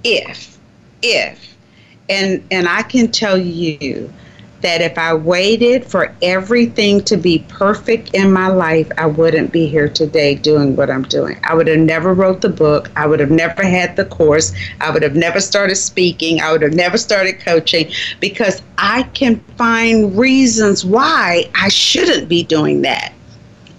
if, 0.04 0.58
if. 1.02 1.56
And, 2.08 2.46
and 2.52 2.68
I 2.68 2.84
can 2.84 3.12
tell 3.12 3.38
you, 3.38 4.14
that 4.62 4.82
if 4.82 4.98
I 4.98 5.14
waited 5.14 5.86
for 5.86 6.16
everything 6.22 7.04
to 7.04 7.18
be 7.18 7.46
perfect 7.50 8.14
in 8.14 8.32
my 8.32 8.48
life, 8.48 8.90
I 8.98 9.06
wouldn't 9.06 9.52
be 9.52 9.68
here 9.68 9.90
today 9.90 10.36
doing 10.36 10.76
what 10.76 10.90
I'm 10.90 11.04
doing. 11.04 11.38
I 11.44 11.54
would 11.54 11.68
have 11.68 11.80
never 11.80 12.14
wrote 12.14 12.42
the 12.42 12.50
book. 12.50 12.90
I 12.96 13.06
would 13.06 13.20
have 13.20 13.32
never 13.32 13.64
had 13.64 13.96
the 13.96 14.06
course. 14.06 14.54
I 14.82 14.90
would 14.92 15.04
have 15.04 15.16
never 15.16 15.40
started 15.40 15.76
speaking. 15.76 16.42
I 16.42 16.52
would 16.52 16.62
have 16.62 16.74
never 16.74 16.98
started 16.98 17.40
coaching 17.40 17.92
because 18.20 18.62
I 18.78 19.04
can 19.04 19.40
find 19.58 20.18
reasons 20.18 20.84
why 20.84 21.50
I 21.56 21.70
shouldn't 21.70 22.28
be 22.30 22.44
doing 22.44 22.82
that. 22.84 23.14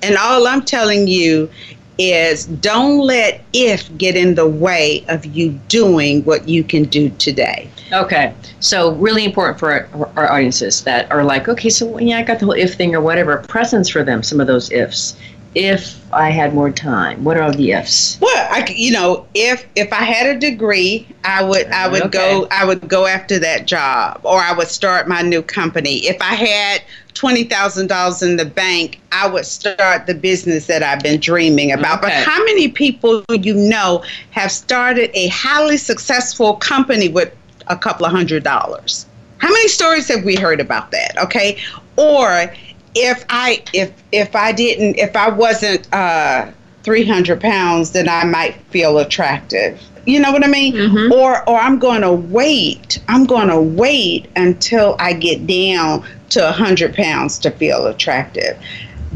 And 0.03 0.17
all 0.17 0.47
I'm 0.47 0.63
telling 0.63 1.09
you 1.09 1.51
is 1.99 2.47
don't 2.47 2.99
let 2.99 3.43
if 3.53 3.97
get 3.99 4.17
in 4.17 4.35
the 4.35 4.47
way 4.47 5.05
of 5.09 5.25
you 5.25 5.51
doing 5.69 6.23
what 6.25 6.49
you 6.49 6.63
can 6.63 6.85
do 6.85 7.09
today. 7.11 7.71
Okay, 7.93 8.35
so 8.61 8.95
really 8.95 9.25
important 9.25 9.59
for 9.59 9.73
our, 9.73 10.11
our, 10.17 10.33
audiences 10.33 10.83
that 10.83 11.11
are 11.13 11.23
like, 11.23 11.49
okay, 11.49 11.71
so 11.71 11.99
yeah, 11.99 12.19
I 12.19 12.23
got 12.23 12.41
the 12.41 12.47
whole 12.47 12.55
if 12.55 12.75
thing 12.75 12.95
or 12.95 13.01
whatever. 13.01 13.39
Presence 13.39 13.89
for 13.89 14.03
them, 14.03 14.23
some 14.23 14.41
of 14.41 14.47
those 14.49 14.73
ifs. 14.73 15.17
If 15.55 15.99
I 16.13 16.31
had 16.31 16.53
more 16.53 16.71
time, 16.71 17.25
what 17.25 17.39
are 17.39 17.51
the 17.51 17.73
ifs? 17.73 18.19
Well, 18.21 18.49
I, 18.51 18.67
you 18.77 18.93
know, 18.93 19.27
if 19.35 19.67
if 19.75 19.91
I 19.93 20.03
had 20.03 20.37
a 20.37 20.39
degree, 20.39 21.09
I 21.25 21.45
would 21.45 21.69
I 21.69 21.89
would 21.89 22.03
okay. 22.03 22.19
go 22.19 22.49
I 22.51 22.65
would 22.65 22.87
go 22.89 23.07
after 23.07 23.39
that 23.39 23.67
job, 23.67 24.21
or 24.25 24.39
I 24.39 24.53
would 24.53 24.69
start 24.69 25.09
my 25.09 25.23
new 25.23 25.41
company. 25.41 26.07
If 26.07 26.21
I 26.21 26.35
had 26.35 26.83
twenty 27.17 27.45
thousand 27.45 27.89
dollars 27.89 28.23
in 28.23 28.37
the 28.37 28.45
bank, 28.45 29.01
I 29.13 29.27
would 29.27 29.47
start 29.47 30.07
the 30.07 30.15
business 30.15 30.67
that 30.67 30.83
I've 30.83 31.01
been 31.01 31.21
dreaming 31.21 31.73
about. 31.73 31.99
Okay. 31.99 32.09
But 32.09 32.25
how 32.25 32.45
many 32.45 32.69
people 32.69 33.25
you 33.31 33.55
know 33.55 34.05
have 34.31 34.53
started 34.53 35.11
a 35.15 35.29
highly 35.29 35.77
successful 35.77 36.55
company 36.55 37.09
with 37.09 37.33
a 37.69 37.77
couple 37.77 38.07
of 38.07 38.13
hundred 38.13 38.43
dollars. 38.43 39.07
How 39.39 39.49
many 39.49 39.69
stories 39.69 40.09
have 40.09 40.25
we 40.25 40.37
heard 40.37 40.61
about 40.61 40.91
that? 40.93 41.17
Okay, 41.19 41.59
or 41.97 42.53
if 42.95 43.25
I 43.29 43.63
if 43.73 43.93
if 44.13 44.35
I 44.35 44.53
didn't 44.53 44.99
if 44.99 45.15
I 45.15 45.29
wasn't 45.29 45.93
uh, 45.93 46.51
300 46.83 47.41
pounds, 47.41 47.93
then 47.93 48.09
I 48.09 48.25
might 48.25 48.57
feel 48.71 48.99
attractive. 48.99 49.81
You 50.07 50.21
know 50.21 50.33
what 50.33 50.45
I 50.45 50.49
mean? 50.49 50.75
Mm-hmm. 50.75 51.13
Or 51.13 51.49
or 51.49 51.59
I'm 51.59 51.79
going 51.79 52.03
to 52.03 52.13
wait. 52.13 52.86
I'm 53.09 53.25
going 53.25 53.49
to 53.49 53.61
wait 53.61 54.29
until 54.37 54.97
I 54.99 55.13
get 55.13 55.47
down 55.47 56.05
to 56.31 56.41
100 56.43 56.95
pounds 56.95 57.39
to 57.41 57.51
feel 57.51 57.87
attractive 57.87 58.59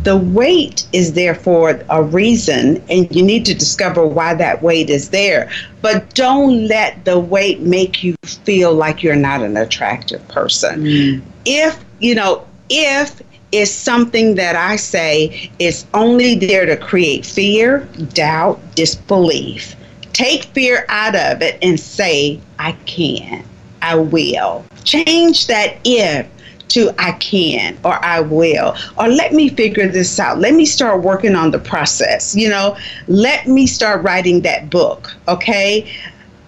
the 0.03 0.17
weight 0.17 0.87
is 0.93 1.13
there 1.13 1.35
for 1.35 1.83
a 1.91 2.03
reason, 2.03 2.83
and 2.89 3.15
you 3.15 3.23
need 3.23 3.45
to 3.47 3.55
discover 3.55 4.07
why 4.07 4.35
that 4.35 4.63
weight 4.63 4.89
is 4.89 5.11
there. 5.11 5.51
But 5.83 6.15
don't 6.15 6.67
let 6.67 7.05
the 7.05 7.19
weight 7.19 7.61
make 7.61 8.03
you 8.03 8.17
feel 8.25 8.73
like 8.73 9.03
you're 9.03 9.17
not 9.17 9.43
an 9.43 9.57
attractive 9.57 10.27
person. 10.29 10.83
Mm. 10.83 11.23
If, 11.45 11.85
you 11.99 12.15
know, 12.15 12.47
if 12.71 13.21
is 13.53 13.75
something 13.75 14.37
that 14.37 14.55
I 14.55 14.77
say 14.77 15.51
is 15.59 15.85
only 15.93 16.37
there 16.37 16.67
to 16.67 16.77
create 16.77 17.27
fear, 17.27 17.81
doubt, 18.15 18.61
disbelief. 18.77 19.75
Take 20.13 20.45
fear 20.45 20.87
out 20.89 21.17
of 21.17 21.43
it 21.43 21.59
and 21.61 21.79
say, 21.79 22.41
I 22.59 22.73
can, 22.87 23.45
I 23.83 23.97
will. 23.97 24.65
Change 24.85 25.47
that 25.47 25.79
if 25.85 26.27
to 26.71 26.91
I 26.99 27.13
can 27.13 27.77
or 27.85 28.03
I 28.05 28.21
will 28.21 28.77
or 28.97 29.09
let 29.09 29.33
me 29.33 29.49
figure 29.49 29.89
this 29.89 30.19
out. 30.19 30.39
Let 30.39 30.55
me 30.55 30.65
start 30.65 31.03
working 31.03 31.35
on 31.35 31.51
the 31.51 31.59
process. 31.59 32.35
You 32.35 32.49
know, 32.49 32.77
let 33.09 33.47
me 33.47 33.67
start 33.67 34.03
writing 34.03 34.41
that 34.43 34.71
book. 34.71 35.15
Okay. 35.29 35.93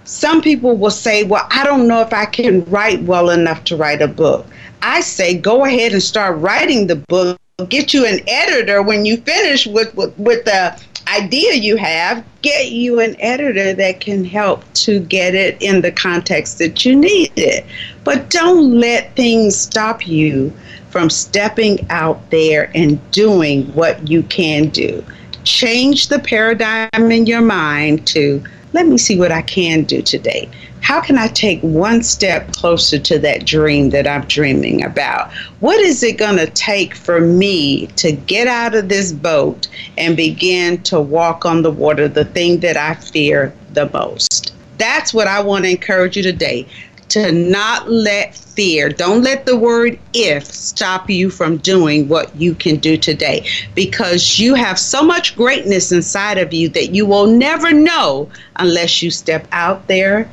Some 0.04 0.40
people 0.40 0.76
will 0.76 0.90
say, 0.90 1.24
Well, 1.24 1.46
I 1.50 1.64
don't 1.64 1.86
know 1.86 2.00
if 2.00 2.12
I 2.12 2.24
can 2.24 2.64
write 2.66 3.02
well 3.02 3.30
enough 3.30 3.64
to 3.64 3.76
write 3.76 4.02
a 4.02 4.08
book. 4.08 4.46
I 4.80 5.00
say, 5.00 5.36
Go 5.36 5.64
ahead 5.64 5.92
and 5.92 6.02
start 6.02 6.38
writing 6.38 6.86
the 6.86 6.96
book. 6.96 7.38
Get 7.68 7.94
you 7.94 8.06
an 8.06 8.20
editor 8.26 8.82
when 8.82 9.04
you 9.04 9.18
finish 9.18 9.66
with, 9.66 9.94
with, 9.94 10.16
with 10.18 10.44
the 10.44 10.80
idea 11.20 11.54
you 11.54 11.76
have, 11.76 12.24
get 12.42 12.70
you 12.70 13.00
an 13.00 13.16
editor 13.20 13.74
that 13.74 14.00
can 14.00 14.24
help 14.24 14.64
to 14.74 15.00
get 15.00 15.34
it 15.34 15.60
in 15.60 15.80
the 15.82 15.92
context 15.92 16.58
that 16.58 16.84
you 16.84 16.96
need 16.96 17.32
it. 17.36 17.66
But 18.04 18.30
don't 18.30 18.78
let 18.78 19.14
things 19.14 19.56
stop 19.56 20.06
you 20.06 20.52
from 20.90 21.08
stepping 21.10 21.86
out 21.90 22.30
there 22.30 22.70
and 22.74 22.98
doing 23.10 23.64
what 23.74 24.08
you 24.08 24.22
can 24.24 24.68
do. 24.68 25.04
change 25.44 26.06
the 26.06 26.20
paradigm 26.20 27.10
in 27.10 27.26
your 27.26 27.40
mind 27.40 28.06
to 28.06 28.42
let 28.72 28.86
me 28.86 28.98
see 28.98 29.18
what 29.18 29.32
I 29.32 29.42
can 29.42 29.84
do 29.84 30.02
today. 30.02 30.48
How 30.80 31.00
can 31.00 31.16
I 31.16 31.28
take 31.28 31.60
one 31.60 32.02
step 32.02 32.52
closer 32.52 32.98
to 32.98 33.18
that 33.20 33.46
dream 33.46 33.90
that 33.90 34.06
I'm 34.06 34.26
dreaming 34.26 34.84
about? 34.84 35.32
What 35.60 35.78
is 35.78 36.02
it 36.02 36.18
going 36.18 36.36
to 36.38 36.50
take 36.50 36.94
for 36.94 37.20
me 37.20 37.86
to 37.88 38.12
get 38.12 38.48
out 38.48 38.74
of 38.74 38.88
this 38.88 39.12
boat 39.12 39.68
and 39.96 40.16
begin 40.16 40.82
to 40.84 41.00
walk 41.00 41.46
on 41.46 41.62
the 41.62 41.70
water, 41.70 42.08
the 42.08 42.24
thing 42.24 42.60
that 42.60 42.76
I 42.76 42.94
fear 42.94 43.54
the 43.74 43.88
most? 43.90 44.54
That's 44.78 45.14
what 45.14 45.28
I 45.28 45.40
want 45.40 45.64
to 45.64 45.70
encourage 45.70 46.16
you 46.16 46.22
today 46.22 46.66
to 47.12 47.30
not 47.30 47.90
let 47.90 48.34
fear, 48.34 48.88
don't 48.88 49.22
let 49.22 49.44
the 49.44 49.56
word 49.56 49.98
if 50.14 50.46
stop 50.46 51.10
you 51.10 51.28
from 51.28 51.58
doing 51.58 52.08
what 52.08 52.34
you 52.34 52.54
can 52.54 52.76
do 52.76 52.96
today 52.96 53.46
because 53.74 54.38
you 54.38 54.54
have 54.54 54.78
so 54.78 55.02
much 55.02 55.36
greatness 55.36 55.92
inside 55.92 56.38
of 56.38 56.54
you 56.54 56.70
that 56.70 56.94
you 56.94 57.04
will 57.04 57.26
never 57.26 57.70
know 57.70 58.30
unless 58.56 59.02
you 59.02 59.10
step 59.10 59.46
out 59.52 59.86
there 59.88 60.30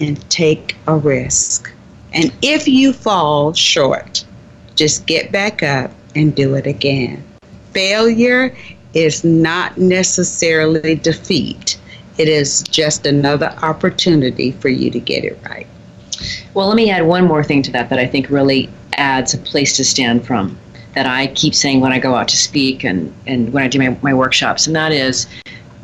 and 0.00 0.28
take 0.30 0.74
a 0.86 0.96
risk. 0.96 1.70
And 2.14 2.32
if 2.40 2.66
you 2.66 2.94
fall 2.94 3.52
short, 3.52 4.24
just 4.74 5.06
get 5.06 5.32
back 5.32 5.62
up 5.62 5.90
and 6.14 6.34
do 6.34 6.54
it 6.54 6.66
again. 6.66 7.22
Failure 7.72 8.56
is 8.94 9.22
not 9.22 9.76
necessarily 9.76 10.94
defeat. 10.94 11.78
It 12.16 12.28
is 12.28 12.62
just 12.62 13.04
another 13.04 13.54
opportunity 13.60 14.52
for 14.52 14.70
you 14.70 14.90
to 14.90 14.98
get 14.98 15.24
it 15.24 15.38
right. 15.44 15.66
Well, 16.54 16.68
let 16.68 16.76
me 16.76 16.90
add 16.90 17.06
one 17.06 17.24
more 17.24 17.44
thing 17.44 17.62
to 17.62 17.72
that 17.72 17.88
that 17.90 17.98
I 17.98 18.06
think 18.06 18.30
really 18.30 18.68
adds 18.94 19.34
a 19.34 19.38
place 19.38 19.76
to 19.76 19.84
stand 19.84 20.26
from 20.26 20.58
that 20.94 21.06
I 21.06 21.28
keep 21.28 21.54
saying 21.54 21.80
when 21.80 21.92
I 21.92 21.98
go 21.98 22.14
out 22.14 22.28
to 22.28 22.36
speak 22.36 22.84
and, 22.84 23.14
and 23.26 23.52
when 23.52 23.62
I 23.62 23.68
do 23.68 23.78
my, 23.78 23.96
my 24.02 24.14
workshops, 24.14 24.66
and 24.66 24.76
that 24.76 24.92
is 24.92 25.26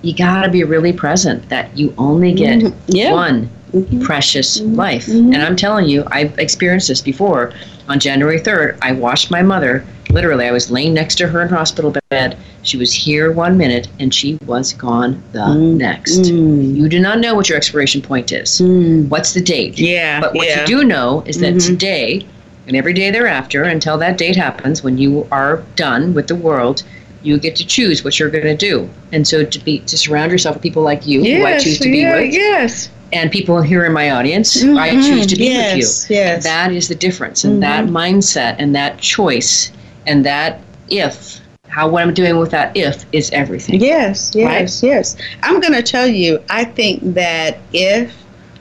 you 0.03 0.15
got 0.15 0.43
to 0.43 0.51
be 0.51 0.65
really 0.65 0.93
present 0.93 1.49
that 1.49 1.77
you 1.77 1.95
only 1.99 2.33
get 2.33 2.61
mm-hmm. 2.61 2.79
yeah. 2.89 3.13
one 3.13 3.51
mm-hmm. 3.73 4.03
precious 4.03 4.61
mm-hmm. 4.61 4.75
life. 4.75 5.07
Mm-hmm. 5.07 5.35
And 5.35 5.43
I'm 5.43 5.57
telling 5.57 5.89
you, 5.89 6.05
I've 6.09 6.39
experienced 6.39 6.89
this 6.89 7.01
before. 7.01 7.53
On 7.89 7.99
January 7.99 8.39
3rd, 8.39 8.79
I 8.83 8.93
watched 8.93 9.31
my 9.31 9.43
mother. 9.43 9.85
Literally, 10.11 10.47
I 10.47 10.53
was 10.53 10.71
laying 10.71 10.95
next 10.95 11.17
to 11.17 11.29
her 11.29 11.43
in 11.43 11.49
hospital 11.49 11.95
bed. 12.11 12.39
She 12.63 12.77
was 12.77 12.93
here 12.93 13.31
one 13.33 13.59
minute 13.59 13.89
and 14.01 14.13
she 14.13 14.39
was 14.47 14.73
gone 14.73 15.23
the 15.33 15.41
mm. 15.41 15.77
next. 15.77 16.21
Mm. 16.21 16.77
You 16.77 16.89
do 16.89 16.99
not 16.99 17.19
know 17.19 17.35
what 17.35 17.49
your 17.49 17.57
expiration 17.57 18.01
point 18.01 18.33
is. 18.33 18.61
Mm. 18.61 19.09
What's 19.09 19.35
the 19.35 19.41
date? 19.41 19.79
Yeah. 19.79 20.21
But 20.21 20.35
what 20.35 20.49
yeah. 20.49 20.61
you 20.61 20.67
do 20.67 20.85
know 20.85 21.23
is 21.27 21.39
that 21.41 21.55
mm-hmm. 21.55 21.75
today 21.75 22.27
and 22.67 22.77
every 22.77 22.93
day 22.93 23.11
thereafter, 23.11 23.63
until 23.63 23.99
that 23.99 24.19
date 24.19 24.37
happens, 24.37 24.83
when 24.83 24.99
you 24.99 25.27
are 25.31 25.63
done 25.77 26.15
with 26.15 26.29
the 26.29 26.35
world, 26.35 26.83
you 27.23 27.39
get 27.39 27.57
to 27.57 27.67
choose 27.67 28.05
what 28.05 28.19
you're 28.19 28.31
going 28.31 28.45
to 28.45 28.57
do. 28.57 28.89
And 29.13 29.27
so 29.27 29.45
to 29.45 29.59
be 29.59 29.81
to 29.81 29.99
surround 29.99 30.31
yourself 30.33 30.57
with 30.57 30.63
people 30.63 30.83
like 30.83 31.07
you, 31.07 31.23
yes, 31.23 31.39
who 31.39 31.47
I 31.47 31.59
choose 31.59 31.79
to 31.81 31.91
be 31.91 31.99
yeah, 31.99 32.17
with, 32.17 32.33
yes, 32.33 32.91
and 33.13 33.31
people 33.31 33.63
here 33.63 33.85
in 33.85 33.93
my 33.93 34.11
audience, 34.11 34.63
mm-hmm. 34.63 34.77
I 34.77 34.91
choose 34.91 35.27
to 35.29 35.37
be 35.37 35.45
yes, 35.45 36.05
with 36.05 36.11
you. 36.11 36.17
Yes. 36.17 36.45
That 36.45 36.73
is 36.73 36.89
the 36.89 36.95
difference. 36.95 37.45
And 37.45 37.55
mm-hmm. 37.55 37.61
that 37.61 37.87
mindset 37.87 38.57
and 38.59 38.75
that 38.75 38.99
choice 38.99 39.73
and 40.09 40.25
that 40.25 40.61
if, 40.89 41.41
how 41.69 41.89
what 41.89 42.03
I'm 42.03 42.15
doing 42.15 42.39
with 42.39 42.51
that 42.51 42.77
if 42.77 43.05
is 43.13 43.31
everything. 43.31 43.81
Yes, 43.81 44.33
yes, 44.35 44.83
right? 44.83 44.89
yes. 44.89 45.17
I'm 45.43 45.61
going 45.61 45.75
to 45.75 45.83
tell 45.83 46.07
you, 46.07 46.43
I 46.49 46.65
think 46.65 47.01
that 47.15 47.59
if 47.73 48.13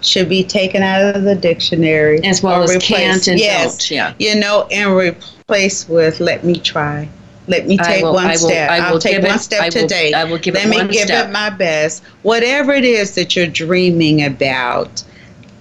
should 0.02 0.30
be 0.30 0.44
taken 0.44 0.84
out 0.84 1.16
of 1.16 1.24
the 1.24 1.36
dictionary. 1.36 2.24
As 2.24 2.44
well 2.44 2.62
as 2.62 2.78
can't 2.78 3.28
and 3.28 3.40
yes, 3.40 3.78
don't. 3.78 3.92
Yeah. 3.92 4.14
You 4.20 4.40
know, 4.40 4.68
and 4.72 4.96
replace 4.96 5.88
with 5.88 6.20
let 6.20 6.44
me 6.44 6.60
try. 6.60 7.10
Let 7.48 7.66
me 7.66 7.78
take 7.78 8.04
will, 8.04 8.14
one 8.14 8.26
I 8.26 8.32
will, 8.32 8.38
step. 8.38 8.70
I 8.70 8.92
will 8.92 9.00
take 9.00 9.22
one 9.24 9.36
it, 9.36 9.40
step 9.40 9.62
I 9.62 9.66
will, 9.66 9.72
today. 9.72 10.14
I 10.14 10.26
will 10.26 10.38
give 10.38 10.54
Let 10.54 10.66
it 10.66 10.70
me 10.70 10.94
give 10.94 11.08
step. 11.08 11.30
it 11.30 11.32
my 11.32 11.50
best. 11.50 12.04
Whatever 12.24 12.74
it 12.74 12.84
is 12.84 13.16
that 13.16 13.36
you're 13.38 13.48
dreaming 13.48 14.26
about, 14.26 15.04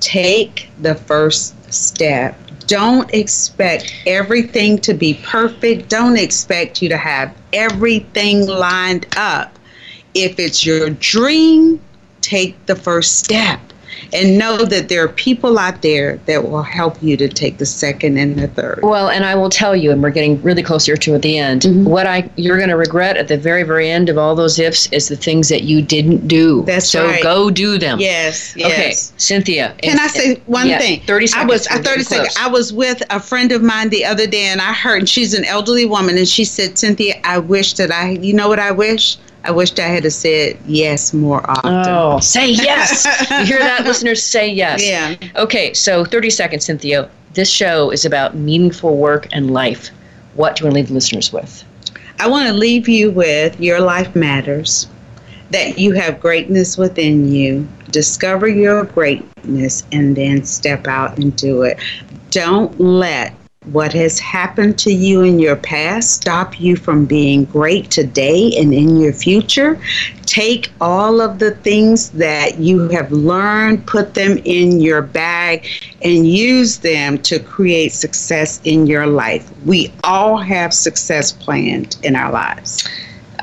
take 0.01 0.69
the 0.81 0.97
first 0.97 1.55
step. 1.73 2.37
Don't 2.67 3.13
expect 3.15 3.95
everything 4.07 4.79
to 4.79 4.95
be 4.95 5.15
perfect. 5.15 5.89
Don't 5.89 6.19
expect 6.19 6.83
you 6.83 6.89
to 6.89 6.97
have 6.97 7.35
everything 7.53 8.47
lined 8.47 9.07
up. 9.17 9.59
If 10.15 10.39
it's 10.39 10.67
your 10.67 10.91
dream, 10.91 11.81
take 12.21 12.67
the 12.67 12.77
first 12.77 13.19
step 13.21 13.61
and 14.13 14.39
know 14.39 14.65
that 14.65 14.89
there 14.89 15.05
are 15.05 15.09
people 15.09 15.59
out 15.59 15.83
there 15.83 16.19
that 16.27 16.49
will 16.49 16.63
help 16.63 17.03
you 17.03 17.17
to 17.17 17.29
take 17.29 17.59
the 17.59 17.67
second 17.67 18.19
and 18.19 18.37
the 18.37 18.49
third. 18.49 18.81
Well, 18.83 19.09
and 19.09 19.25
I 19.25 19.35
will 19.35 19.51
tell 19.51 19.75
you, 19.75 19.91
and 19.91 20.03
we're 20.03 20.11
getting 20.11 20.41
really 20.43 20.63
closer 20.63 20.97
to 20.97 21.19
the 21.19 21.39
end. 21.39 21.63
Mm-hmm. 21.63 21.85
What 21.85 22.07
I 22.07 22.29
you're 22.37 22.59
going 22.59 22.69
to 22.69 22.77
regret 22.77 23.17
at 23.17 23.29
the 23.29 23.39
very 23.39 23.63
very 23.63 23.91
end 23.91 24.09
of 24.09 24.19
all 24.19 24.35
those 24.35 24.59
ifs 24.59 24.91
is 24.93 25.09
the 25.09 25.17
things 25.17 25.49
that 25.49 25.63
you 25.63 25.83
didn't 25.83 26.29
do. 26.29 26.63
That's 26.65 26.89
so 26.89 27.07
right. 27.07 27.23
go 27.23 27.51
do 27.51 27.79
them. 27.79 28.01
Yes. 28.01 28.55
yes. 28.57 28.73
Okay, 28.73 28.93
Cynthia. 29.19 29.75
Can 29.83 29.99
I 29.99 30.09
say 30.09 30.37
one 30.47 30.69
yeah, 30.69 30.79
thing? 30.79 31.01
Thirty 31.01 31.27
seconds. 31.27 31.51
I 31.51 31.53
was 31.53 31.67
uh, 31.69 31.83
thirty 31.83 32.03
seconds. 32.03 32.37
I 32.39 32.49
was 32.49 32.73
with 32.73 33.03
a 33.11 33.21
friend 33.21 33.53
of 33.53 33.63
mine 33.63 33.89
the 33.89 34.05
other 34.05 34.27
day, 34.27 34.47
and 34.47 34.61
I 34.61 34.73
heard 34.73 35.07
and 35.07 35.09
she's 35.09 35.35
an 35.35 35.45
elderly 35.45 35.87
woman, 35.87 36.19
and 36.19 36.27
she 36.27 36.45
said, 36.45 36.77
"Cynthia, 36.77 37.21
I 37.23 37.39
wish 37.39 37.75
that 37.75 37.93
I. 37.93 38.11
You 38.11 38.35
know 38.35 38.49
what 38.49 38.59
I 38.59 38.73
wish." 38.73 39.19
I 39.47 39.53
wished 39.53 39.79
I 39.79 39.87
had 39.87 40.13
said 40.13 40.59
yes 40.67 41.15
more 41.15 41.49
often. 41.49 41.73
Oh, 41.87 42.19
say 42.21 42.51
yes. 42.51 43.05
you 43.31 43.45
hear 43.45 43.59
that, 43.61 43.85
listeners? 43.85 44.21
Say 44.21 44.49
yes. 44.49 44.85
Yeah. 44.85 45.15
Okay, 45.37 45.73
so 45.73 46.05
30 46.05 46.31
seconds, 46.31 46.65
Cynthia. 46.65 47.09
This 47.35 47.49
show 47.49 47.91
is 47.91 48.05
about 48.05 48.35
meaningful 48.35 48.97
work 48.97 49.29
and 49.31 49.53
life. 49.53 49.91
What 50.35 50.57
do 50.57 50.63
you 50.63 50.67
want 50.67 50.75
to 50.75 50.81
leave 50.81 50.89
the 50.89 50.95
listeners 50.95 51.33
with? 51.33 51.63
I 52.19 52.29
want 52.29 52.49
to 52.49 52.55
leave 52.55 52.89
you 52.89 53.13
with 53.13 53.61
your 53.61 53.81
life 53.81 54.17
matters, 54.17 54.89
that 55.51 55.79
you 55.79 55.93
have 55.93 56.19
greatness 56.19 56.77
within 56.77 57.29
you. 57.29 57.69
Discover 57.91 58.49
your 58.49 58.85
greatness 58.85 59.85
and 59.93 60.17
then 60.17 60.45
step 60.45 60.89
out 60.89 61.19
and 61.19 61.37
do 61.37 61.63
it. 61.63 61.79
Don't 62.31 62.81
let 62.81 63.33
what 63.73 63.93
has 63.93 64.19
happened 64.19 64.79
to 64.79 64.93
you 64.93 65.23
in 65.23 65.39
your 65.39 65.57
past 65.57 66.11
stop 66.11 66.61
you 66.61 66.77
from 66.77 67.05
being 67.05 67.45
great 67.47 67.91
today 67.91 68.53
and 68.57 68.73
in 68.73 68.97
your 68.97 69.13
future. 69.13 69.81
Take 70.25 70.71
all 70.81 71.21
of 71.21 71.39
the 71.39 71.53
things 71.53 72.11
that 72.11 72.59
you 72.59 72.89
have 72.89 73.11
learned, 73.11 73.87
put 73.87 74.15
them 74.15 74.39
in 74.45 74.81
your 74.81 75.03
bag, 75.03 75.67
and 76.03 76.27
use 76.27 76.79
them 76.79 77.19
to 77.19 77.39
create 77.39 77.93
success 77.93 78.61
in 78.65 78.87
your 78.87 79.07
life. 79.07 79.51
We 79.65 79.93
all 80.05 80.37
have 80.37 80.73
success 80.73 81.33
planned 81.33 81.97
in 82.03 82.17
our 82.17 82.33
lives 82.33 82.89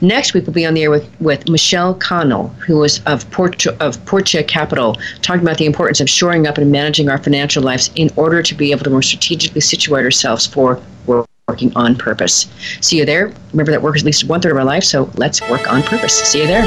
Next 0.00 0.34
week, 0.34 0.46
we'll 0.46 0.54
be 0.54 0.66
on 0.66 0.74
the 0.74 0.82
air 0.82 0.90
with, 0.90 1.08
with 1.20 1.48
Michelle 1.48 1.94
Connell, 1.94 2.48
who 2.66 2.82
is 2.84 3.00
of 3.06 3.28
Portia, 3.30 3.76
of 3.84 4.04
Portia 4.06 4.42
Capital, 4.42 4.96
talking 5.22 5.42
about 5.42 5.58
the 5.58 5.66
importance 5.66 6.00
of 6.00 6.08
shoring 6.08 6.46
up 6.46 6.58
and 6.58 6.70
managing 6.70 7.08
our 7.08 7.18
financial 7.18 7.62
lives 7.62 7.90
in 7.96 8.10
order 8.16 8.42
to 8.42 8.54
be 8.54 8.70
able 8.70 8.84
to 8.84 8.90
more 8.90 9.02
strategically 9.02 9.60
situate 9.60 10.04
ourselves 10.04 10.46
for 10.46 10.80
working 11.06 11.72
on 11.74 11.96
purpose. 11.96 12.46
See 12.80 12.98
you 12.98 13.04
there. 13.04 13.32
Remember 13.52 13.72
that 13.72 13.82
work 13.82 13.96
is 13.96 14.02
at 14.02 14.06
least 14.06 14.24
one 14.24 14.40
third 14.40 14.52
of 14.52 14.58
our 14.58 14.64
life, 14.64 14.84
so 14.84 15.10
let's 15.16 15.40
work 15.50 15.70
on 15.70 15.82
purpose. 15.82 16.14
See 16.14 16.40
you 16.40 16.46
there. 16.46 16.62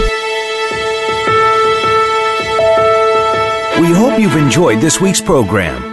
We 3.79 3.91
hope 3.91 4.19
you've 4.19 4.35
enjoyed 4.35 4.81
this 4.81 4.99
week's 4.99 5.21
program. 5.21 5.92